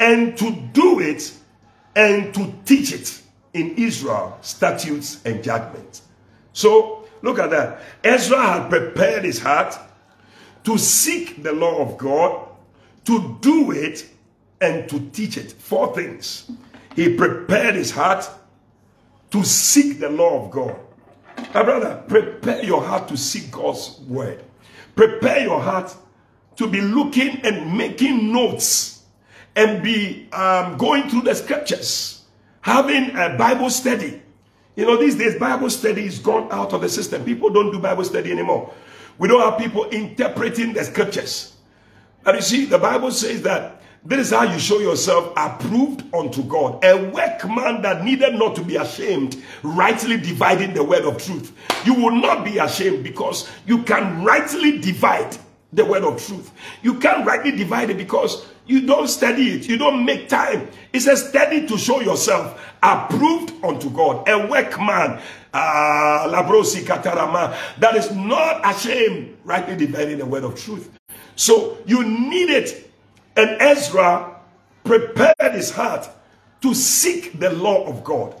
[0.00, 1.32] and to do it
[1.94, 3.20] and to teach it
[3.52, 6.02] in Israel, statutes and judgments.
[6.52, 7.82] So, look at that.
[8.02, 9.76] Ezra had prepared his heart
[10.64, 12.48] to seek the law of God,
[13.04, 14.08] to do it,
[14.60, 15.52] and to teach it.
[15.52, 16.50] Four things.
[16.96, 18.28] He prepared his heart
[19.30, 20.76] to seek the law of God.
[21.54, 24.44] My brother, prepare your heart to seek God's word.
[24.94, 25.94] Prepare your heart
[26.56, 28.99] to be looking and making notes
[29.56, 32.24] and be um, going through the scriptures,
[32.60, 34.22] having a Bible study.
[34.76, 37.24] You know, these days, Bible study is gone out of the system.
[37.24, 38.72] People don't do Bible study anymore.
[39.18, 41.56] We don't have people interpreting the scriptures.
[42.24, 46.42] And you see, the Bible says that this is how you show yourself approved unto
[46.44, 46.82] God.
[46.82, 51.52] A workman that needed not to be ashamed, rightly dividing the word of truth.
[51.84, 55.36] You will not be ashamed because you can rightly divide
[55.72, 56.50] the word of truth.
[56.82, 59.68] You can't rightly divide it because you don't study it.
[59.68, 60.68] You don't make time.
[60.92, 64.28] It's a study to show yourself approved unto God.
[64.28, 65.20] A workman,
[65.52, 70.90] uh, katarama, that is not ashamed, rightly dividing the word of truth.
[71.36, 72.90] So you need it
[73.36, 74.36] and Ezra
[74.84, 76.08] prepared his heart
[76.62, 78.34] to seek the law of God.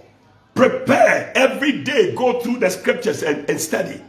[0.54, 4.00] Prepare every day, go through the scriptures and, and study.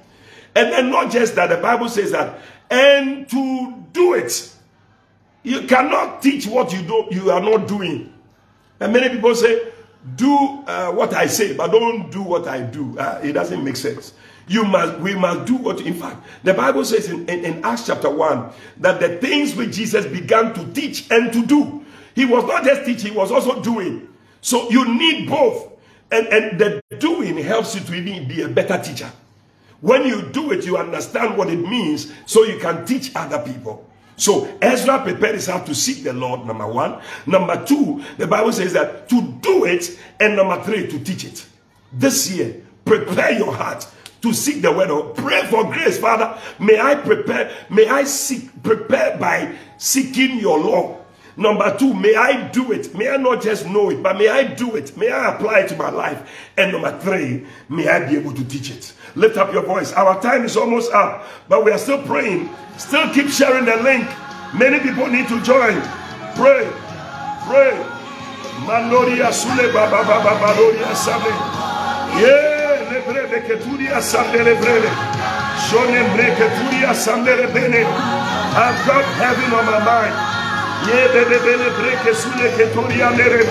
[0.55, 2.39] And then not just that, the Bible says that,
[2.69, 4.50] and to do it.
[5.43, 8.13] You cannot teach what you do you are not doing.
[8.79, 9.71] And many people say,
[10.15, 10.35] do
[10.67, 12.97] uh, what I say, but don't do what I do.
[12.97, 14.13] Uh, it doesn't make sense.
[14.47, 17.85] You must, we must do what, in fact, the Bible says in, in, in Acts
[17.85, 21.85] chapter 1 that the things which Jesus began to teach and to do,
[22.15, 24.07] he was not just teaching, he was also doing.
[24.41, 25.69] So you need both.
[26.11, 29.09] And, and the doing helps you to be a better teacher.
[29.79, 33.87] When you do it, you understand what it means so you can teach other people.
[34.17, 37.01] So Ezra prepared himself to seek the Lord, number one.
[37.25, 41.45] Number two, the Bible says that to do it, and number three, to teach it.
[41.91, 43.87] This year, prepare your heart
[44.21, 46.39] to seek the word of pray for grace father.
[46.59, 50.97] May i prepare may i seek prepare by seeking your law.
[51.37, 52.93] Number two may i do it.
[52.95, 54.95] May i not just know it but may i do it.
[54.95, 56.29] May i apply it to my life.
[56.57, 60.19] And number three may i be able to teach it lift up your voice our
[60.21, 64.07] time is almost up but we are still praying still keep sharing the link
[64.53, 65.81] many people need to join
[66.35, 66.67] pray
[67.47, 67.75] pray
[68.65, 71.33] Manoria sule baba baba baroria sale.
[72.21, 74.89] Ye le breve che tu dia sande le breve.
[75.65, 77.81] Shone breke tu dia sande le bene.
[77.83, 80.15] I've got heaven on my mind.
[80.85, 83.49] Ye bebe bene breke sule che tu dia nere.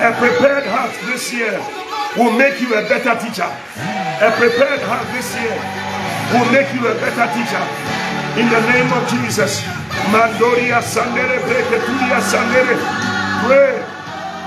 [0.00, 1.60] A prepared heart this year
[2.16, 3.50] will make you a better teacher.
[4.22, 5.58] A prepared heart this year
[6.30, 7.64] will make you a better teacher.
[8.38, 9.62] In the name of Jesus.
[10.14, 11.78] Mandoria sandere breke
[12.22, 12.78] sandere.
[13.42, 13.84] Pray.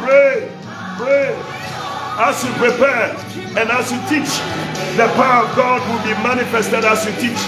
[0.01, 0.47] Pray,
[0.95, 1.35] pray.
[2.19, 3.11] As you prepare
[3.59, 4.39] and as you teach,
[4.95, 7.41] the power of God will be manifested as you teach.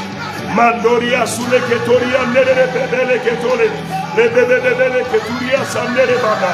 [0.57, 3.69] Mandoria sule ketoria nere bebele ketole
[4.17, 6.51] le bebele keturia sandere baba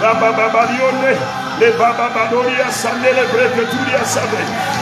[0.00, 4.38] la baba barione le baba badoria sandele breketuria sabe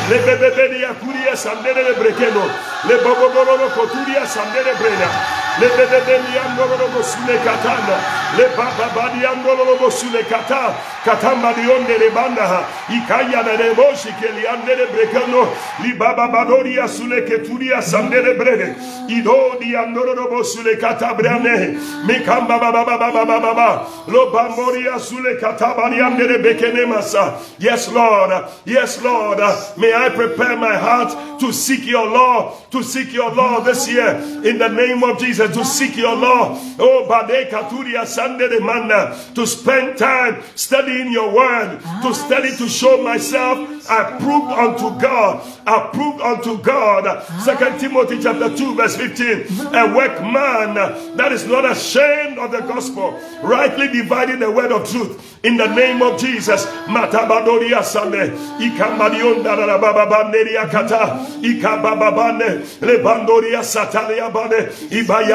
[0.09, 2.44] le bebeberia kuria sandele brekeno
[2.89, 5.45] le bobodoro koturia sandele brena.
[5.60, 7.96] Le bebebeli andolo bosule katanda
[8.36, 10.74] le baba badi andolo bosule kata
[11.04, 15.48] katamba di onde le banda ikaya na le boshi ke li andere brekano
[15.82, 18.74] li baba badori asule keturia sandele brede
[19.08, 25.40] ido di andolo bosule kata brane mi kamba baba baba baba baba lo bambori asule
[25.40, 28.30] kata badi andere bekene masa yes lord
[28.66, 29.38] yes lord
[29.78, 34.16] may i prepare my heart to seek your law to seek your law this year
[34.44, 36.59] in the name of jesus to seek your law.
[36.78, 42.55] Oh, Bade Katuria Sande de Manda, to spend time studying your word, to ah, study
[42.56, 43.59] to show myself
[43.89, 47.06] approved unto God, approved unto God.
[47.06, 47.20] Ah.
[47.44, 49.74] Second Timothy chapter 2, verse 15.
[49.74, 50.74] A workman
[51.16, 55.66] that is not ashamed of the gospel, rightly dividing the word of truth in the
[55.74, 56.66] name of Jesus.
[56.86, 64.68] Matabadoria Sande, Ikamadion Baba Banderia Kata, Ikababane, Lebandoria Satalia Bane,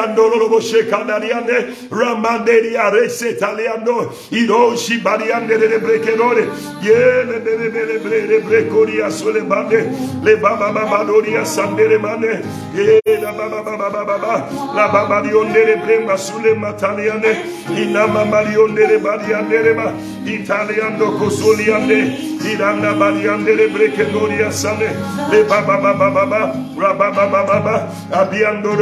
[0.02, 6.46] Ibayando Lolobo Shekanariane, Ramanderia Resetaliano, Iroshi Bariande de Brekenore,
[6.82, 12.42] Yele Bele Bele Brekoria Solebande, Le Baba Babadoria Sandere Mane,
[13.20, 19.62] La Baba Baba Baba, La Baba Dionde Brema Sule Mataliane, Inama Marionde Bariande,
[20.26, 24.90] Italiano Cosoliande, Iranda Bariande Brekenoria Sane,
[25.30, 28.74] Le Baba Baba Baba, Rababa Baba, Abiando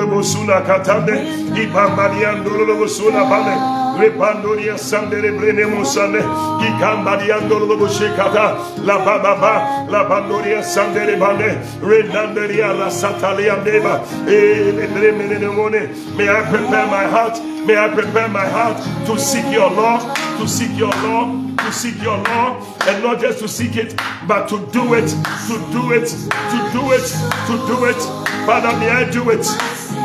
[1.10, 3.80] Bosuna Katande, Ipambadiandolo Bosuna Bale.
[4.00, 14.00] Repandoria Sandere Brenemo Sane, Icambadiandolo Boshekata, La Baba, La Bandoria Sandere Bane, Renanderia La Sataliandeba,
[14.26, 19.44] eh, eh, eh, May I prepare my heart, may I prepare my heart to seek
[19.52, 19.98] your law,
[20.38, 22.56] to seek your law, to seek your law,
[22.86, 23.94] and not just to seek it,
[24.26, 25.08] but to do it,
[25.48, 27.04] to do it, to do it,
[27.46, 28.00] to do it.
[28.46, 29.44] Father, may I do it,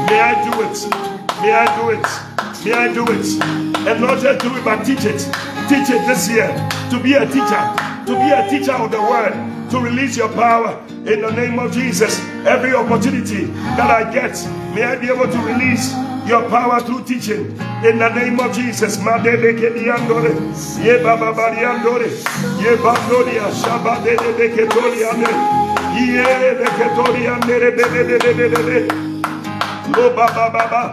[0.06, 0.78] may I do it.
[1.42, 2.08] May I do it?
[2.66, 3.26] May I do it?
[3.88, 5.20] And not just do it, but teach it.
[5.70, 6.48] Teach it this year.
[6.92, 7.64] To be a teacher.
[8.06, 9.34] To be a teacher of the word.
[9.72, 12.20] To release your power in the name of Jesus.
[12.46, 13.46] Every opportunity
[13.78, 14.34] that I get,
[14.74, 15.94] may I be able to release
[16.28, 17.52] your power through teaching
[17.84, 18.98] in the name of Jesus.
[20.80, 20.98] Ye
[29.96, 30.92] baba baba.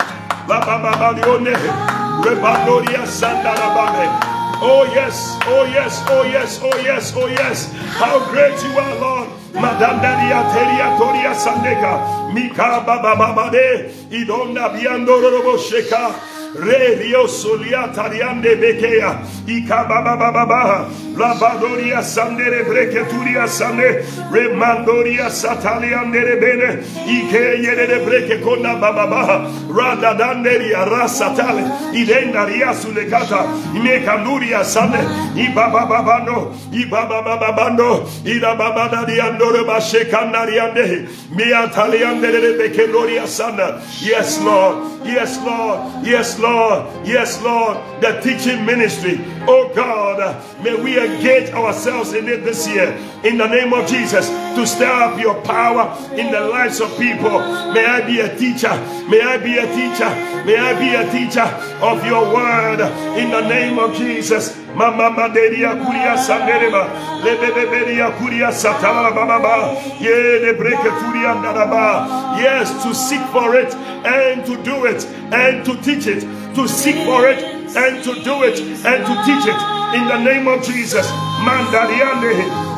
[4.65, 7.73] Oh yes, oh yes, oh yes, oh yes, oh yes.
[7.99, 9.29] How great you are, Lord.
[9.55, 12.33] Madame Daria Teria Toria Sandeka.
[12.33, 16.15] Mika Baba Baba de Idonda Biando Robo Sheka.
[16.55, 27.57] Re Rio Solia Tariande Bekea, Ikababa Baba, Labadoria Sandere Breketuria Sande, Remandoria Sataliandere Bene, Ike
[27.63, 31.65] Yere Breke Kona Baba, Rada Danderia Rasatale,
[31.95, 34.99] Idendaria Sulecata, Imekanduria Sande,
[35.35, 43.81] Ibaba Babano, Ibaba Babando, Ida Baba Dadiandore Bashekandariande, Mia Taliandere Bekeloria Sanda.
[44.03, 46.42] Yes, Lord, yes, Lord, yes, Lord.
[46.43, 47.07] Lord.
[47.07, 47.79] Yes, Lord.
[48.03, 49.21] The teaching ministry.
[49.47, 50.19] Oh God,
[50.63, 52.89] may we engage ourselves in it this year.
[53.25, 54.29] In the name of Jesus.
[54.29, 57.39] To stir up your power in the lives of people.
[57.73, 58.75] May I be a teacher.
[59.09, 60.11] May I be a teacher.
[60.45, 61.47] May I be a teacher
[61.81, 62.81] of your word.
[63.17, 64.62] In the name of Jesus.
[64.75, 66.89] Mama maderia kuria sandereba.
[67.25, 69.77] Lebebeberia kuria satala baba.
[70.01, 72.39] Ye le breke turia ndaraba.
[72.41, 73.75] Yes, to seek for it
[74.05, 76.23] and to do it and to teach it,
[76.55, 77.43] to seek for it
[77.77, 79.61] and to do it and to teach it
[79.95, 81.07] in the name of Jesus.
[81.45, 82.33] Mandariande,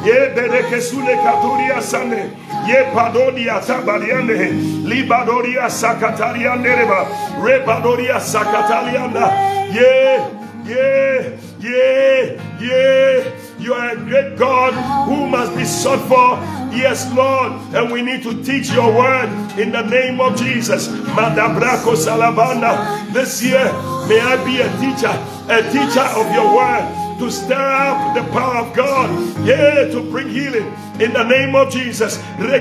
[0.04, 7.06] ye berekesule katuria sane, ye padodia tabariande, libadoria sakatariande reba,
[7.40, 9.26] rebadoria sakatarianda,
[9.74, 10.18] ye,
[10.66, 14.74] ye, Yea, yea, you are a great God
[15.08, 16.36] who must be sought for.
[16.76, 20.88] Yes, Lord, and we need to teach your word in the name of Jesus.
[20.88, 23.10] Madabrako Salabanda.
[23.14, 23.64] This year,
[24.08, 25.16] may I be a teacher,
[25.48, 26.84] a teacher of your word
[27.18, 29.08] to stir up the power of God,
[29.46, 30.70] yeah, to bring healing
[31.00, 32.18] in the name of Jesus.
[32.38, 32.60] A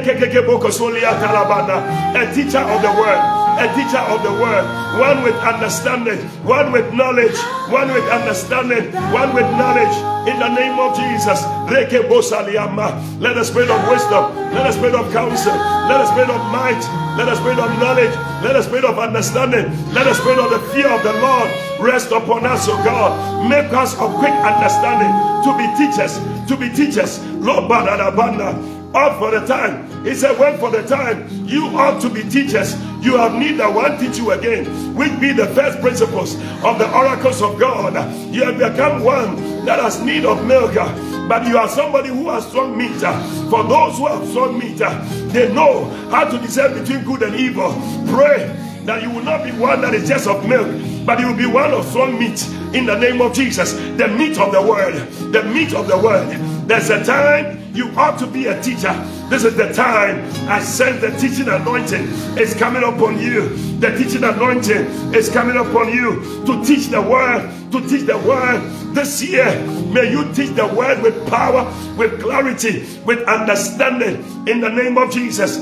[2.34, 4.66] teacher of the word a teacher of the word,
[5.00, 7.38] one with understanding, one with knowledge,
[7.70, 9.96] one with understanding, one with knowledge.
[10.28, 11.44] In the name of Jesus,
[11.74, 15.54] let us spirit of wisdom, let us spirit of counsel,
[15.90, 16.82] let us spirit of might,
[17.18, 20.60] let us spirit of knowledge, let us spirit of understanding, let us spirit of the
[20.74, 21.50] fear of the Lord
[21.80, 23.50] rest upon us, O God.
[23.50, 25.12] Make us of quick understanding
[25.44, 26.18] to be teachers,
[26.48, 27.20] to be teachers.
[27.44, 27.68] Lord,
[28.94, 30.06] ought for the time.
[30.06, 33.74] He said, When for the time you ought to be teachers, you have need that
[33.74, 34.66] one teach you again,
[34.96, 37.94] which be the first principles of the oracles of God.
[38.34, 40.74] You have become one that has need of milk,
[41.28, 43.00] but you are somebody who has strong meat.
[43.50, 44.78] For those who have strong meat,
[45.34, 47.72] they know how to discern between good and evil.
[48.14, 48.56] Pray
[48.86, 50.68] that you will not be one that is just of milk,
[51.06, 53.74] but you will be one of strong meat in the name of Jesus.
[53.74, 54.96] The meat of the word,
[55.32, 56.53] the meat of the word.
[56.66, 58.94] There's a time you ought to be a teacher.
[59.30, 62.08] This is the time I sense the teaching anointing
[62.38, 63.50] is coming upon you.
[63.80, 68.62] The teaching anointing is coming upon you to teach the word, to teach the word
[68.94, 69.46] this year.
[69.92, 71.66] May you teach the word with power,
[71.98, 75.58] with clarity, with understanding in the name of Jesus.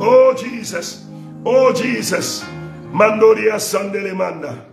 [0.00, 1.07] Oh Jesus,
[1.44, 2.44] oh Jesus.
[2.92, 4.64] Mandoria Sandele Manda.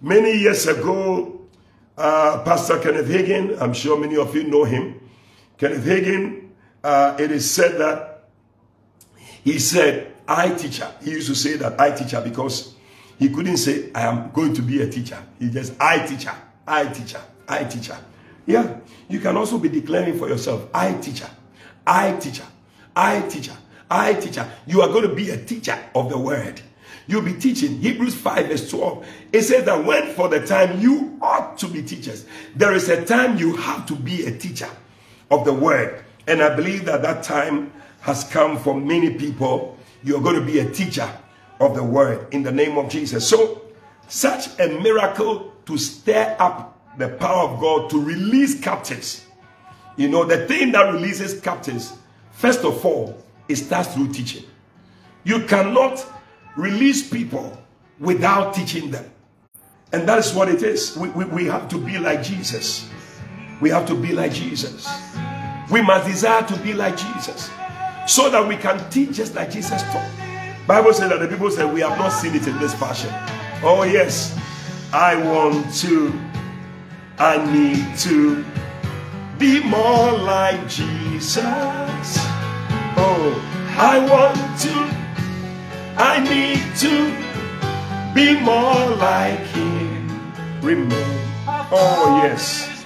[0.00, 1.40] Many years ago,
[1.96, 5.00] uh, Pastor Kenneth Hagin, I'm sure many of you know him.
[5.56, 6.48] Kenneth Hagin,
[6.84, 8.28] uh, it is said that
[9.44, 10.88] he said, I teacher.
[11.02, 12.74] He used to say that, I teacher, because
[13.18, 15.18] he couldn't say, I am going to be a teacher.
[15.38, 16.34] He just, I teacher,
[16.66, 17.96] I teacher, I teacher.
[18.46, 18.78] Yeah,
[19.08, 21.28] you can also be declaring for yourself, I teacher,
[21.86, 22.46] I teacher,
[22.94, 23.56] I teacher,
[23.92, 24.50] I teacher.
[24.66, 26.60] You are going to be a teacher of the word.
[27.06, 27.78] You'll be teaching.
[27.78, 29.06] Hebrews 5 verse 12.
[29.32, 32.24] It says that when for the time you ought to be teachers,
[32.56, 34.70] there is a time you have to be a teacher
[35.30, 36.04] of the word.
[36.26, 39.76] And I believe that that time has come for many people.
[40.02, 41.08] You're going to be a teacher
[41.60, 43.28] of the word in the name of Jesus.
[43.28, 43.62] So,
[44.08, 49.26] such a miracle to stir up the power of God to release captives.
[49.96, 51.92] You know, the thing that releases captives,
[52.32, 53.22] first of all,
[53.52, 54.44] it starts through teaching.
[55.24, 56.04] You cannot
[56.56, 57.62] release people
[58.00, 59.04] without teaching them.
[59.92, 60.96] And that is what it is.
[60.96, 62.88] We, we, we have to be like Jesus.
[63.60, 64.88] We have to be like Jesus.
[65.70, 67.50] We must desire to be like Jesus
[68.06, 70.10] so that we can teach just like Jesus taught.
[70.66, 73.10] Bible says that the people said we have not seen it in this fashion.
[73.62, 74.36] Oh yes,
[74.92, 76.12] I want to,
[77.18, 78.44] I need to
[79.38, 82.41] be more like Jesus.
[83.04, 84.92] Oh, I want to
[85.96, 87.12] I need to
[88.14, 90.08] be more like Him.
[90.62, 91.18] Remain.
[91.46, 92.84] Oh, yes.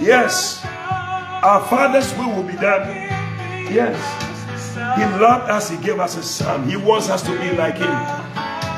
[0.00, 0.64] Yes.
[0.64, 2.88] Our Father's will will be done.
[3.70, 3.96] Yes.
[4.98, 6.68] He loved us, He gave us a son.
[6.68, 7.86] He wants us to be like Him.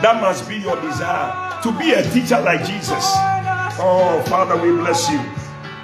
[0.03, 3.05] That must be your desire to be a teacher like Jesus.
[3.81, 5.21] Oh, Father, we bless you.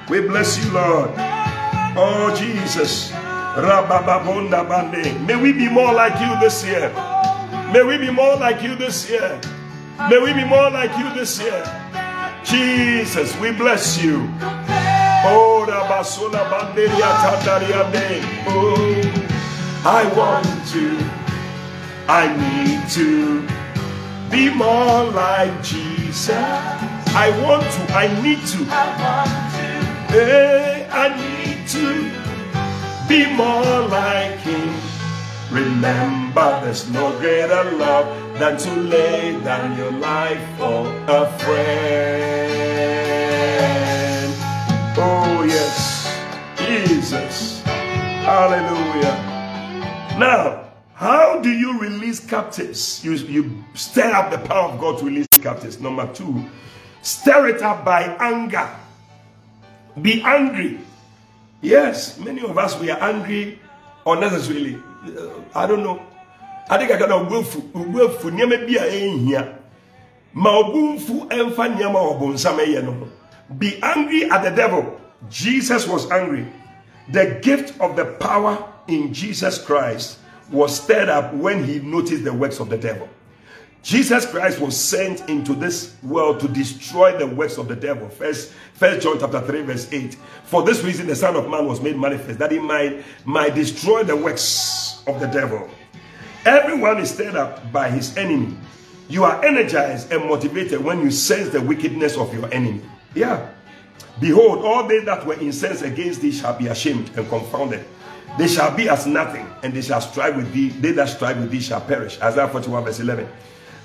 [0.09, 1.11] We bless you, Lord.
[1.97, 3.13] Oh, Jesus.
[5.27, 6.91] May we be more like you this year.
[7.73, 9.41] May we be more like you this year.
[10.11, 11.63] May we be more like you this year.
[12.43, 14.29] Jesus, we bless you.
[15.27, 15.65] Oh,
[18.47, 19.03] Oh,
[19.87, 20.99] I want to,
[22.09, 23.47] I need to
[24.31, 26.31] be more like Jesus.
[27.15, 28.65] I want to, I need to.
[30.11, 32.24] Hey, I need to
[33.09, 34.75] be more like Him.
[35.51, 38.07] Remember, there's no greater love
[38.39, 42.35] than to lay down your life for a friend.
[44.97, 46.09] Oh, yes,
[46.59, 47.63] Jesus.
[47.63, 49.15] Hallelujah.
[50.19, 50.65] Now,
[50.95, 53.05] how do you release captives?
[53.05, 55.81] You, you stir up the power of God to release captives.
[55.81, 56.45] Number two,
[57.03, 58.69] stir it up by anger.
[60.01, 60.81] Be angry.
[61.65, 63.59] Yes, many of us, we are angry
[64.05, 64.77] unnecessarily.
[65.07, 65.97] Uh, I don't know.
[66.69, 69.55] I think I can obufu obufu nneɛma bi a ɛnhia
[70.35, 73.09] ma obufu ɛnfa nneɛma a ɔbɔnsam ɛyɛ
[73.59, 74.99] be angry at the devil
[75.31, 76.47] Jesus was angry
[77.11, 78.57] the gift of the power
[78.89, 80.19] in Jesus Christ
[80.51, 83.09] was stirred up when he noticed the works of the devil.
[83.85, 88.09] Jesus Christ was sent into this world to destroy the works of the devil.
[88.09, 90.15] First, First John chapter 3, verse 8.
[90.45, 94.03] For this reason, the Son of Man was made manifest, that he might, might destroy
[94.03, 95.69] the works of the devil.
[96.47, 98.57] Everyone is stirred up by his enemy.
[99.11, 102.81] You are energized and motivated when you sense the wickedness of your enemy.
[103.15, 103.51] Yeah.
[104.19, 107.85] Behold, all they that were incensed against thee shall be ashamed and confounded.
[108.39, 110.71] They shall be as nothing, and they shall strive with thee.
[110.71, 112.19] They that strive with thee shall perish.
[112.23, 113.29] Isaiah 41, verse 11.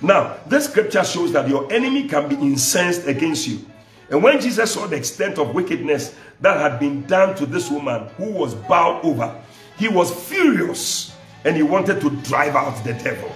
[0.02, 3.66] Now, this scripture shows that your enemy can be incensed against you.
[4.10, 8.08] And when Jesus saw the extent of wickedness that had been done to this woman
[8.18, 9.40] who was bowed over,
[9.78, 13.32] he was furious and he wanted to drive out the devil.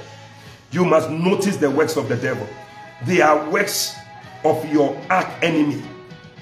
[0.71, 2.47] You must notice the works of the devil.
[3.05, 3.95] They are works
[4.43, 5.81] of your arch enemy.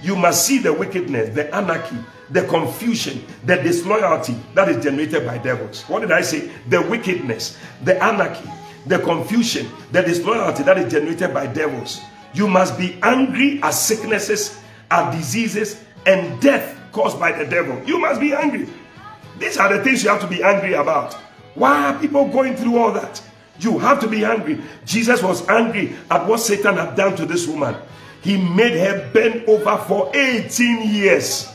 [0.02, 1.98] You must see the wickedness, the anarchy,
[2.30, 5.84] the confusion, the disloyalty that is generated by devils.
[5.84, 6.49] What did I say?
[6.69, 8.49] The wickedness, the anarchy,
[8.85, 12.01] the confusion, the disloyalty that is generated by devils.
[12.33, 14.59] You must be angry at sicknesses,
[14.89, 17.81] at diseases, and death caused by the devil.
[17.85, 18.67] You must be angry.
[19.37, 21.13] These are the things you have to be angry about.
[21.55, 23.21] Why are people going through all that?
[23.59, 24.59] You have to be angry.
[24.85, 27.75] Jesus was angry at what Satan had done to this woman.
[28.21, 31.47] He made her bend over for 18 years.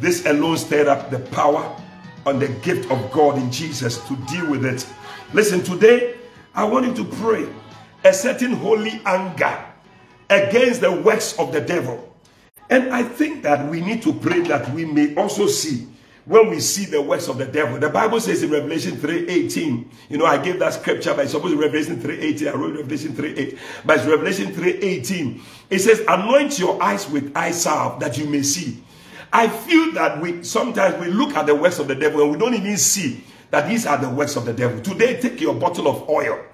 [0.00, 1.80] This alone stirred up the power
[2.26, 4.86] and the gift of God in Jesus to deal with it.
[5.32, 6.13] Listen, today
[6.54, 7.48] I want you to pray
[8.04, 9.64] a certain holy anger
[10.30, 12.14] against the works of the devil.
[12.70, 15.88] And I think that we need to pray that we may also see
[16.24, 17.78] when we see the works of the devil.
[17.78, 21.52] The Bible says in Revelation 3.18, you know, I gave that scripture, but it's supposed
[21.52, 22.52] to be Revelation 3.18.
[22.52, 23.58] I wrote Revelation 3.8.
[23.84, 25.40] But it's Revelation 3.18.
[25.70, 28.82] It says, anoint your eyes with eye salve that you may see.
[29.32, 32.38] I feel that we sometimes we look at the works of the devil and we
[32.38, 33.24] don't even see
[33.54, 34.80] that these are the works of the devil.
[34.80, 36.44] Today, take your bottle of oil.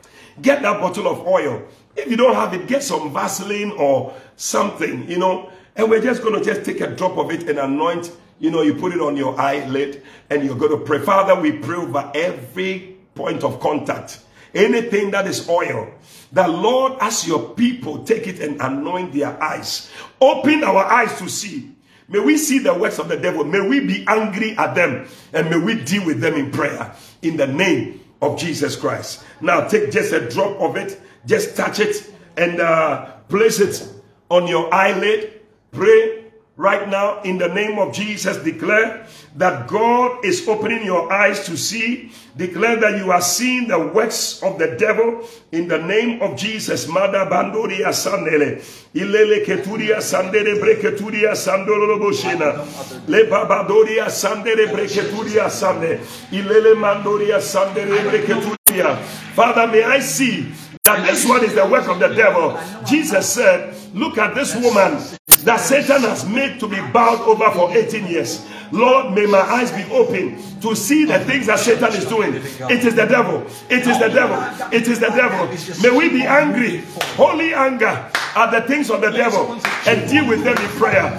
[0.43, 1.63] Get that bottle of oil.
[1.97, 6.21] If you don't have it, get some Vaseline or something, you know, and we're just
[6.23, 9.01] going to just take a drop of it and anoint you know, you put it
[9.01, 10.99] on your eyelid and you're going to pray.
[10.99, 14.21] Father, we pray over every point of contact.
[14.55, 15.93] Anything that is oil.
[16.33, 19.91] The Lord, as your people, take it and anoint their eyes.
[20.21, 21.71] Open our eyes to see.
[22.11, 23.45] May we see the works of the devil.
[23.45, 25.07] May we be angry at them.
[25.33, 26.93] And may we deal with them in prayer.
[27.23, 29.25] In the name of Jesus Christ.
[29.41, 31.01] Now take just a drop of it.
[31.25, 33.89] Just touch it and uh, place it
[34.29, 35.41] on your eyelid.
[35.71, 36.20] Pray
[36.61, 39.07] right now in the name of Jesus declare
[39.37, 42.13] that God is opening your eyes to see.
[42.37, 46.87] Declare that you are seeing the works of the devil in the name of Jesus.
[46.87, 48.61] Mada bandoria sandele
[48.95, 52.61] ilele keturia sandele breketuria sandolo boshina
[53.09, 55.99] le babadoria sandele breketuria sande
[56.31, 58.99] ilele mandoria sandele breketuria.
[59.35, 60.53] Father may I see
[60.85, 65.03] that this one is the work of the devil Jesus said look at this woman
[65.45, 68.47] that Satan has made to be bowed over for 18 years.
[68.73, 72.35] Lord, may my eyes be open to see the things that Satan is doing.
[72.35, 73.47] It is the devil.
[73.69, 74.39] It is the devil.
[74.73, 75.49] It is the devil.
[75.83, 76.83] May we be angry,
[77.17, 81.11] holy anger at the things of the devil and deal with them in prayer.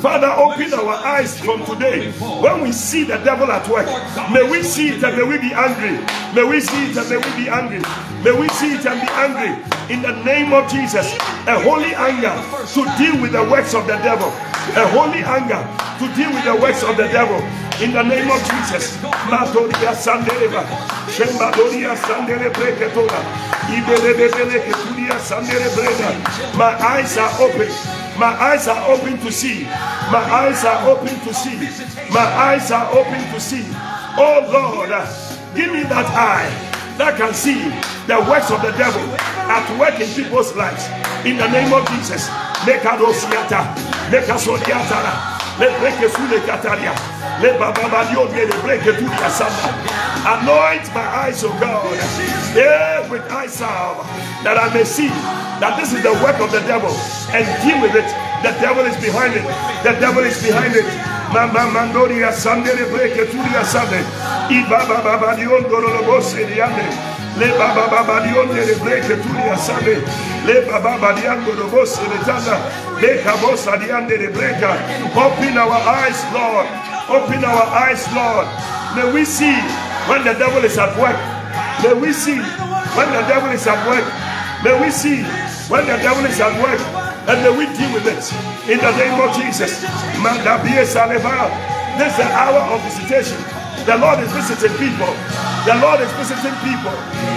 [0.00, 2.10] Father, open our eyes from today.
[2.12, 3.86] When we see the devil at work,
[4.32, 5.98] may we see it and may we be angry.
[6.34, 7.80] May we see it and may we be angry.
[8.24, 9.52] May we see it and be angry
[9.94, 11.12] in the name of Jesus.
[11.66, 12.30] Holy anger
[12.70, 14.30] to deal with the works of the devil.
[14.78, 15.58] A holy anger
[15.98, 17.42] to deal with the works of the devil.
[17.82, 19.02] In the name of Jesus.
[19.02, 19.42] My
[26.78, 27.68] eyes are open.
[28.16, 29.64] My eyes are open to see.
[30.14, 31.58] My eyes are open to see.
[32.14, 33.66] My eyes are open to see.
[34.18, 34.90] Oh Lord,
[35.54, 37.60] give me that eye that can see
[38.06, 39.02] the works of the devil
[39.48, 40.88] at work in people's lives.
[41.26, 42.28] In the name of Jesus,
[42.66, 42.96] make a
[44.10, 46.92] make a let break a sule kataria,
[47.40, 49.72] let bababadio get a break a tuya samba.
[50.26, 51.96] Anoint my eyes, O God,
[52.54, 54.04] yeah, with eye salve,
[54.44, 55.08] that I may see
[55.62, 56.92] that this is the work of the devil
[57.32, 58.08] and deal with it.
[58.42, 59.46] The devil is behind it.
[59.82, 60.84] The devil is behind it.
[61.32, 63.24] Mama mandoria sandere breke
[63.64, 64.04] sande.
[64.52, 67.15] Ibaba baba diondoro lo bosse diande.
[67.38, 70.00] Le baba baba diondere breke turia sande.
[70.46, 72.56] Le baba baba diandoro bosse letanda.
[73.00, 74.72] Le cabosa diande breka.
[75.14, 76.66] Open our eyes, Lord.
[77.08, 78.48] Open our eyes, Lord.
[78.96, 79.54] May we see
[80.08, 81.18] when the devil is at work.
[81.82, 82.40] May we see
[82.96, 84.06] when the devil is at work.
[84.64, 85.22] May we see
[85.68, 86.80] when the devil is at work.
[87.28, 88.24] And may we deal with it
[88.70, 89.82] in the name of Jesus.
[91.98, 93.65] This is the hour of visitation.
[93.86, 95.14] The Lord is visiting people.
[95.62, 96.90] The Lord is visiting people.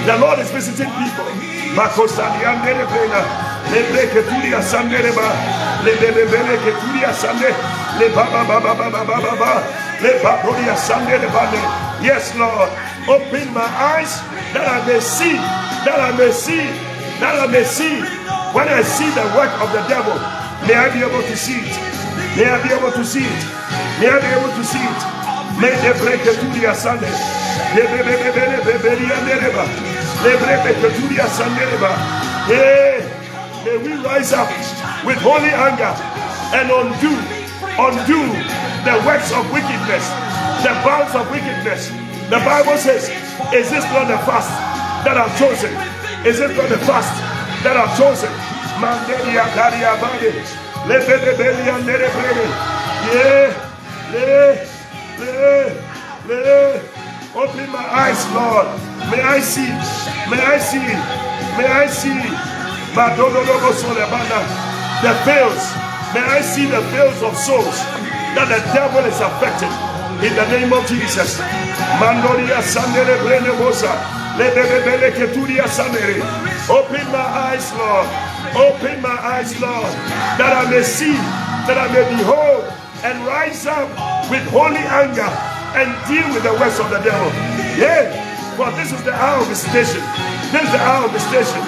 [0.10, 1.30] The Lord is visiting people.
[12.02, 12.74] yes lord.
[13.06, 14.18] Open my eyes
[14.58, 15.38] that i may see
[15.86, 16.66] that i may see
[17.22, 18.02] that i may see.
[18.58, 20.18] When i see the work of the devil
[20.66, 21.78] may i be able to see it?
[22.34, 23.42] May i be able to see it?
[24.02, 25.19] May i be able to see it
[25.60, 27.10] may the sande
[27.76, 28.92] le bebe bebe le bebe
[30.24, 31.26] le breke turia
[32.50, 33.20] yeah
[33.66, 34.48] May we rise up
[35.04, 35.92] with holy anger
[36.56, 37.12] and undo,
[37.76, 38.22] undo
[38.88, 40.08] the works of wickedness,
[40.64, 41.90] the bounds of wickedness.
[42.32, 43.10] The Bible says,
[43.54, 44.48] Is this not the fast
[45.04, 45.76] that I've chosen?
[46.26, 47.12] Is this not the fast
[47.64, 48.32] that I've chosen?
[57.36, 58.68] Open my eyes, Lord.
[59.12, 59.70] May I see.
[60.30, 60.80] May I see.
[61.58, 62.20] May I see
[65.04, 65.64] the veils.
[66.14, 67.78] May I see the veils of souls
[68.36, 69.72] that the devil is affecting
[70.26, 71.40] in the name of Jesus.
[72.00, 73.92] Mandoria Sandere Brenemosa.
[76.70, 78.08] Open my eyes, Lord.
[78.56, 79.92] Open my eyes, Lord,
[80.40, 81.14] that I may see,
[81.68, 82.64] that I may behold,
[83.04, 85.30] and rise up with holy anger
[85.78, 87.30] and deal with the works of the devil.
[87.78, 88.10] Yeah,
[88.56, 90.02] for this is the hour of visitation.
[90.52, 91.62] This is the hour of visitation.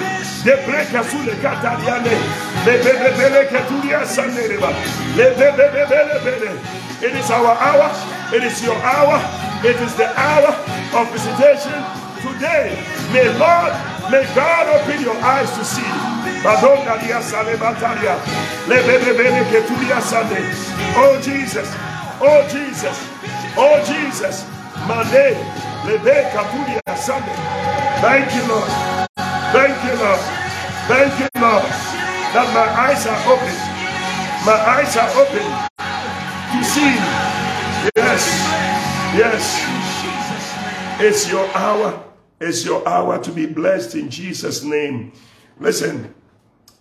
[5.16, 6.50] le bebe bele bele
[7.00, 7.90] it is our hour
[8.34, 9.18] it is your hour
[9.64, 10.50] it is the hour
[10.98, 11.78] of visitation
[12.26, 12.74] today
[13.12, 13.72] may lord
[14.10, 15.86] may god open your eyes to see
[20.96, 21.68] oh jesus
[22.22, 22.98] oh jesus
[23.58, 24.46] oh jesus
[24.88, 25.36] mane
[25.86, 27.34] le be katuria sane
[28.00, 28.70] thank you lord
[29.52, 30.20] Thank you, Lord.
[30.88, 31.64] Thank you, Lord,
[32.32, 33.54] that my eyes are open.
[34.46, 35.44] My eyes are open
[36.56, 36.96] to see.
[37.94, 38.24] Yes,
[39.14, 39.82] yes.
[41.00, 42.02] It's your hour.
[42.40, 45.12] It's your hour to be blessed in Jesus' name.
[45.60, 46.14] Listen,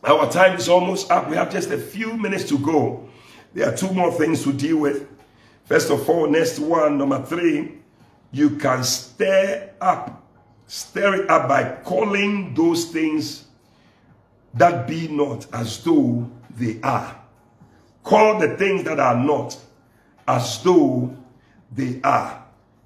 [0.06, 1.30] our time is almost up.
[1.30, 3.10] We have just a few minutes to go.
[3.54, 5.08] There are two more things to deal with.
[5.72, 7.80] First of all, next one, number three,
[8.32, 10.22] you can stir up
[10.72, 13.44] Stir it up by calling those things
[14.54, 17.22] that be not as though they are.
[18.04, 19.58] Call the things that are not
[20.26, 21.14] as though
[21.74, 22.46] they are.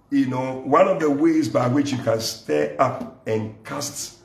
[0.10, 4.18] You know, one of the ways by which you can stir up and cast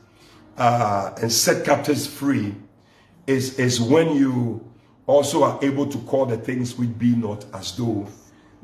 [0.57, 2.55] uh, and set captives free
[3.27, 4.67] is, is when you
[5.07, 8.09] also are able to call the things which be not as though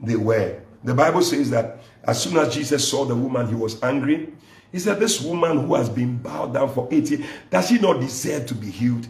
[0.02, 0.60] they were.
[0.84, 4.32] The Bible says that as soon as Jesus saw the woman, he was angry
[4.72, 8.46] he said, This woman who has been bowed down for 80, does she not deserve
[8.46, 9.06] to be healed?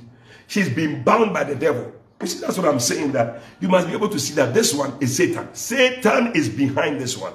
[0.46, 1.92] She's been bound by the devil.
[2.20, 3.10] You see, that's what I'm saying.
[3.12, 5.52] That you must be able to see that this one is Satan.
[5.54, 7.32] Satan is behind this one.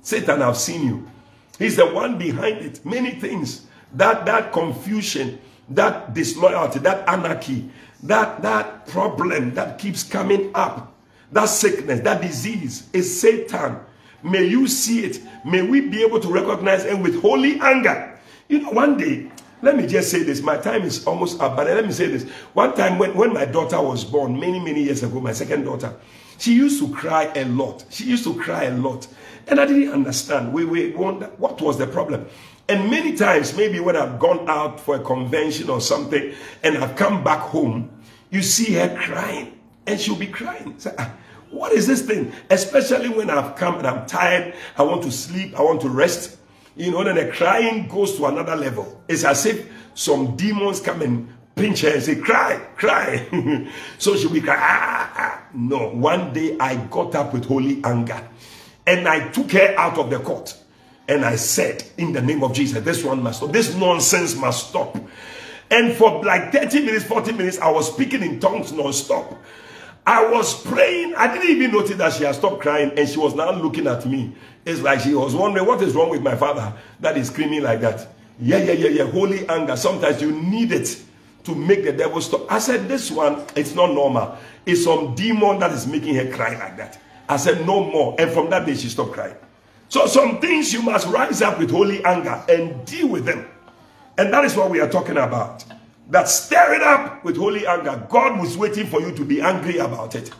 [0.00, 1.10] Satan, I've seen you.
[1.58, 2.84] He's the one behind it.
[2.86, 3.66] Many things.
[3.92, 5.38] That that confusion,
[5.68, 7.70] that disloyalty, that anarchy,
[8.04, 10.94] that that problem that keeps coming up,
[11.32, 13.78] that sickness, that disease is Satan.
[14.22, 15.20] May you see it.
[15.44, 18.18] May we be able to recognize and with holy anger.
[18.48, 19.30] You know, one day,
[19.62, 20.40] let me just say this.
[20.40, 22.28] My time is almost up, but let me say this.
[22.54, 25.94] One time when, when my daughter was born, many, many years ago, my second daughter,
[26.38, 27.84] she used to cry a lot.
[27.90, 29.06] She used to cry a lot.
[29.48, 30.52] And I didn't understand.
[30.52, 32.26] We, we wonder what was the problem.
[32.68, 36.96] And many times, maybe when I've gone out for a convention or something and I've
[36.96, 37.90] come back home,
[38.30, 39.57] you see her crying.
[39.88, 40.76] And she'll be crying.
[40.98, 41.14] Ah,
[41.50, 42.32] what is this thing?
[42.50, 46.36] Especially when I've come and I'm tired, I want to sleep, I want to rest.
[46.76, 49.02] You know, then the crying goes to another level.
[49.08, 53.26] It's as if some demons come and pinch her and say, cry, cry.
[53.98, 54.60] so she'll be crying.
[54.62, 55.44] Ah, ah.
[55.54, 58.28] No, one day I got up with holy anger
[58.86, 60.56] and I took her out of the court.
[61.08, 63.52] And I said, in the name of Jesus, this one must stop.
[63.52, 64.96] This nonsense must stop.
[65.70, 69.34] And for like 30 minutes, 40 minutes, I was speaking in tongues non-stop.
[70.08, 71.14] I was praying.
[71.16, 74.06] I didn't even notice that she had stopped crying and she was now looking at
[74.06, 74.32] me.
[74.64, 77.82] It's like she was wondering what is wrong with my father that is screaming like
[77.82, 78.08] that.
[78.40, 79.10] Yeah, yeah, yeah, yeah.
[79.10, 79.76] Holy anger.
[79.76, 81.02] Sometimes you need it
[81.44, 82.50] to make the devil stop.
[82.50, 84.38] I said, This one, it's not normal.
[84.64, 86.98] It's some demon that is making her cry like that.
[87.28, 88.16] I said, No more.
[88.18, 89.36] And from that day, she stopped crying.
[89.90, 93.46] So, some things you must rise up with holy anger and deal with them.
[94.16, 95.66] And that is what we are talking about.
[96.08, 98.06] That stir it up with holy anger.
[98.08, 100.30] God was waiting for you to be angry about it.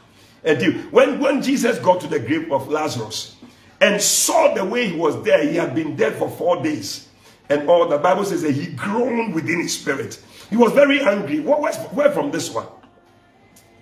[0.45, 3.37] And when, when Jesus got to the grave of Lazarus
[3.81, 7.09] and saw the way he was there, he had been dead for four days.
[7.51, 10.23] And all the Bible says that he groaned within his spirit.
[10.51, 11.41] He was very angry.
[11.41, 12.67] Where, where from this one?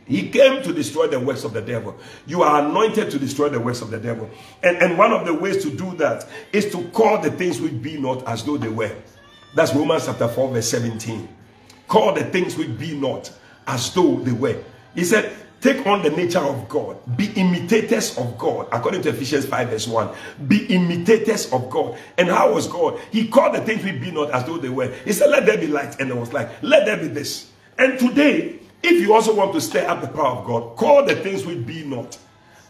[0.06, 1.96] He came to destroy the works of the devil.
[2.26, 4.30] You are anointed to destroy the works of the devil.
[4.62, 7.82] And, and one of the ways to do that is to call the things which
[7.82, 8.94] be not as though they were.
[9.54, 11.28] That's Romans chapter 4, verse 17.
[11.88, 13.32] Call the things which be not
[13.66, 14.62] as though they were.
[14.94, 16.98] He said, Take on the nature of God.
[17.16, 18.68] Be imitators of God.
[18.70, 20.14] According to Ephesians 5, verse 1.
[20.46, 21.98] Be imitators of God.
[22.18, 23.00] And how was God?
[23.10, 24.88] He called the things which be not as though they were.
[25.04, 25.98] He said, Let there be light.
[25.98, 27.50] And it was like, Let there be this.
[27.78, 31.16] And today, if you also want to stir up the power of God, call the
[31.16, 32.18] things which be not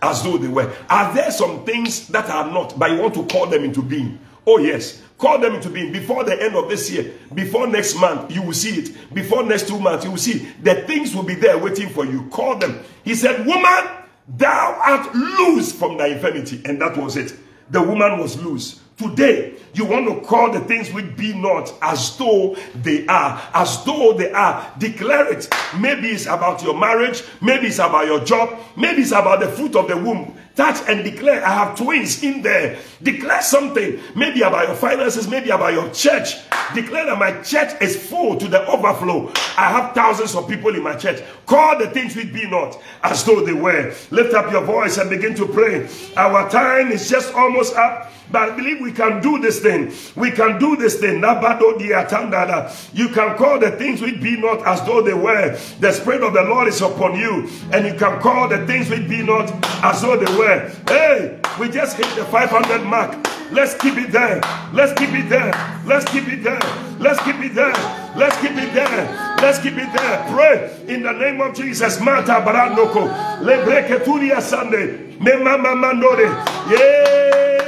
[0.02, 0.72] as though they were.
[0.88, 4.18] Are there some things that are not, but you want to call them into being?
[4.46, 5.02] Oh, yes.
[5.18, 8.52] Call them into being before the end of this year, before next month, you will
[8.52, 9.14] see it.
[9.14, 12.28] Before next two months, you will see the things will be there waiting for you.
[12.30, 12.80] Call them.
[13.02, 13.88] He said, Woman,
[14.28, 16.60] thou art loose from thy infirmity.
[16.64, 17.34] And that was it.
[17.70, 18.82] The woman was loose.
[18.96, 23.84] Today, you want to call the things which be not as though they are, as
[23.84, 24.72] though they are.
[24.78, 25.48] Declare it.
[25.78, 29.76] Maybe it's about your marriage, maybe it's about your job, maybe it's about the fruit
[29.76, 30.34] of the womb.
[30.56, 32.78] Touch and declare, I have twins in there.
[33.02, 36.34] Declare something, maybe about your finances, maybe about your church.
[36.74, 39.30] Declare that my church is full to the overflow.
[39.58, 41.22] I have thousands of people in my church.
[41.44, 43.94] Call the things which be not as though they were.
[44.10, 45.88] Lift up your voice and begin to pray.
[46.16, 48.12] Our time is just almost up.
[48.28, 49.92] But I believe we can do this thing.
[50.16, 51.20] We can do this thing.
[51.20, 55.56] You can call the things which be not as though they were.
[55.78, 57.48] The Spirit of the Lord is upon you.
[57.72, 59.48] And you can call the things which be not
[59.84, 60.45] as though they were.
[60.46, 63.18] Hey, we just hit the 500 mark.
[63.50, 64.40] Let's keep it there.
[64.72, 65.50] Let's keep it there.
[65.84, 66.60] Let's keep it there.
[67.00, 67.74] Let's keep it there.
[68.14, 69.36] Let's keep it there.
[69.42, 70.24] Let's keep it there.
[70.30, 72.00] Pray in the name of Jesus.
[72.00, 73.10] Mata baranoko.
[73.42, 75.16] Lebreketuria Sunday.
[75.18, 76.30] Me mama mandore.
[76.70, 77.66] Yeah.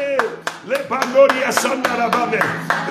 [0.68, 2.38] Le pandoria sanda rabane.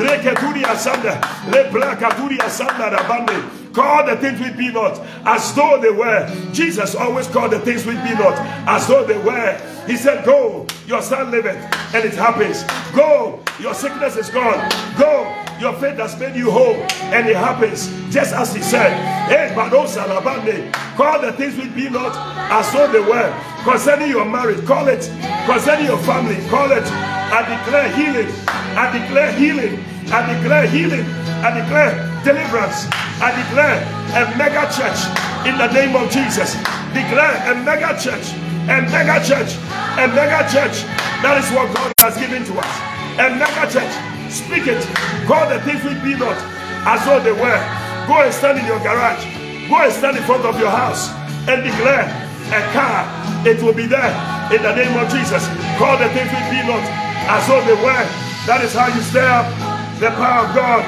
[0.03, 1.15] Reketuria sanda.
[1.47, 3.66] Le blakaturia sanda rabane.
[3.77, 6.25] Call the things which be not as though they were.
[6.51, 8.33] Jesus always called the things which be not
[8.67, 9.53] as though they were.
[9.85, 11.57] He said, Go, your son liveth,
[11.93, 12.63] and it happens.
[12.95, 14.67] Go, your sickness is gone.
[14.97, 16.73] Go, your faith has made you whole,
[17.13, 18.97] and it happens just as he said.
[19.29, 22.17] Hey, Salabande, call the things which be not
[22.51, 23.31] as though they were.
[23.63, 25.07] Concerning your marriage, call it.
[25.45, 26.83] Concerning your family, call it.
[26.83, 28.33] I declare healing.
[28.47, 29.83] I declare healing.
[30.07, 31.03] I declare healing.
[31.43, 31.91] I declare
[32.23, 32.87] deliverance.
[33.19, 33.83] I declare
[34.15, 35.03] a mega church
[35.43, 36.55] in the name of Jesus.
[36.95, 38.31] Declare a mega church.
[38.71, 39.59] A mega church.
[39.99, 40.87] A mega church.
[41.19, 42.73] That is what God has given to us.
[43.19, 43.91] A mega church.
[44.31, 44.79] Speak it.
[45.27, 46.39] Call the things which be not
[46.87, 47.59] as though they were.
[48.07, 49.27] Go and stand in your garage.
[49.67, 51.11] Go and stand in front of your house
[51.51, 52.07] and declare
[52.55, 53.03] a car.
[53.43, 54.15] It will be there
[54.55, 55.43] in the name of Jesus.
[55.75, 56.79] Call the things which be not
[57.27, 58.07] as though they were.
[58.47, 59.66] That is how you stir up
[59.99, 60.83] the power of God.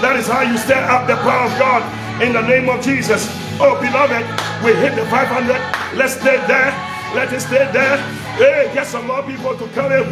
[0.00, 1.82] That is how you stir up the power of God
[2.22, 3.28] in the name of Jesus.
[3.60, 4.24] Oh, beloved,
[4.64, 5.96] we hit the 500.
[5.96, 6.72] Let's stay there.
[7.14, 7.98] Let us stay there.
[8.34, 10.02] Hey, get some more people to come in.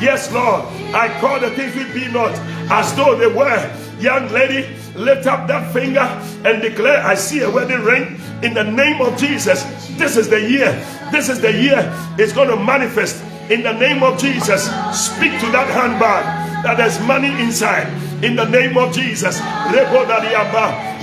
[0.00, 0.62] Yes, Lord.
[0.94, 2.30] I call the things we be not
[2.70, 3.72] as though they were.
[3.98, 6.06] Young lady, lift up that finger
[6.44, 9.64] and declare, I see a wedding ring in the name of Jesus.
[9.96, 10.72] This is the year.
[11.10, 14.64] This is the year it's going to manifest in the name of Jesus.
[14.92, 17.88] Speak to that handbag that there's money inside
[18.24, 19.36] in the name of Jesus.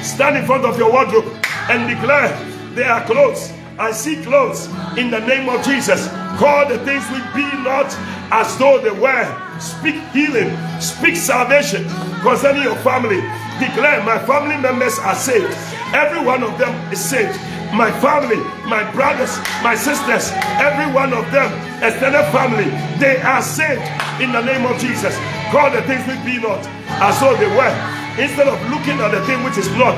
[0.05, 1.25] Stand in front of your wardrobe
[1.69, 2.29] and declare
[2.73, 3.51] there are clothes.
[3.77, 6.07] I see clothes in the name of Jesus.
[6.37, 7.87] Call the things which be not
[8.31, 9.50] as though they were.
[9.61, 10.49] Speak healing,
[10.81, 11.85] speak salvation
[12.25, 13.21] concerning your family.
[13.61, 15.53] Declare, My family members are saved.
[15.93, 17.37] Every one of them is saved.
[17.71, 22.65] My family, my brothers, my sisters, every one of them, extended family,
[22.97, 23.85] they are saved
[24.19, 25.13] in the name of Jesus.
[25.53, 26.65] Call the things which be not
[26.97, 27.75] as though they were.
[28.17, 29.93] Instead of looking at the thing which is not,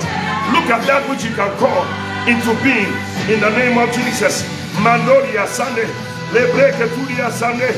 [0.51, 1.87] look at that which you can call
[2.27, 2.91] into being
[3.31, 4.43] in the name of Jesus.
[4.83, 6.12] Mandoria Sunday.
[6.33, 7.69] Le breke turia sande,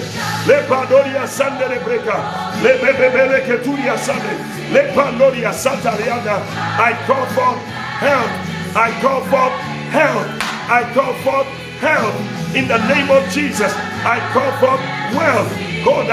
[0.47, 2.15] le padoria sande le breka,
[2.63, 4.31] le bebebele ke turia sande,
[4.71, 6.39] le pandoria santa rianda.
[6.79, 7.55] I call for
[7.99, 8.29] help
[8.75, 9.49] I call for
[9.91, 10.27] help
[10.67, 11.43] I call for
[11.79, 12.15] help
[12.55, 13.71] in the name of Jesus.
[14.03, 14.75] I call for
[15.15, 15.51] wealth.
[15.85, 16.07] God,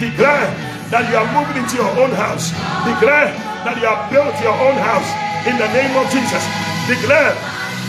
[0.00, 0.48] declare
[0.90, 2.50] that you are moving into your own house.
[2.84, 3.32] Declare
[3.64, 5.08] that you have built your own house
[5.46, 6.42] in the name of Jesus.
[6.88, 7.32] Declare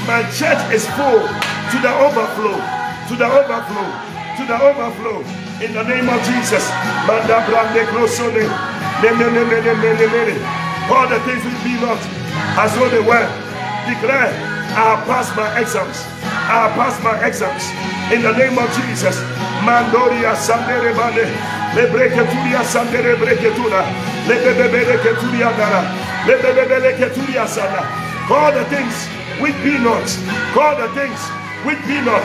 [0.06, 1.26] my church is full
[1.72, 2.58] to the overflow,
[3.10, 3.88] to the overflow,
[4.38, 6.70] to the overflow In the name of Jesus.
[7.10, 7.18] All
[11.10, 11.98] the things will be not
[12.62, 13.26] as though they were.
[13.90, 14.30] Declare,
[14.78, 16.06] I pass my exams.
[16.46, 17.66] I pass my exams.
[18.14, 19.18] In the name of Jesus.
[19.66, 21.26] Mandoria Sandere Bane.
[21.74, 23.82] Lebreketuria Sandere Breketura.
[24.30, 25.90] Lebebebele Keturia Dara.
[26.30, 27.82] Lebebebele Keturia Sana.
[28.28, 29.08] Call the things
[29.42, 30.06] which be not.
[30.54, 31.18] Call the things
[31.66, 32.24] which be not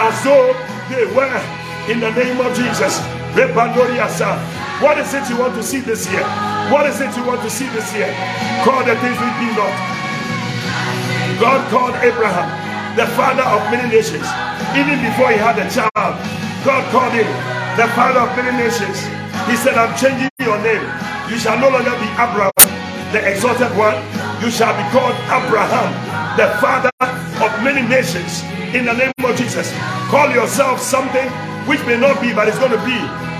[0.00, 0.52] as though
[0.90, 1.40] they were.
[1.88, 2.98] In the name of Jesus.
[4.80, 6.24] What is it you want to see this year?
[6.72, 8.08] What is it you want to see this year?
[8.64, 9.74] Call the things which be not.
[11.40, 12.64] God called Abraham
[12.96, 14.22] the father of many nations.
[14.78, 16.14] Even before he had a child,
[16.64, 17.26] God called him
[17.74, 19.02] the father of many nations.
[19.50, 20.86] He said, I'm changing your name.
[21.28, 22.54] You shall no longer be Abraham,
[23.10, 23.98] the exalted one.
[24.38, 25.90] You shall be called Abraham,
[26.38, 26.90] the father
[27.64, 28.44] many nations.
[28.74, 29.72] In the name of Jesus,
[30.12, 31.28] call yourself something
[31.66, 32.98] which may not be, but it's going to be.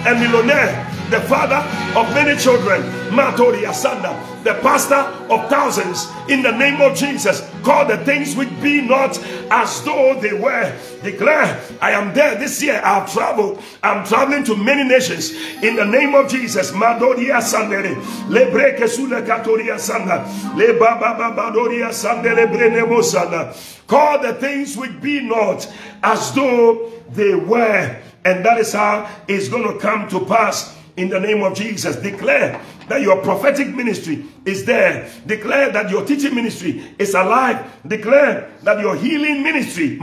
[0.09, 1.61] A millionaire the father
[1.99, 4.95] of many children, Matori Asanda, the pastor
[5.33, 9.19] of thousands, in the name of Jesus, call the things which be not
[9.51, 10.77] as though they were.
[11.03, 12.81] Declare, I am there this year.
[12.85, 13.63] I've traveled.
[13.83, 16.73] I'm traveling to many nations in the name of Jesus.
[16.73, 17.95] Madoria Sandere,
[18.29, 20.25] Lebreke Sula Katoria Sanda,
[20.57, 23.55] Le Baba Badoria Sandere Brenemo Sanda.
[23.87, 25.71] Call the things which be not
[26.03, 28.01] as though they were.
[28.25, 31.97] And that is how it's going to come to pass in the name of Jesus.
[31.97, 35.11] Declare that your prophetic ministry is there.
[35.27, 37.71] Declare that your teaching ministry is alive.
[37.87, 39.99] Declare that your healing ministry,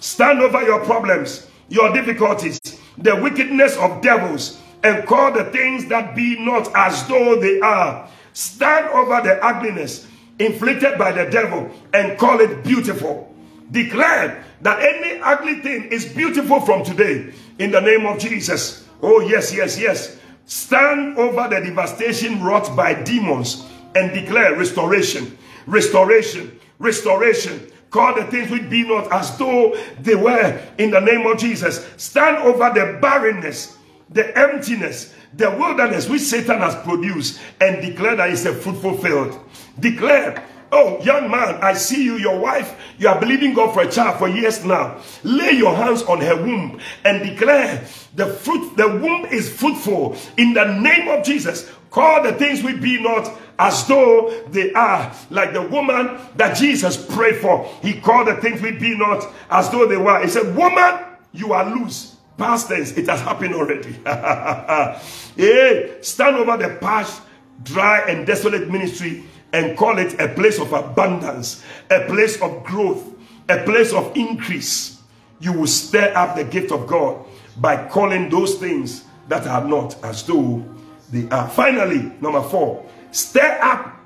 [0.00, 2.60] stand over your problems, your difficulties,
[2.98, 8.08] the wickedness of devils, and call the things that be not as though they are.
[8.32, 10.06] Stand over the ugliness
[10.38, 13.34] inflicted by the devil and call it beautiful.
[13.70, 18.86] Declare that any ugly thing is beautiful from today in the name of Jesus.
[19.02, 20.18] Oh, yes, yes, yes.
[20.46, 27.70] Stand over the devastation wrought by demons and declare restoration, restoration, restoration.
[27.90, 31.88] Call the things which be not as though they were in the name of Jesus.
[31.96, 33.76] Stand over the barrenness,
[34.10, 39.38] the emptiness, the wilderness which Satan has produced and declare that it's a fruitful field.
[39.80, 43.90] Declare Oh, young man, I see you, your wife, you are believing God for a
[43.90, 45.00] child for years now.
[45.22, 50.54] Lay your hands on her womb and declare the fruit, the womb is fruitful in
[50.54, 51.70] the name of Jesus.
[51.90, 56.96] Call the things we be not as though they are like the woman that Jesus
[57.14, 57.64] prayed for.
[57.82, 60.20] He called the things we be not as though they were.
[60.22, 62.16] He said, Woman, you are loose.
[62.36, 63.92] Past tense, it has happened already.
[65.36, 67.22] hey, stand over the past,
[67.62, 73.14] dry, and desolate ministry and call it a place of abundance, a place of growth,
[73.48, 75.00] a place of increase.
[75.40, 77.24] You will stir up the gift of God
[77.58, 80.64] by calling those things that are not as though
[81.10, 81.48] they are.
[81.48, 83.96] Finally, number four, stir up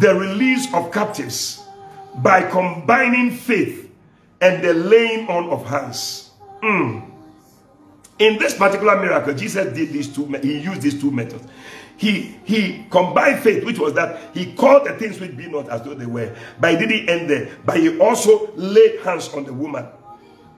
[0.00, 1.62] the release of captives
[2.16, 3.90] by combining faith
[4.40, 6.30] and the laying on of hands.
[6.62, 7.10] Mm.
[8.18, 11.44] In this particular miracle, Jesus did these two, he used these two methods
[11.96, 15.82] he he combined faith, which was that he called the things which be not as
[15.82, 16.34] though they were.
[16.60, 17.56] But he didn't end there.
[17.64, 19.86] But he also laid hands on the woman.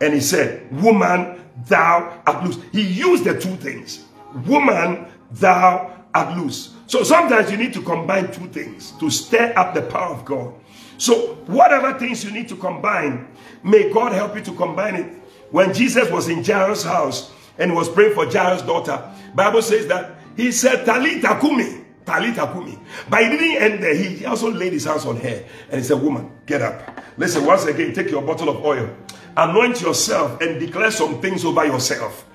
[0.00, 2.58] And he said, Woman, thou art loose.
[2.72, 4.04] He used the two things.
[4.46, 6.74] Woman, thou art loose.
[6.86, 10.54] So sometimes you need to combine two things to stir up the power of God.
[10.98, 13.28] So whatever things you need to combine,
[13.62, 15.12] may God help you to combine it.
[15.50, 19.02] When Jesus was in Jairus' house and was praying for Jairus' daughter,
[19.34, 21.84] Bible says that he said, Talita Kumi.
[22.04, 22.78] Talita Kumi.
[23.08, 23.94] But he didn't end there.
[23.94, 27.00] He also laid his hands on her and he said, Woman, get up.
[27.16, 28.94] Listen, once again, take your bottle of oil,
[29.36, 32.26] anoint yourself, and declare some things over yourself.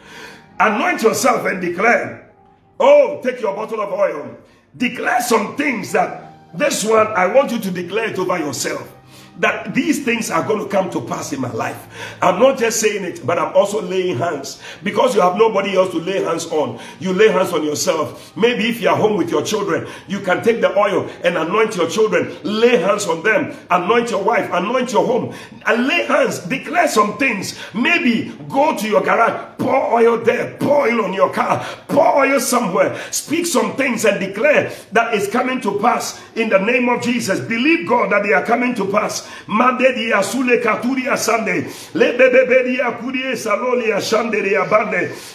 [0.59, 2.31] Anoint yourself and declare,
[2.79, 4.37] Oh, take your bottle of oil.
[4.75, 8.91] Declare some things that this one, I want you to declare it over yourself
[9.39, 11.87] that these things are going to come to pass in my life.
[12.21, 15.91] I'm not just saying it, but I'm also laying hands because you have nobody else
[15.91, 16.79] to lay hands on.
[16.99, 18.35] You lay hands on yourself.
[18.35, 21.89] Maybe if you're home with your children, you can take the oil and anoint your
[21.89, 25.33] children, lay hands on them, anoint your wife, anoint your home,
[25.65, 27.57] and lay hands, declare some things.
[27.73, 32.39] Maybe go to your garage, pour oil there, pour oil on your car, pour oil
[32.39, 37.01] somewhere, speak some things and declare that it's coming to pass in the name of
[37.01, 37.39] Jesus.
[37.39, 39.20] Believe God that they are coming to pass.
[39.47, 41.65] Mandedi asule katuria sande.
[41.93, 42.17] Le.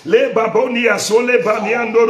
[0.05, 0.33] Le
[1.43, 2.07] baniando.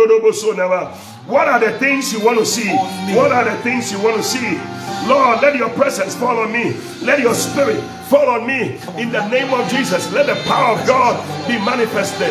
[1.27, 2.71] What are the things you want to see?
[3.15, 4.61] What are the things you want to see?
[5.09, 6.77] Lord, let your presence fall on me.
[7.03, 8.79] Let your spirit fall on me.
[8.97, 11.17] In the name of Jesus, let the power of God
[11.49, 12.31] be manifested.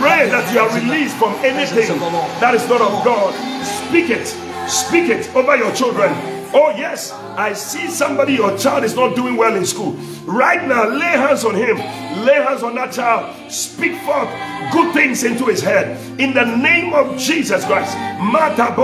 [0.00, 1.98] Pray that you are released from anything
[2.40, 3.34] that is not of God.
[3.64, 4.26] Speak it.
[4.66, 6.31] Speak it over your children.
[6.54, 9.92] Oh, yes, I see somebody, your child is not doing well in school.
[10.24, 11.76] Right now, lay hands on him,
[12.24, 14.28] lay hands on that child, speak forth
[14.70, 15.98] good things into his head.
[16.20, 18.74] In the name of Jesus Christ, Mata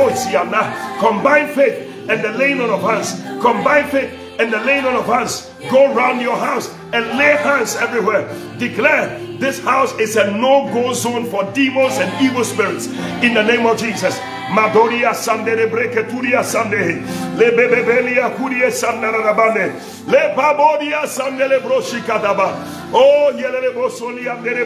[0.98, 3.20] combine faith and the laying on of hands.
[3.42, 5.50] Combine faith and the laying on of hands.
[5.70, 8.28] Go around your house and lay hands everywhere.
[8.58, 12.86] Declare this house is a no-go zone for demons and evil spirits.
[13.22, 14.18] In the name of Jesus.
[14.48, 15.68] Madoria sandere
[16.42, 17.02] sande
[17.36, 18.70] le bebebelia kurie
[20.06, 21.60] le babodia sandele
[22.94, 24.64] oh yelele bosoli andere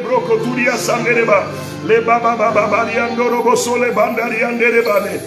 [1.84, 2.68] le baba baba
[3.42, 5.18] bosole bane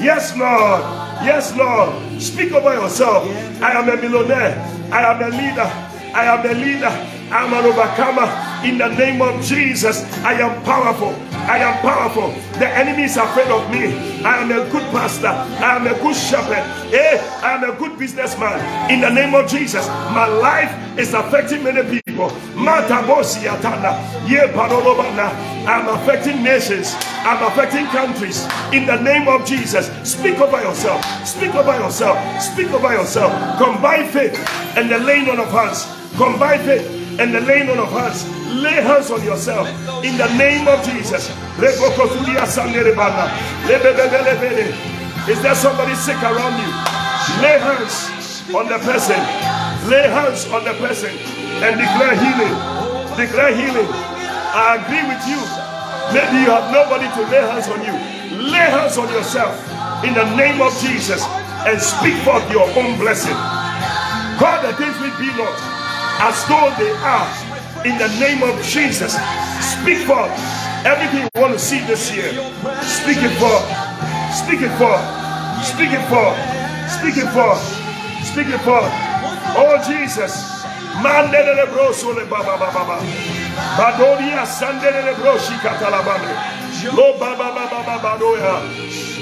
[0.00, 0.80] yes lord.
[1.24, 2.20] Yes lord.
[2.20, 3.24] Speak over yourself.
[3.62, 4.58] I am a millionaire.
[4.92, 5.70] I am a leader.
[6.14, 8.28] I am a leader I'm an overcomer
[8.66, 10.02] in the name of Jesus.
[10.24, 11.14] I am powerful.
[11.46, 12.30] I am powerful.
[12.58, 14.22] The enemy is afraid of me.
[14.24, 15.28] I am a good pastor.
[15.28, 16.64] I am a good shepherd.
[16.90, 18.90] Hey, eh, I am a good businessman.
[18.90, 22.30] In the name of Jesus, my life is affecting many people.
[25.66, 26.94] I'm affecting nations.
[27.26, 28.46] I'm affecting countries.
[28.72, 31.04] In the name of Jesus, speak over yourself.
[31.26, 32.40] Speak over yourself.
[32.40, 33.32] Speak over yourself.
[33.58, 34.34] Combine faith
[34.76, 35.86] and the laying on of hands.
[36.16, 38.26] Combine faith and the laying on of hands.
[38.50, 39.68] Lay hands on yourself
[40.04, 41.30] in the name of Jesus.
[45.28, 46.70] Is there somebody sick around you?
[47.42, 48.10] Lay hands
[48.54, 49.18] on the person.
[49.88, 51.10] Lay hands on the person
[51.62, 52.54] and declare healing.
[53.16, 53.88] Declare healing.
[54.54, 55.40] I agree with you.
[56.12, 57.94] Maybe you have nobody to lay hands on you.
[58.52, 59.54] Lay hands on yourself
[60.04, 61.24] in the name of Jesus
[61.66, 63.34] and speak forth your own blessing.
[64.38, 65.83] God, the things we be not
[66.20, 67.26] as though they are
[67.86, 69.14] in the name of Jesus.
[69.60, 70.24] Speak for
[70.86, 72.30] everything you want to see this year.
[72.82, 73.56] Speak it for.
[74.32, 74.96] Speak it for.
[75.64, 76.28] Speak it for.
[76.88, 77.54] Speak it for.
[78.24, 78.80] Speak it for.
[79.56, 80.64] Oh Jesus.
[81.02, 82.98] Mandele broso le baba baba baba.
[83.76, 86.34] Badonia sandele le broshi katalabane.
[86.96, 88.62] Lo baba baba baba doya.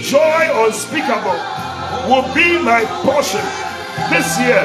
[0.02, 1.38] Joy unspeakable
[2.08, 3.44] will be my portion
[4.10, 4.64] this year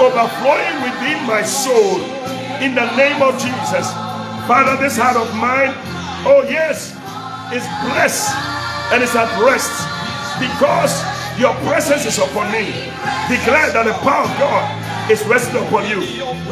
[0.00, 2.00] overflowing within my soul
[2.60, 3.86] in the name of Jesus.
[4.46, 5.72] Father, this heart of mine,
[6.26, 6.92] oh yes,
[7.52, 8.30] is blessed
[8.92, 9.72] and is at rest
[10.38, 10.92] because
[11.38, 12.70] your presence is upon me.
[13.28, 16.00] Declare that the power of God is resting upon you.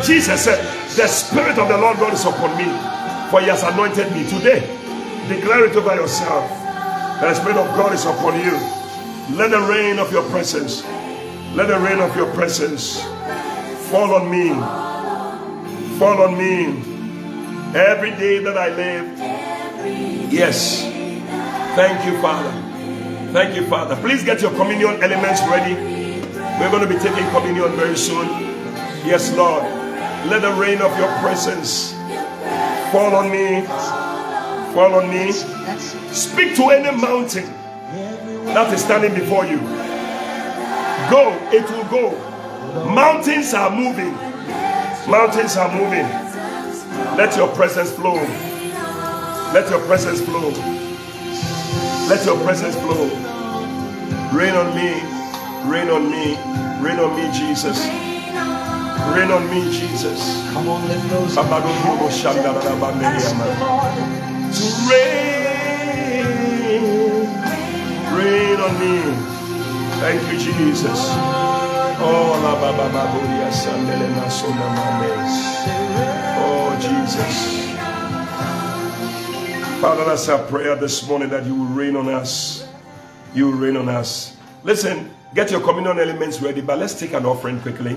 [0.02, 0.60] Jesus said,
[0.96, 2.66] The Spirit of the Lord God is upon me,
[3.30, 4.28] for He has anointed me.
[4.28, 4.60] Today,
[5.28, 6.62] declare it over yourself
[7.22, 8.58] the Spirit of God is upon you.
[9.36, 10.82] Let the rain of your presence,
[11.54, 13.02] let the rain of your presence
[13.92, 14.48] Fall on me.
[15.98, 16.64] Fall on me.
[17.78, 20.32] Every day that I live.
[20.32, 20.80] Yes.
[21.76, 22.50] Thank you, Father.
[23.34, 23.96] Thank you, Father.
[23.96, 25.74] Please get your communion elements ready.
[26.58, 28.28] We're going to be taking communion very soon.
[29.04, 29.64] Yes, Lord.
[30.30, 31.92] Let the rain of your presence
[32.92, 33.60] fall on me.
[34.72, 35.32] Fall on me.
[36.12, 37.44] Speak to any mountain
[38.54, 39.81] that is standing before you.
[41.12, 42.86] Go, it will go.
[42.94, 44.14] Mountains are moving.
[45.10, 46.08] Mountains are moving.
[47.18, 48.14] Let your presence flow.
[49.52, 50.48] Let your presence flow.
[52.08, 53.08] Let your presence flow.
[54.32, 55.02] Rain on me.
[55.70, 56.36] Rain on me.
[56.82, 57.86] Rain on me, Jesus.
[59.14, 60.50] Rain on me, Jesus.
[60.54, 61.34] Come on, let those.
[64.54, 66.24] To rain.
[68.16, 69.31] Rain on me.
[70.02, 70.98] Thank you, Jesus.
[72.02, 72.56] Oh, la
[74.18, 75.34] masona mandes.
[76.42, 77.70] Oh, Jesus.
[79.80, 82.66] Father, that's our prayer this morning that you will rain on us.
[83.32, 84.36] You will rain on us.
[84.64, 87.96] Listen, get your communion elements ready, but let's take an offering quickly.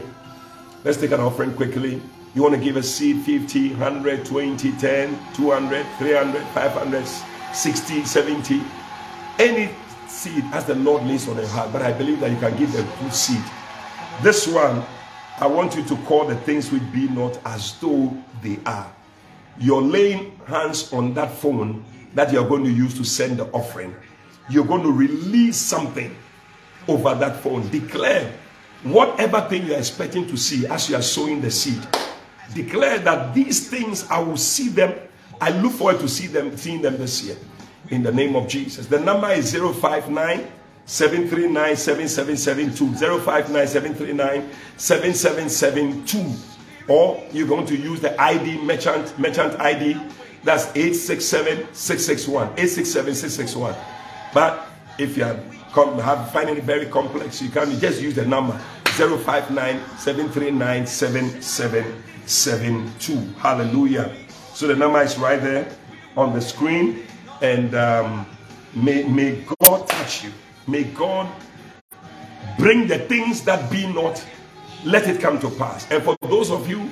[0.84, 2.04] Let's take an offering quickly.
[2.36, 7.08] You want to give a seed 50, 100, 20, 10, 200, 300, 500,
[7.52, 8.62] 60, 70.
[9.40, 9.72] Any
[10.16, 11.72] seed as the Lord lays on your heart.
[11.74, 13.44] But I believe that you can give a good seed.
[14.22, 14.84] This one,
[15.40, 18.92] I want you to call the things which be not as though they are.
[19.60, 21.84] You're laying hands on that phone
[22.14, 23.94] that you're going to use to send the offering.
[24.50, 26.16] You're going to release something
[26.88, 27.70] over that phone.
[27.70, 28.32] Declare
[28.84, 31.86] whatever thing you're expecting to see as you are sowing the seed.
[32.54, 34.94] Declare that these things I will see them.
[35.42, 37.36] I look forward to see them, seeing them this year.
[37.90, 38.86] In the name of Jesus.
[38.88, 40.52] The number is 059
[40.86, 43.20] 739 7772.
[43.20, 46.32] 059 739 7772.
[46.88, 50.00] Or you're going to use the ID merchant merchant ID.
[50.44, 52.50] That's 867 661.
[52.50, 53.76] 867 661.
[54.34, 54.68] But
[55.00, 55.44] if you have,
[56.02, 58.54] have finding it very complex, you can just use the number
[58.86, 63.34] 059 739 7772.
[63.40, 64.16] Hallelujah.
[64.54, 65.68] So the number is right there
[66.16, 67.08] on the screen.
[67.42, 68.26] And um,
[68.74, 70.32] may, may God touch you.
[70.68, 71.32] May God
[72.58, 74.26] bring the things that be not,
[74.84, 75.90] let it come to pass.
[75.92, 76.90] And for those of you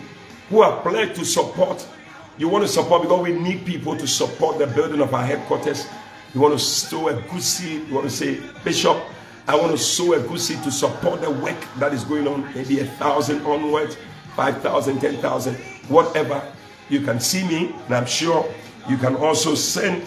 [0.49, 1.88] who are pledged to support,
[2.38, 5.88] you want to support because we need people to support the building of our headquarters.
[6.34, 7.88] You want to sow a good seed.
[7.88, 8.98] You want to say, Bishop,
[9.48, 12.53] I want to sow a good seed to support the work that is going on.
[12.56, 13.98] Maybe a thousand onwards,
[14.36, 15.56] five thousand, ten thousand,
[15.90, 16.41] whatever.
[16.90, 18.52] You can see me, and I'm sure
[18.90, 20.03] you can also send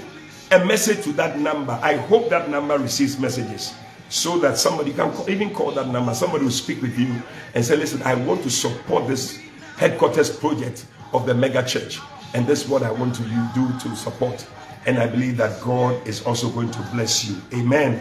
[0.50, 1.78] a message to that number.
[1.82, 3.74] I hope that number receives messages
[4.08, 6.14] so that somebody can call, even call that number.
[6.14, 7.20] Somebody will speak with you
[7.54, 9.40] and say, Listen, I want to support this
[9.76, 12.00] headquarters project of the mega church.
[12.34, 13.22] And this is what I want to
[13.54, 14.46] do to support.
[14.86, 17.36] And I believe that God is also going to bless you.
[17.54, 18.00] Amen.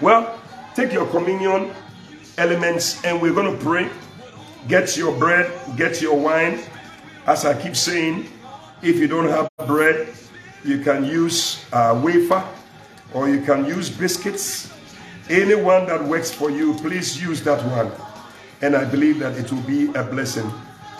[0.00, 0.40] Well,
[0.74, 1.72] take your communion
[2.38, 3.90] elements and we're going to pray.
[4.68, 6.60] Get your bread, get your wine.
[7.26, 8.28] As I keep saying,
[8.82, 10.08] if you don't have bread,
[10.64, 12.44] you can use a wafer
[13.14, 14.72] or you can use biscuits.
[15.28, 17.90] Anyone that works for you, please use that one.
[18.60, 20.50] And I believe that it will be a blessing.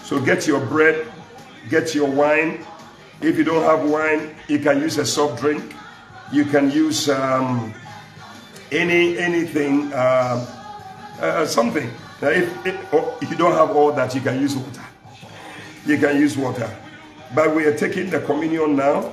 [0.02, 1.06] So get your bread,
[1.68, 2.64] get your wine.
[3.20, 5.74] If you don't have wine, you can use a soft drink.
[6.32, 7.72] You can use um,
[8.72, 10.47] any anything, uh,
[11.20, 11.90] uh, something.
[12.22, 14.82] If, if you don't have all that, you can use water.
[15.84, 16.70] You can use water.
[17.34, 19.12] But we are taking the communion now.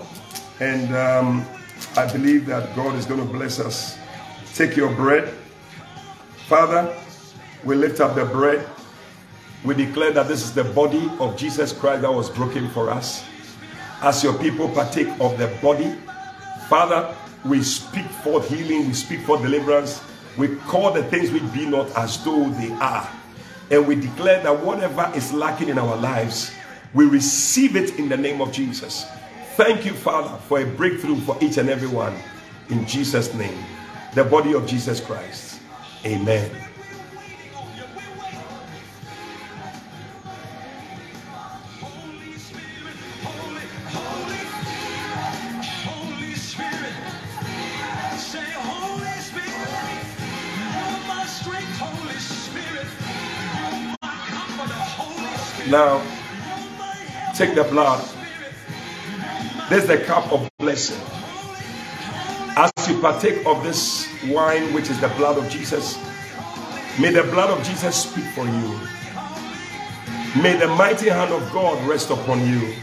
[0.60, 1.46] And um,
[1.96, 3.98] I believe that God is going to bless us.
[4.54, 5.34] Take your bread.
[6.48, 6.94] Father,
[7.64, 8.68] we lift up the bread.
[9.64, 13.24] We declare that this is the body of Jesus Christ that was broken for us.
[14.02, 15.94] As your people partake of the body,
[16.68, 17.16] Father,
[17.46, 20.02] we speak forth healing, we speak for deliverance.
[20.38, 23.10] We call the things which be not as though they are.
[23.72, 26.52] And we declare that whatever is lacking in our lives,
[26.94, 29.06] we receive it in the name of Jesus.
[29.60, 32.16] Thank you, Father, for a breakthrough for each and every one.
[32.70, 33.62] In Jesus' name,
[34.16, 35.60] the body of Jesus Christ.
[36.06, 36.50] Amen.
[55.68, 56.02] Now,
[57.36, 58.19] take the blood
[59.70, 61.00] this is the cup of blessing.
[62.58, 65.98] As you partake of this wine, which is the blood of Jesus,
[67.00, 68.80] may the blood of Jesus speak for you.
[70.42, 72.74] May the mighty hand of God rest upon you.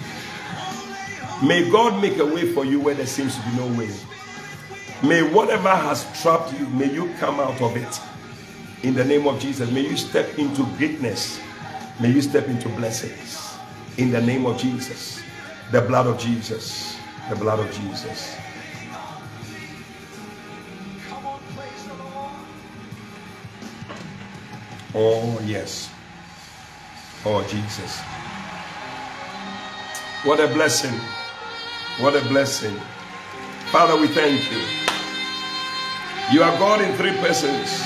[1.47, 3.91] May God make a way for you where there seems to be no way.
[5.03, 8.01] May whatever has trapped you, may you come out of it.
[8.85, 11.41] In the name of Jesus, may you step into greatness.
[12.01, 13.59] May you step into blessings.
[13.99, 15.26] In the name of Jesus.
[15.73, 16.97] The blood of Jesus.
[17.29, 18.37] The blood of Jesus.
[24.95, 25.91] Oh, yes.
[27.25, 28.01] Oh, Jesus.
[30.25, 30.95] What a blessing.
[31.99, 32.77] What a blessing.
[33.73, 34.63] Father, we thank you.
[36.33, 37.83] You are God in three persons.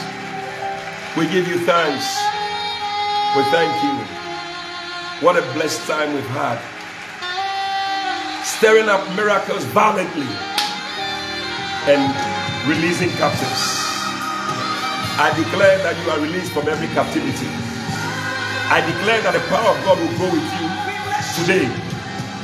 [1.16, 2.14] We give you thanks.
[3.34, 5.24] We thank you.
[5.26, 6.60] What a blessed time we've had
[8.60, 10.28] stirring up miracles violently
[11.88, 12.04] and
[12.68, 13.64] releasing captives.
[15.16, 17.48] I declare that you are released from every captivity.
[18.68, 20.68] I declare that the power of God will go with you
[21.40, 21.72] today.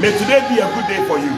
[0.00, 1.36] May today be a good day for you.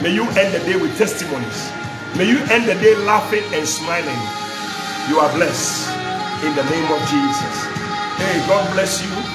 [0.00, 1.68] May you end the day with testimonies.
[2.16, 4.20] May you end the day laughing and smiling.
[5.12, 5.84] You are blessed
[6.48, 7.54] in the name of Jesus.
[8.16, 9.27] Hey, God bless you.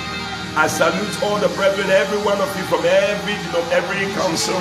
[0.55, 4.55] I salute all the brethren, every one of you from every you know, every council,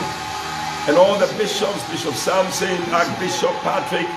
[0.88, 4.08] and all the bishops, Bishop Samson, Archbishop Patrick,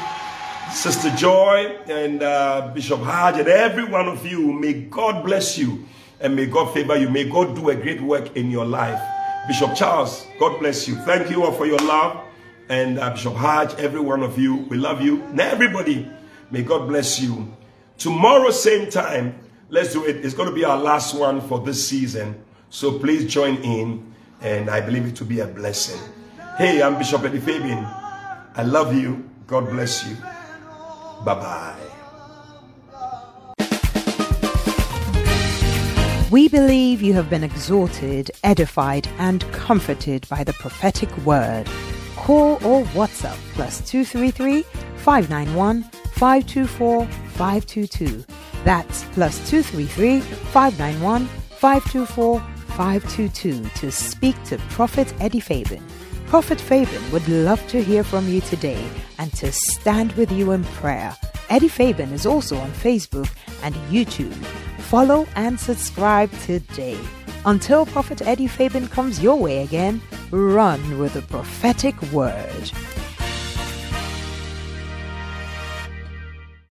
[0.74, 4.54] Sister Joy, and uh, Bishop Hodge, and every one of you.
[4.54, 5.86] May God bless you
[6.22, 7.10] and may God favor you.
[7.10, 9.02] May God do a great work in your life.
[9.48, 10.96] Bishop Charles, God bless you.
[10.96, 12.24] Thank you all for your love.
[12.70, 15.22] And uh, Bishop Hodge, every one of you, we love you.
[15.24, 16.10] And everybody,
[16.52, 17.54] may God bless you.
[17.98, 19.38] Tomorrow, same time,
[19.70, 20.24] Let's do it.
[20.24, 22.44] It's going to be our last one for this season.
[22.70, 24.14] So please join in.
[24.42, 26.00] And I believe it to be a blessing.
[26.58, 27.84] Hey, I'm Bishop Eddie Fabian.
[27.84, 29.28] I love you.
[29.48, 30.16] God bless you.
[31.26, 31.76] Bye bye.
[36.32, 41.68] We believe you have been exhorted, edified, and comforted by the prophetic word.
[42.26, 44.64] Call or WhatsApp plus 233
[44.96, 48.26] 591 524 522.
[48.64, 55.84] That's plus 233 591 524 522 to speak to Prophet Eddie Fabian.
[56.28, 58.84] Prophet Fabian would love to hear from you today
[59.20, 61.16] and to stand with you in prayer.
[61.50, 63.30] Eddie Fabian is also on Facebook
[63.62, 64.34] and YouTube.
[64.80, 66.98] Follow and subscribe today.
[67.46, 72.72] Until Prophet Eddie Fabian comes your way again, run with the prophetic word.